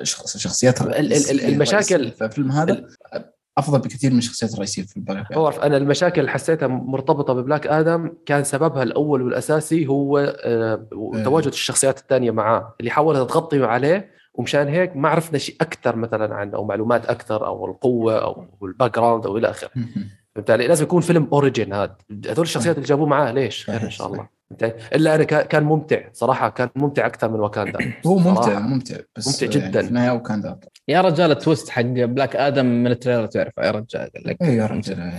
[0.00, 2.86] الشخصيات المشاكل في الفيلم هذا.
[3.58, 8.12] أفضل بكثير من الشخصيات الرئيسية في البلاك هو أنا المشاكل اللي حسيتها مرتبطة ببلاك آدم
[8.26, 11.24] كان سببها الأول والأساسي هو آه، إيه.
[11.24, 16.34] تواجد الشخصيات الثانية معاه اللي حاولت تغطي عليه ومشان هيك ما عرفنا شيء أكثر مثلا
[16.34, 19.70] عنه أو معلومات أكثر أو القوة أو ال background أو إلى آخره
[20.34, 21.96] فهمت علي؟ لازم يكون فيلم origin هذا
[22.26, 24.28] هذول الشخصيات اللي جابوه معاه ليش؟ خير إن شاء الله
[24.94, 26.00] إلا أنا كان ممتع.
[26.12, 29.64] صراحة كان ممتع أكثر من واكاندا هو ممتع ممتع بس ممتع جدا.
[29.66, 33.52] يعني في النهايه واكاندا يا رجال ال twist حق بلاك آدم من ال trailer تعرف
[33.58, 34.10] يا رجال.
[34.14, 34.42] قال لك.
[34.42, 35.12] اي يا رجال.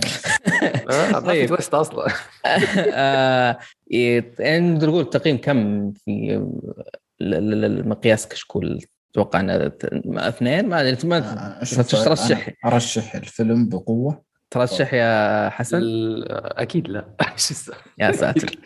[0.90, 1.48] في طيب.
[1.48, 2.06] twist أصلا.
[2.94, 3.58] آه،
[3.90, 6.46] يعني نقول التقييم كم في
[7.20, 8.80] المقياس كشكول
[9.12, 9.72] أتوقع إنه
[10.16, 14.33] أثنين؟ ما أدري ما آه، ترشح أرشح الفيلم بقوة.
[14.54, 15.80] ترشح يا حسن؟
[16.32, 17.04] أكيد لا.
[18.00, 18.56] يا ساتر.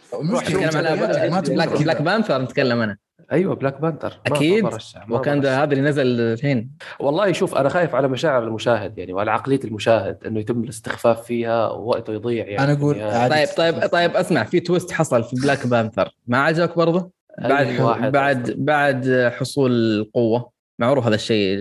[1.54, 2.96] بلاك, بلاك بانثر نتكلم أنا.
[3.32, 4.20] أيوه بلاك بانثر.
[4.26, 4.68] أكيد.
[5.10, 6.70] وكان هذا اللي نزل الحين
[7.00, 11.68] والله شوف أنا خايف على مشاعر المشاهد يعني وعلى عقلية المشاهد إنه يتم الاستخفاف فيها
[11.70, 12.64] ووقته يضيع يعني.
[12.64, 16.14] أنا أقول يعني طيب طيب طيب أسمع في twist حصل في بلاك بانثر.
[16.26, 17.66] ما عجبك برضه؟ بعد
[18.12, 20.57] بعد بعد حصول القوة.
[20.78, 21.56] معروف هذا الشيء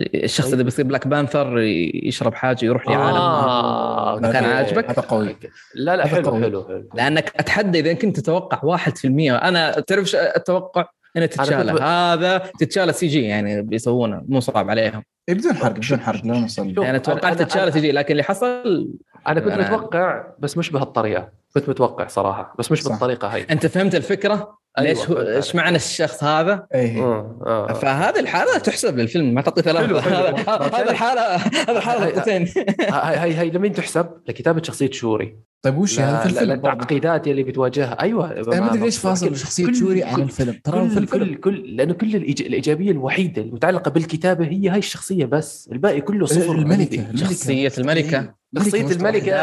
[0.00, 1.58] الشخص اللي بيصير بلاك بانثر
[1.94, 3.16] يشرب حاجة يروح لعالم.
[3.16, 5.36] آه ما كان عاجبك؟ هذا قوي.
[5.74, 6.88] لا لا حلو, حلو حلو.
[6.94, 11.72] لأنك أتحدى إذا كنت تتوقع 1% أنا تعرف أتوقع؟ انها تتشالا.
[11.72, 15.02] هذا تتشالا CG يعني بيسوونه مو صعب عليهم.
[15.28, 18.88] بدون حرق بدون حرق لا نوصل يعني توقعت تتشالا CG لكن اللي حصل
[19.26, 21.28] أنا كنت متوقع بس مش بهالطريقة.
[21.54, 22.90] كنت متوقع صراحة بس مش صح.
[22.90, 23.46] بالطريقة هاي.
[23.50, 27.02] أنت فهمت الفكرة؟ ليش هو إيش معنى الشخص هذا؟ إيه.
[27.02, 27.72] آه آه.
[27.72, 29.34] فهذه الحالة تحسب للفيلم.
[29.34, 32.48] ما تعطي ثلاثة هذا الحالة هذا الحالة نقطتين
[32.80, 35.36] هاي هاي هاي لمين تحسب؟ لكتابة شخصية شوري.
[35.62, 38.00] طيب وش هذا في الفيلم التعقيدات اللي بتواجهها.
[38.00, 38.32] أيوه.
[38.32, 40.60] أنا ما أدري ليش فاصل شخصيه شوري عن الفيلم.
[40.64, 45.68] ترى كل, كل كل لأنه كل الإيجابية الوحيدة المتعلقة بالكتابة هي هاي الشخصية بس.
[45.72, 46.52] الباقي كله صفر.
[46.54, 48.34] الملكة شخصية الملكة.
[48.58, 49.34] شخصية الملكة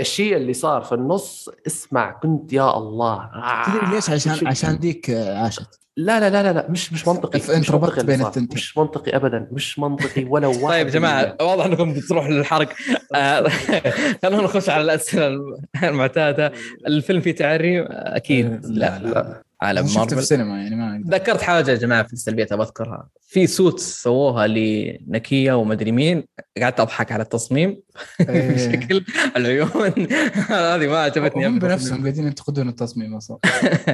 [0.00, 3.30] الشيء اللي صار في النص اسمع كنت يا الله.
[3.66, 5.80] تدري ليش؟ عشان عشان ديك عاشت.
[5.96, 7.56] لا لا لا لا, لا مش مش منطقي.
[7.56, 9.48] انت ربطت بين الثنتين مش منطقي ابدا.
[9.52, 12.68] مش منطقي ولا واحد طيب يا جماعة واضح إنكم بتروح للحرق.
[13.14, 13.48] آه،
[14.22, 15.40] خلونا نخش على الأسئلة
[15.82, 16.52] المعتادة.
[16.86, 18.66] الفيلم فيه تعري؟ أكيد.
[18.66, 18.98] لا.
[18.98, 19.42] لا.
[19.62, 23.80] عالم مارفل في السينما يعني ما ذكرت حاجة يا جماعة في السلبيات بذكرها في سوت
[23.80, 26.24] سووها لنكيه ومدري مين
[26.62, 27.80] قعدت أضحك على التصميم
[28.28, 28.56] إيه.
[28.56, 29.04] شكل
[29.36, 29.68] العيون.
[30.48, 33.38] هذه ما عجبتني هم بنفسهم قاعدين ينتقدون التصميم أصلا.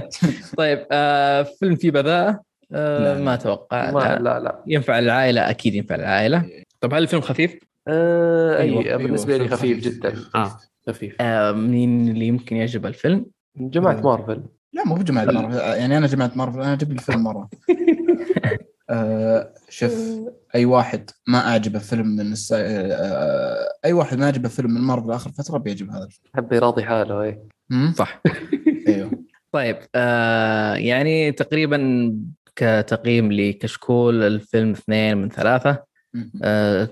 [0.59, 3.91] طيب آه فيلم فيه بذاءه آه ما أتوقع.
[3.91, 4.63] لا, لا لا.
[4.67, 6.45] ينفع العائلة؟ أكيد ينفع العائلة.
[6.81, 7.59] طب هل الفيلم خفيف؟
[7.89, 8.85] آه أيوة.
[8.85, 8.97] أيوة.
[8.97, 10.15] بالنسبة لي خفيف جدا.
[10.35, 11.17] آه خفيف.
[11.21, 13.27] آه مين اللي يمكن يعجب الفيلم؟
[13.57, 14.43] جماعة مارفل.
[14.73, 15.57] لا مو بجماعة مارفل.
[15.57, 17.49] يعني أنا جماعة مارفل أنا أجيب الفيلم مرة.
[18.91, 20.21] أه شوف
[20.55, 22.53] أي واحد ما أعجبه فيلم من الس...
[22.57, 26.31] أه أي واحد ما اعجبه فيلم من مارفل آخر فترة بيعجب هذا الفيلم.
[26.37, 27.43] حب يراضي حاله اي
[27.95, 28.23] صح.
[28.89, 29.11] أيوه.
[29.53, 32.13] طيب آه يعني تقريبا
[32.57, 35.71] كتقييم لكشكول الفيلم اثنين من ثلاثة.
[35.71, 35.87] آه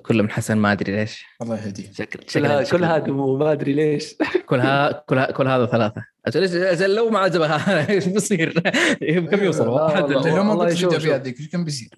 [0.03, 1.25] كله من حسن ما أدري ليش.
[1.43, 1.93] الله يهديه.
[1.93, 4.15] شكل شكل كل هذا ما أدري ليش.
[4.49, 6.05] كل ها كل كل هذا ثلاثة.
[6.27, 8.61] أجل لو ما عجبها إيش بيصير؟
[9.31, 11.89] كم يوصل؟ واحد لو ما قلت إيش كان بيصير؟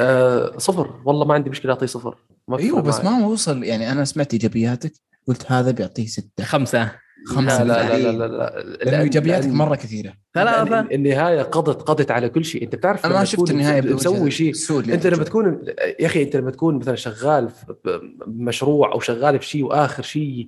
[0.00, 1.00] آه صفر.
[1.04, 2.16] والله ما عندي مشكلة أعطيه صفر.
[2.58, 3.64] أيوه بس ما وصل.
[3.64, 4.92] يعني أنا سمعت إيجابياتك
[5.28, 6.44] قلت هذا بيعطيه ستة.
[6.44, 7.03] خمسة.
[7.26, 10.12] خمسة لا لا لا لا, لا, لأنه إيجابياتك مرة كثيرة.
[10.34, 12.62] ثلاثة النهاية قضت قضت على كل شيء.
[12.62, 15.64] أنت بتعرف أنا ما شفت النهاية مسوي شيء أنت لما تكون
[16.00, 20.46] يا أخي أنت لما تكون مثلا شغال في مشروع أو شغال في شيء وآخر شيء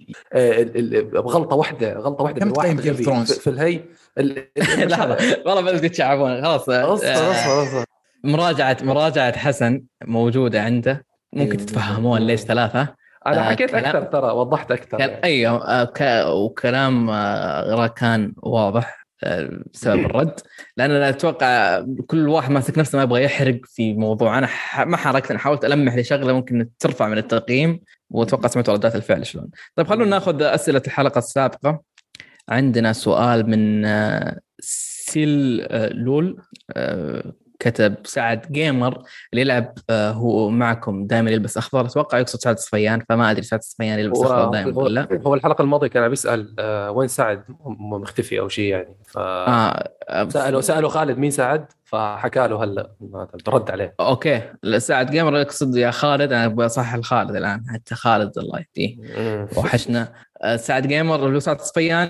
[1.13, 3.81] بغلطة واحدة غلطة واحدة من واحد في, في الهي
[4.91, 5.17] لحظة.
[5.47, 6.69] والله بدأت تتشعبون خلاص.
[6.69, 7.85] آه،
[8.25, 11.07] مراجعة مراجعة حسن موجودة عنده.
[11.33, 12.95] ممكن إيه، تتفهمون ليش ثلاثة.
[13.27, 15.01] أنا آه، حكيت أكثر ترى وضحت أكثر.
[15.01, 15.25] يعني.
[15.25, 19.07] أيوه آه، وكلام آه، راكان واضح
[19.75, 20.41] بسبب الرد.
[20.77, 24.39] لأن أنا أتوقع كل واحد ماسك نفسه ما يبغى يحرق في موضوع.
[24.39, 24.49] أنا
[24.85, 27.81] ما حركت أنا حاولت ألمح لشغله ممكن ترفع من التقييم
[28.11, 29.49] وأتوقع سمعتوا ردات الفعل شلون.
[29.77, 31.83] طيب خلونا ناخذ أسئلة الحلقة السابقة.
[32.49, 33.87] عندنا سؤال من
[34.61, 35.67] سيل
[36.05, 36.43] لول
[37.67, 39.03] كتب سعد gamer
[39.33, 41.87] اللي يلعب آه، هو معكم دائما يلبس أخضر.
[41.87, 45.89] أتوقع يقصد سعد صفيان فما أدري سعد صفيان يلبس أخضر دائما ولا هو الحلقة الماضية
[45.89, 47.45] كان بيسال آه، وين سعد؟
[47.79, 49.89] مختفي أو شيء يعني ف آه.
[50.29, 52.91] سالوا سألوا خالد مين سعد؟ فحكى له هلا
[53.49, 53.95] رد عليه.
[54.01, 54.43] أوكي.
[54.79, 58.97] سعد gamer يقصد يا خالد أنا بصحح الخالد الآن حتى خالد الله يهديه.
[59.57, 60.13] وحشنا.
[60.57, 62.09] سعد gamer لو سعد صفيان.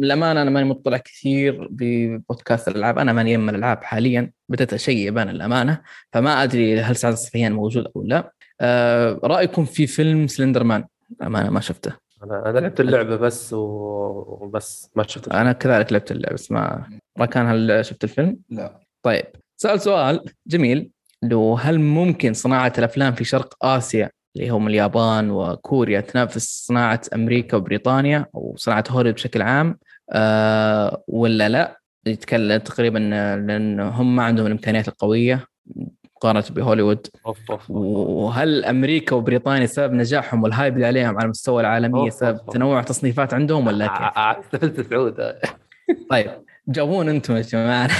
[0.00, 2.98] للأمانة أنا ماني مطلع كثير ببودكاست الألعاب.
[2.98, 4.32] أنا ماني يم الألعاب حاليا.
[4.48, 5.80] بدأت اشيء بان الأمانة.
[6.12, 8.32] فما أدري هل سعد صفيان موجود أو لا.
[8.60, 10.84] أه رأيكم في فيلم Slender Man
[11.22, 11.92] أمانة ما شفته.
[12.24, 14.90] أنا أنا لعبت اللعبة بس وبس.
[14.96, 16.84] ما شفت أنا كذلك لعبت اللعبة بس ما
[17.18, 18.80] راكان هل شفت الفيلم؟ لا.
[19.02, 19.24] طيب.
[19.56, 20.90] سأل سؤال جميل.
[21.22, 27.56] لو هل ممكن صناعة الأفلام في شرق آسيا اللي هم اليابان وكوريا تنافس صناعة أمريكا
[27.56, 29.78] وبريطانيا أو صناعة هوليوود بشكل عام
[30.12, 32.98] أه ولا لا؟ يتكلم تقريبا
[33.46, 35.46] لأن هم ما عندهم الإمكانيات القوية
[36.16, 37.06] مقارنة بهوليوود.
[37.68, 43.34] وهل أمريكا وبريطانيا سبب نجاحهم وال hype اللي عليهم على المستوى العالمي سبب تنوع تصنيفات
[43.34, 45.32] عندهم ولا كيف؟ استفدت سعود.
[46.10, 46.30] طيب.
[46.68, 47.90] جاوبوا أنتم يا جماعة.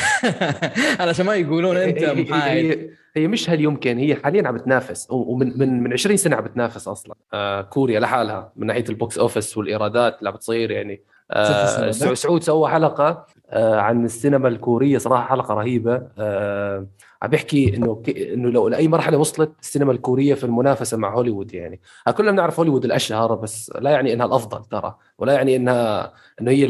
[1.00, 5.58] علشان ما يقولون انت محايد هي, هي مش هل يمكن هي حاليا عم بتنافس ومن
[5.58, 7.14] من من 20 سنة عم بتنافس أصلا.
[7.34, 11.02] آه كوريا لحالها من ناحية ال box office والإيرادات اللي عم بتصير يعني.
[11.30, 13.26] آه سعود سوى حلقة.
[13.52, 14.98] عن السينما الكورية.
[14.98, 16.02] صراحة حلقة رهيبة.
[16.18, 16.86] آه
[17.22, 21.80] عم بيحكي إنه إنه لو لأي مرحلة وصلت السينما الكورية في المنافسة مع هوليوود يعني.
[22.16, 26.68] كلنا بنعرف هوليوود الأشهر بس لا يعني إنها الأفضل ترى ولا يعني إنها إنه هي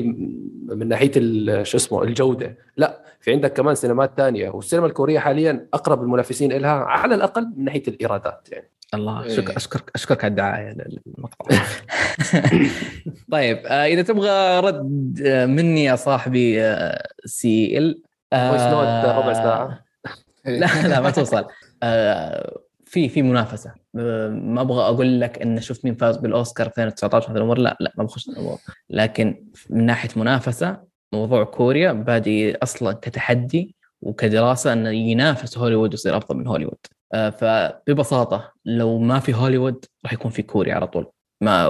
[0.69, 1.13] من ناحية
[1.63, 2.57] شو اسمه الجودة.
[2.77, 7.65] لا في عندك كمان سينمات ثانية والسينما الكورية حاليا أقرب المنافسين لها على الأقل من
[7.65, 8.71] ناحية الإيرادات يعني.
[8.95, 9.37] الله إيه.
[9.37, 10.77] شكرا اشكرك أشكرك على الدعاية.
[11.07, 11.47] للمقطع
[13.33, 18.03] طيب آه إذا تبغى رد آه، مني يا صاحبي آه سي ال
[18.33, 19.85] آه ربع ساعة.
[20.45, 21.45] لا لا ما توصل.
[21.83, 23.73] آه في في منافسة.
[23.95, 27.59] ما أبغى أقول لك إن شوف مين فاز بالأوسكار 2019 هذه الأمور.
[27.59, 28.59] لا لا ما بخش الأمور.
[28.91, 30.81] لكن من ناحية منافسة
[31.13, 36.79] موضوع كوريا بادي أصلا كتحدي وكدراسة إنه ينافس هوليوود ويصير أفضل من هوليوود.
[37.15, 41.07] آه، فببساطة لو ما في هوليوود راح يكون في كوريا على طول.
[41.41, 41.69] ما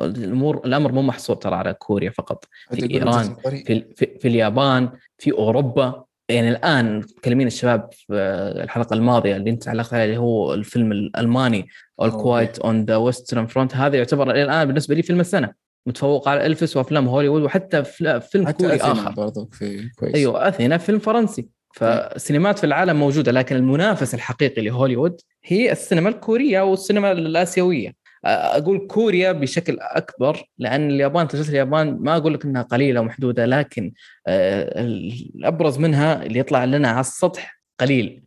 [0.00, 2.44] الأمور الأمر مو محصور ترى على كوريا فقط.
[2.70, 6.04] في إيران في, في, في اليابان في أوروبا.
[6.28, 8.14] يعني الآن مكلمين الشباب في
[8.62, 11.68] الحلقة الماضية اللي أنت علقت عليها اللي هو الفيلم الألماني
[12.02, 15.52] ال Quiet on the Western Front هذا يعتبر الآن بالنسبة لي فيلم السنة.
[15.86, 19.10] متفوق على ألفيس وافلام هوليوود وحتى فيلم حتى كوري آخر.
[19.10, 20.14] برضو في كويس.
[20.14, 21.48] أيوه أثينا فيلم فرنسي.
[21.76, 27.94] فالسينمات في العالم موجودة لكن المنافس الحقيقي لهوليوود هي السينما الكورية والسينما الآسيوية.
[28.24, 33.92] أقول كوريا بشكل أكبر لأن اليابان تجربه اليابان ما أقول لك إنها قليلة ومحدودة لكن
[34.28, 38.22] الأبرز منها اللي يطلع لنا على السطح قليل.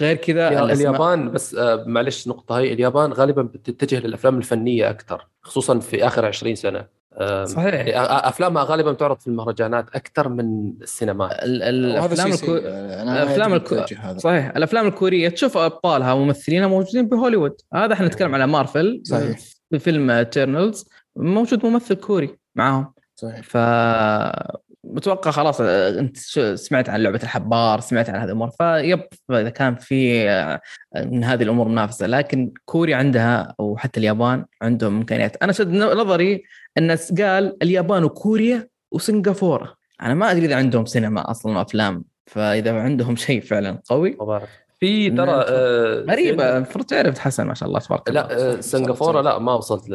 [0.00, 1.56] غير كذا اليابان بس
[1.86, 6.97] معلش نقطه هي اليابان غالبا بتتجه للأفلام الفنية أكثر خصوصا في آخر 20 سنة.
[7.44, 7.74] صحيح.
[7.74, 7.92] يعني
[8.28, 12.56] افلامها غالبا تعرض في المهرجانات أكثر من السينمات الافلام الكو...
[12.56, 13.76] الافلام الكو...
[14.16, 14.52] صحيح.
[14.56, 17.60] الأفلام الكورية تشوف أبطالها وممثلينها موجودين بهوليوود.
[17.74, 19.38] هذا إحنا نتكلم على مارفل صحيح.
[19.70, 22.92] بفيلم Eternals موجود ممثل كوري معاهم.
[23.14, 23.40] صحيح.
[23.42, 23.56] ف
[24.84, 26.16] متوقع خلاص أنت
[26.54, 28.50] سمعت عن لعبة الحبار سمعت عن هذه الأمور.
[28.50, 30.28] فإذا كان في
[30.96, 32.06] من هذه الأمور منافسة.
[32.06, 35.36] لكن كوريا عندها أو حتى اليابان عندهم إمكانيات.
[35.42, 36.42] أنا شد نظري
[36.78, 39.74] ان قال اليابان وكوريا وسنغافورة.
[40.02, 44.16] أنا ما أدري إذا عندهم سينما أصلا افلام فإذا عندهم شيء فعلا قوي.
[44.80, 48.22] في ترى آه غريبة المفروض تعرف حسن ما شاء الله تبارك الله.
[48.22, 49.90] لا سنغافورة لا ما وصلت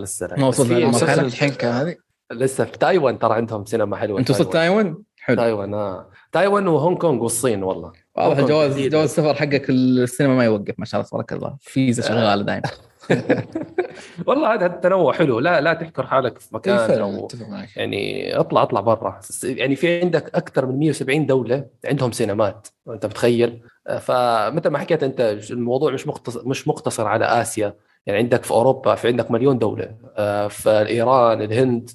[0.00, 1.22] لسه ما وصلت للمرحلة.
[1.22, 1.96] الحين هذه.
[2.32, 4.18] لسه في تايوان ترى عندهم سينما حلوة.
[4.20, 5.36] أنت وصلت تايوان؟ حلو.
[5.36, 6.10] تايوان آه.
[6.32, 7.92] تايوان وهونغ كونغ والصين والله.
[8.16, 11.56] واضح جواز جواز السفر حقك السينما ما يوقف ما شاء الله تبارك الله.
[11.60, 12.62] فيزا شغالة دائما
[14.26, 15.38] والله هذا التنوع حلو.
[15.38, 17.28] لا لا تحكر حالك في مكان أو
[17.76, 19.20] يعني اطلع اطلع برا.
[19.44, 23.60] يعني في عندك أكثر من 170 دولة عندهم سينمات أنت متخيل؟
[24.00, 27.74] فمثل ما حكيت أنت الموضوع مش مقتصر مش مقتصر على آسيا.
[28.06, 29.94] يعني عندك في أوروبا في عندك مليون دولة.
[30.16, 31.90] آه، في ايران الهند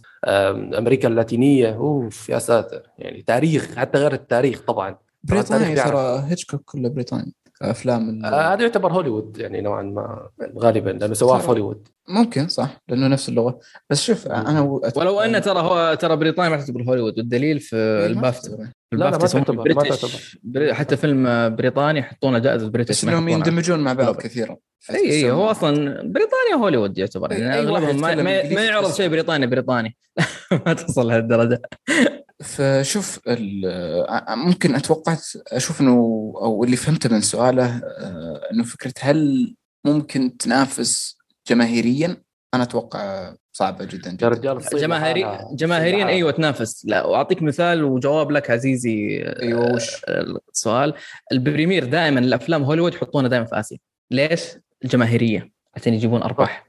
[0.78, 1.76] أمريكا اللاتينية.
[1.76, 2.82] أوف يا ساتر.
[2.98, 4.98] يعني تاريخ حتى غير التاريخ طبعا.
[5.24, 10.30] بريطانيا ترى هيتشكوك كله بريطاني أفلام آه، هذا يعتبر هوليوود يعني نوعا ما
[10.60, 11.88] غالبا لأنه سواها في هوليوود.
[12.10, 13.60] ممكن صح لأنه نفس اللغة.
[13.90, 14.62] بس شوف أنا
[14.96, 18.50] ولو أن ترى هو ترى بريطانيا ما تعتبر هوليوود والدليل في إيه، البافتا
[18.92, 20.74] لا لا ما تعتبر ما تعتبر.
[20.74, 24.58] حتى فيلم بريطاني يحطونه جائزه British بس إنهم يندمجون مع بعض كثيرا.
[24.90, 27.32] اي اي هو أصلا بريطانيا هوليوود يعتبر.
[27.32, 29.98] يعني أغلبهم ما, ما يعرض شيء بريطاني بريطاني.
[30.66, 31.62] ما توصل لهالدرجة.
[32.42, 33.20] فشوف
[34.30, 35.92] ممكن اتوقعت أشوف إنه
[36.42, 39.56] أو اللي فهمته من سؤاله آه، إنه فكرة هل
[39.86, 42.18] ممكن تنافس جماهيريا؟
[42.54, 44.28] أنا أتوقع صعبة جدا جدا.
[44.28, 46.86] رجال جماهيري جماهيريا أيوه تنافس.
[46.86, 50.02] لا وأعطيك مثال وجواب لك عزيزي أيوه وش؟
[50.54, 50.94] السؤال.
[51.32, 53.78] ال premiere دائما الأفلام هوليوود يحطونها دائما في آسيا.
[54.12, 54.42] ليش؟
[54.84, 56.68] الجماهيرية عشان يجيبون أرباح.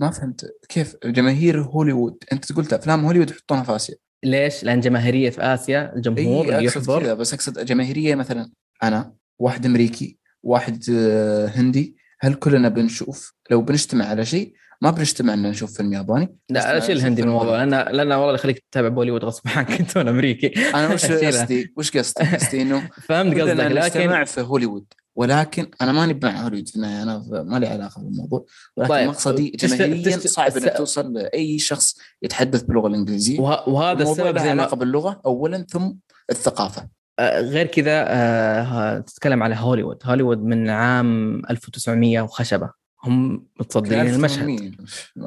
[0.00, 0.50] ما فهمت.
[0.68, 3.94] كيف؟ جماهير هوليوود أنت قلت أفلام هوليوود يحطونها في آسيا.
[4.24, 7.14] ليش؟ لأن جماهيرية في آسيا الجمهور اللي يحضر.
[7.14, 8.50] بس أقصد جماهيرية مثلا
[8.82, 15.34] أنا واحد أمريكي واحد آه، هندي هل كلنا بنشوف؟ لو بنجتمع على شيء ما بنجتمع
[15.34, 16.36] ان نشوف فيلم ياباني.
[16.50, 20.52] لا شيل الهندي من الموضوع لأن لأن والله يخليك تتابع بوليوود غصب عنك أنت أمريكي.
[20.74, 24.84] أنا وش قصدي؟ وش قصدي؟ قصدي إنه فهمت قصدك لكن في هوليوود.
[25.16, 28.44] ولكن أنا ماني مع هوليوود في النهايه أنا ما لي علاقة بالموضوع.
[28.76, 29.08] ولكن طيب.
[29.08, 33.40] مقصدي جماهيريا صعب إنك توصل لأي شخص يتحدث باللغة الإنجليزية.
[33.40, 35.92] وهذا السبب زي علاقة باللغة اولا ثم
[36.30, 36.88] الثقافة.
[37.18, 39.98] آه، غير كذا آه، تتكلم على هوليوود.
[40.04, 42.84] هوليوود من عام 1900 وخشبة.
[43.04, 44.74] هم متصدرين المشهد.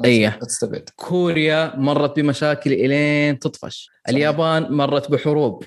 [0.04, 0.32] اي
[0.96, 3.90] كوريا مرت بمشاكل إلين تطفش.
[4.08, 5.64] اليابان مرت بحروب.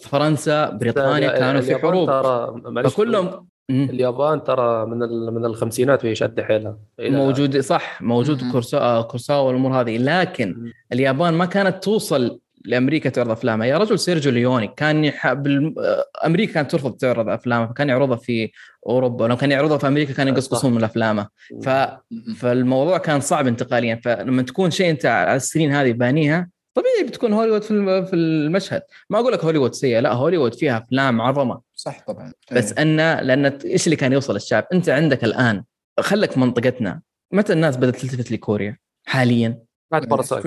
[0.00, 2.06] فرنسا بريطانيا كانوا في حروب.
[2.06, 4.98] ترى فكلهم اليابان ترى من
[5.34, 6.76] من الخمسينات وهي شاده حيلها.
[7.00, 9.98] موجود صح موجود كورسا كورسا والأمور هذه.
[9.98, 10.72] لكن.
[10.92, 13.66] اليابان ما كانت توصل لأمريكا تعرض أفلامها.
[13.66, 15.72] يا رجل سيرجيو ليوني كان يحب
[16.26, 18.50] أمريكا كانت ترفض تعرض افلامه فكان يعرضها في
[18.86, 19.26] أوروبا.
[19.26, 21.28] لو كان يعرضها في أمريكا كان يقصقصون من أفلامه.
[21.62, 21.68] ف...
[22.36, 24.00] فالموضوع كان صعب انتقاليا.
[24.04, 28.82] فلما تكون شيء أنت على السنين هذه بانيها طبيعي بتكون هوليوود في في المشهد.
[29.10, 31.60] ما أقول لك هوليوود سيئة لا هوليوود فيها أفلام عظمة.
[31.74, 32.32] صح طبعا.
[32.52, 35.64] بس ان لأن إيش اللي كان يوصل الشعب؟ أنت عندك الآن
[36.00, 37.00] خلك منطقتنا.
[37.32, 39.58] متى الناس بدأت تلتفت لكوريا؟ حاليا.
[39.90, 40.44] بعد Parasite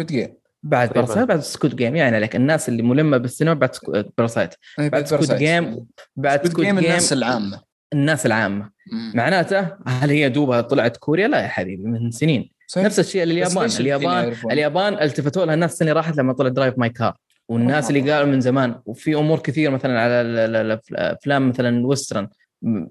[0.63, 3.69] بعد Parasite بعد Squid Game يعني لك الناس اللي ملمة بالسينما بعد
[4.17, 7.61] Parasite بعد Squid Game بعد Squid Game الناس العامة.
[7.93, 8.69] الناس العامة.
[9.13, 12.56] معناته هل هي دوبها طلعت كوريا؟ لا يا حبيبي من سنين.
[12.67, 12.85] صحيح.
[12.85, 14.35] نفس الشيء لليابان اليابان.
[14.51, 17.17] اليابان التفتوا لها الناس السنة راحت لما طلع Drive My Car
[17.49, 22.27] والناس اللي قالوا من زمان وفي أمور كثير مثلا على الافلام مثلا western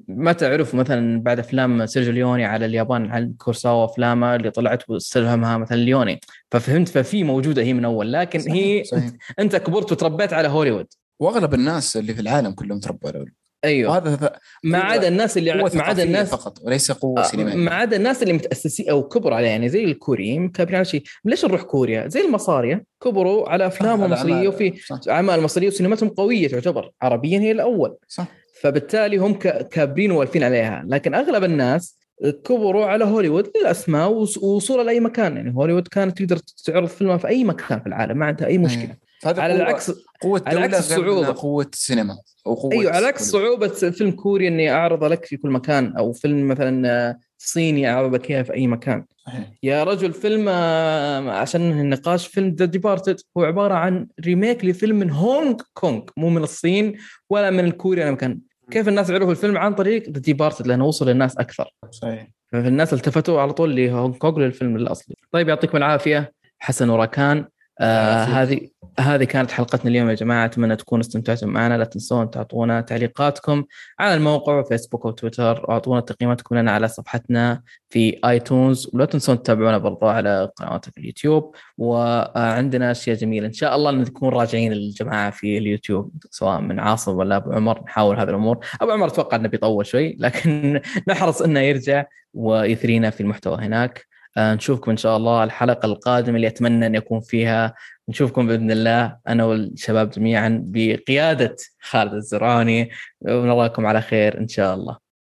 [0.09, 5.59] متى عرفوا مثلا بعد أفلام سيرجيو ليوني على اليابان على كوروساوا أفلامه اللي طلعت واستلهمها
[5.59, 6.21] مثلا ليوني.
[6.51, 8.13] ففهمت ففي موجودة هي من أول.
[8.13, 8.55] لكن صحيح.
[8.55, 9.11] هي صحيح.
[9.39, 10.87] أنت كبرت وتربيت على هوليوود.
[11.21, 13.37] وأغلب الناس اللي في العالم كلهم تربوا على هوليوود.
[13.67, 13.91] أيوه.
[13.91, 14.33] وهذا
[14.65, 17.57] ما عدا الناس اللي ما عدا الناس فقط وليس قوة آه، سينمائية.
[17.57, 21.45] ما عدا الناس اللي متاسسين أو كبروا عليها يعني زي الكوريين كابرين على شيء ليش
[21.45, 24.73] نروح كوريا؟ زي المصارية كبروا على افلام مصريه وفي
[25.09, 27.97] أعمال مصرية وسينماتهم قوية تعتبر عربيا هي الأول.
[28.09, 28.27] صح.
[28.61, 29.35] فبالتالي هم
[29.71, 30.85] كابرين والفين عليها.
[30.89, 31.99] لكن أغلب الناس
[32.45, 35.37] كبروا على هوليوود للأسماء ووصولها لأي مكان.
[35.37, 39.06] يعني هوليوود كانت تقدر تعرض فيلمها في أي مكان في العالم ما عندها أي مشكلة.
[39.27, 43.69] فهذا على العكس قوة على عكس الصعوبة قوة السينما أو قوة أيوة على عكس صعوبة
[43.69, 48.31] فيلم كوري إني أعرضه لك في كل مكان أو فيلم مثلا آه، صيني أعرض لك
[48.31, 49.05] إياه في أي مكان.
[49.27, 49.51] صحيح.
[49.63, 55.11] يا رجل فيلم آه، عشان النقاش فيلم The Departed هو عبارة عن remake لفيلم من
[55.11, 56.97] هونغ كونغ مو من الصين
[57.31, 58.41] ولا من الكوري ولا مكان.
[58.71, 61.75] كيف الناس عرفوا الفيلم؟ عن طريق The Departed لأنه وصل للناس أكثر.
[61.91, 62.29] صحيح.
[62.53, 65.15] فالناس التفتوا على طول لهونغ كونغ للفيلم الأصلي.
[65.33, 66.33] طيب يعطيكم العافية.
[66.59, 67.45] حسن وراكان
[67.81, 68.69] آه هذه
[69.01, 70.45] هذه كانت حلقتنا اليوم يا جماعة.
[70.45, 71.79] أتمنى تكونوا استمتعتم معنا.
[71.79, 73.65] لا تنسون تعطونا تعليقاتكم
[73.99, 80.07] على الموقع فيسبوك وتويتر واعطونا تقييماتكم لنا على صفحتنا في ايتونز ولا تنسون تتابعونا برضو
[80.07, 81.55] على قنوات في اليوتيوب.
[81.79, 83.47] وعندنا أشياء جميلة.
[83.47, 87.83] إن شاء الله نكون راجعين الجماعة في اليوتيوب سواء من عاصم ولا أبو عمر.
[87.85, 88.59] نحاول هذه الأمور.
[88.81, 92.05] أبو عمر أتوقع إنه بيطول شوي لكن نحرص إنه يرجع
[92.35, 94.07] ويثرينا في المحتوى هناك.
[94.37, 97.75] آه، نشوفكم إن شاء الله الحلقة القادمة اللي أتمنى أن يكون فيها
[98.09, 105.06] نشوفكم بإذن الله أنا والشباب جميعا بقيادة خالد الزرعوني ونراكم على خير إن شاء الله.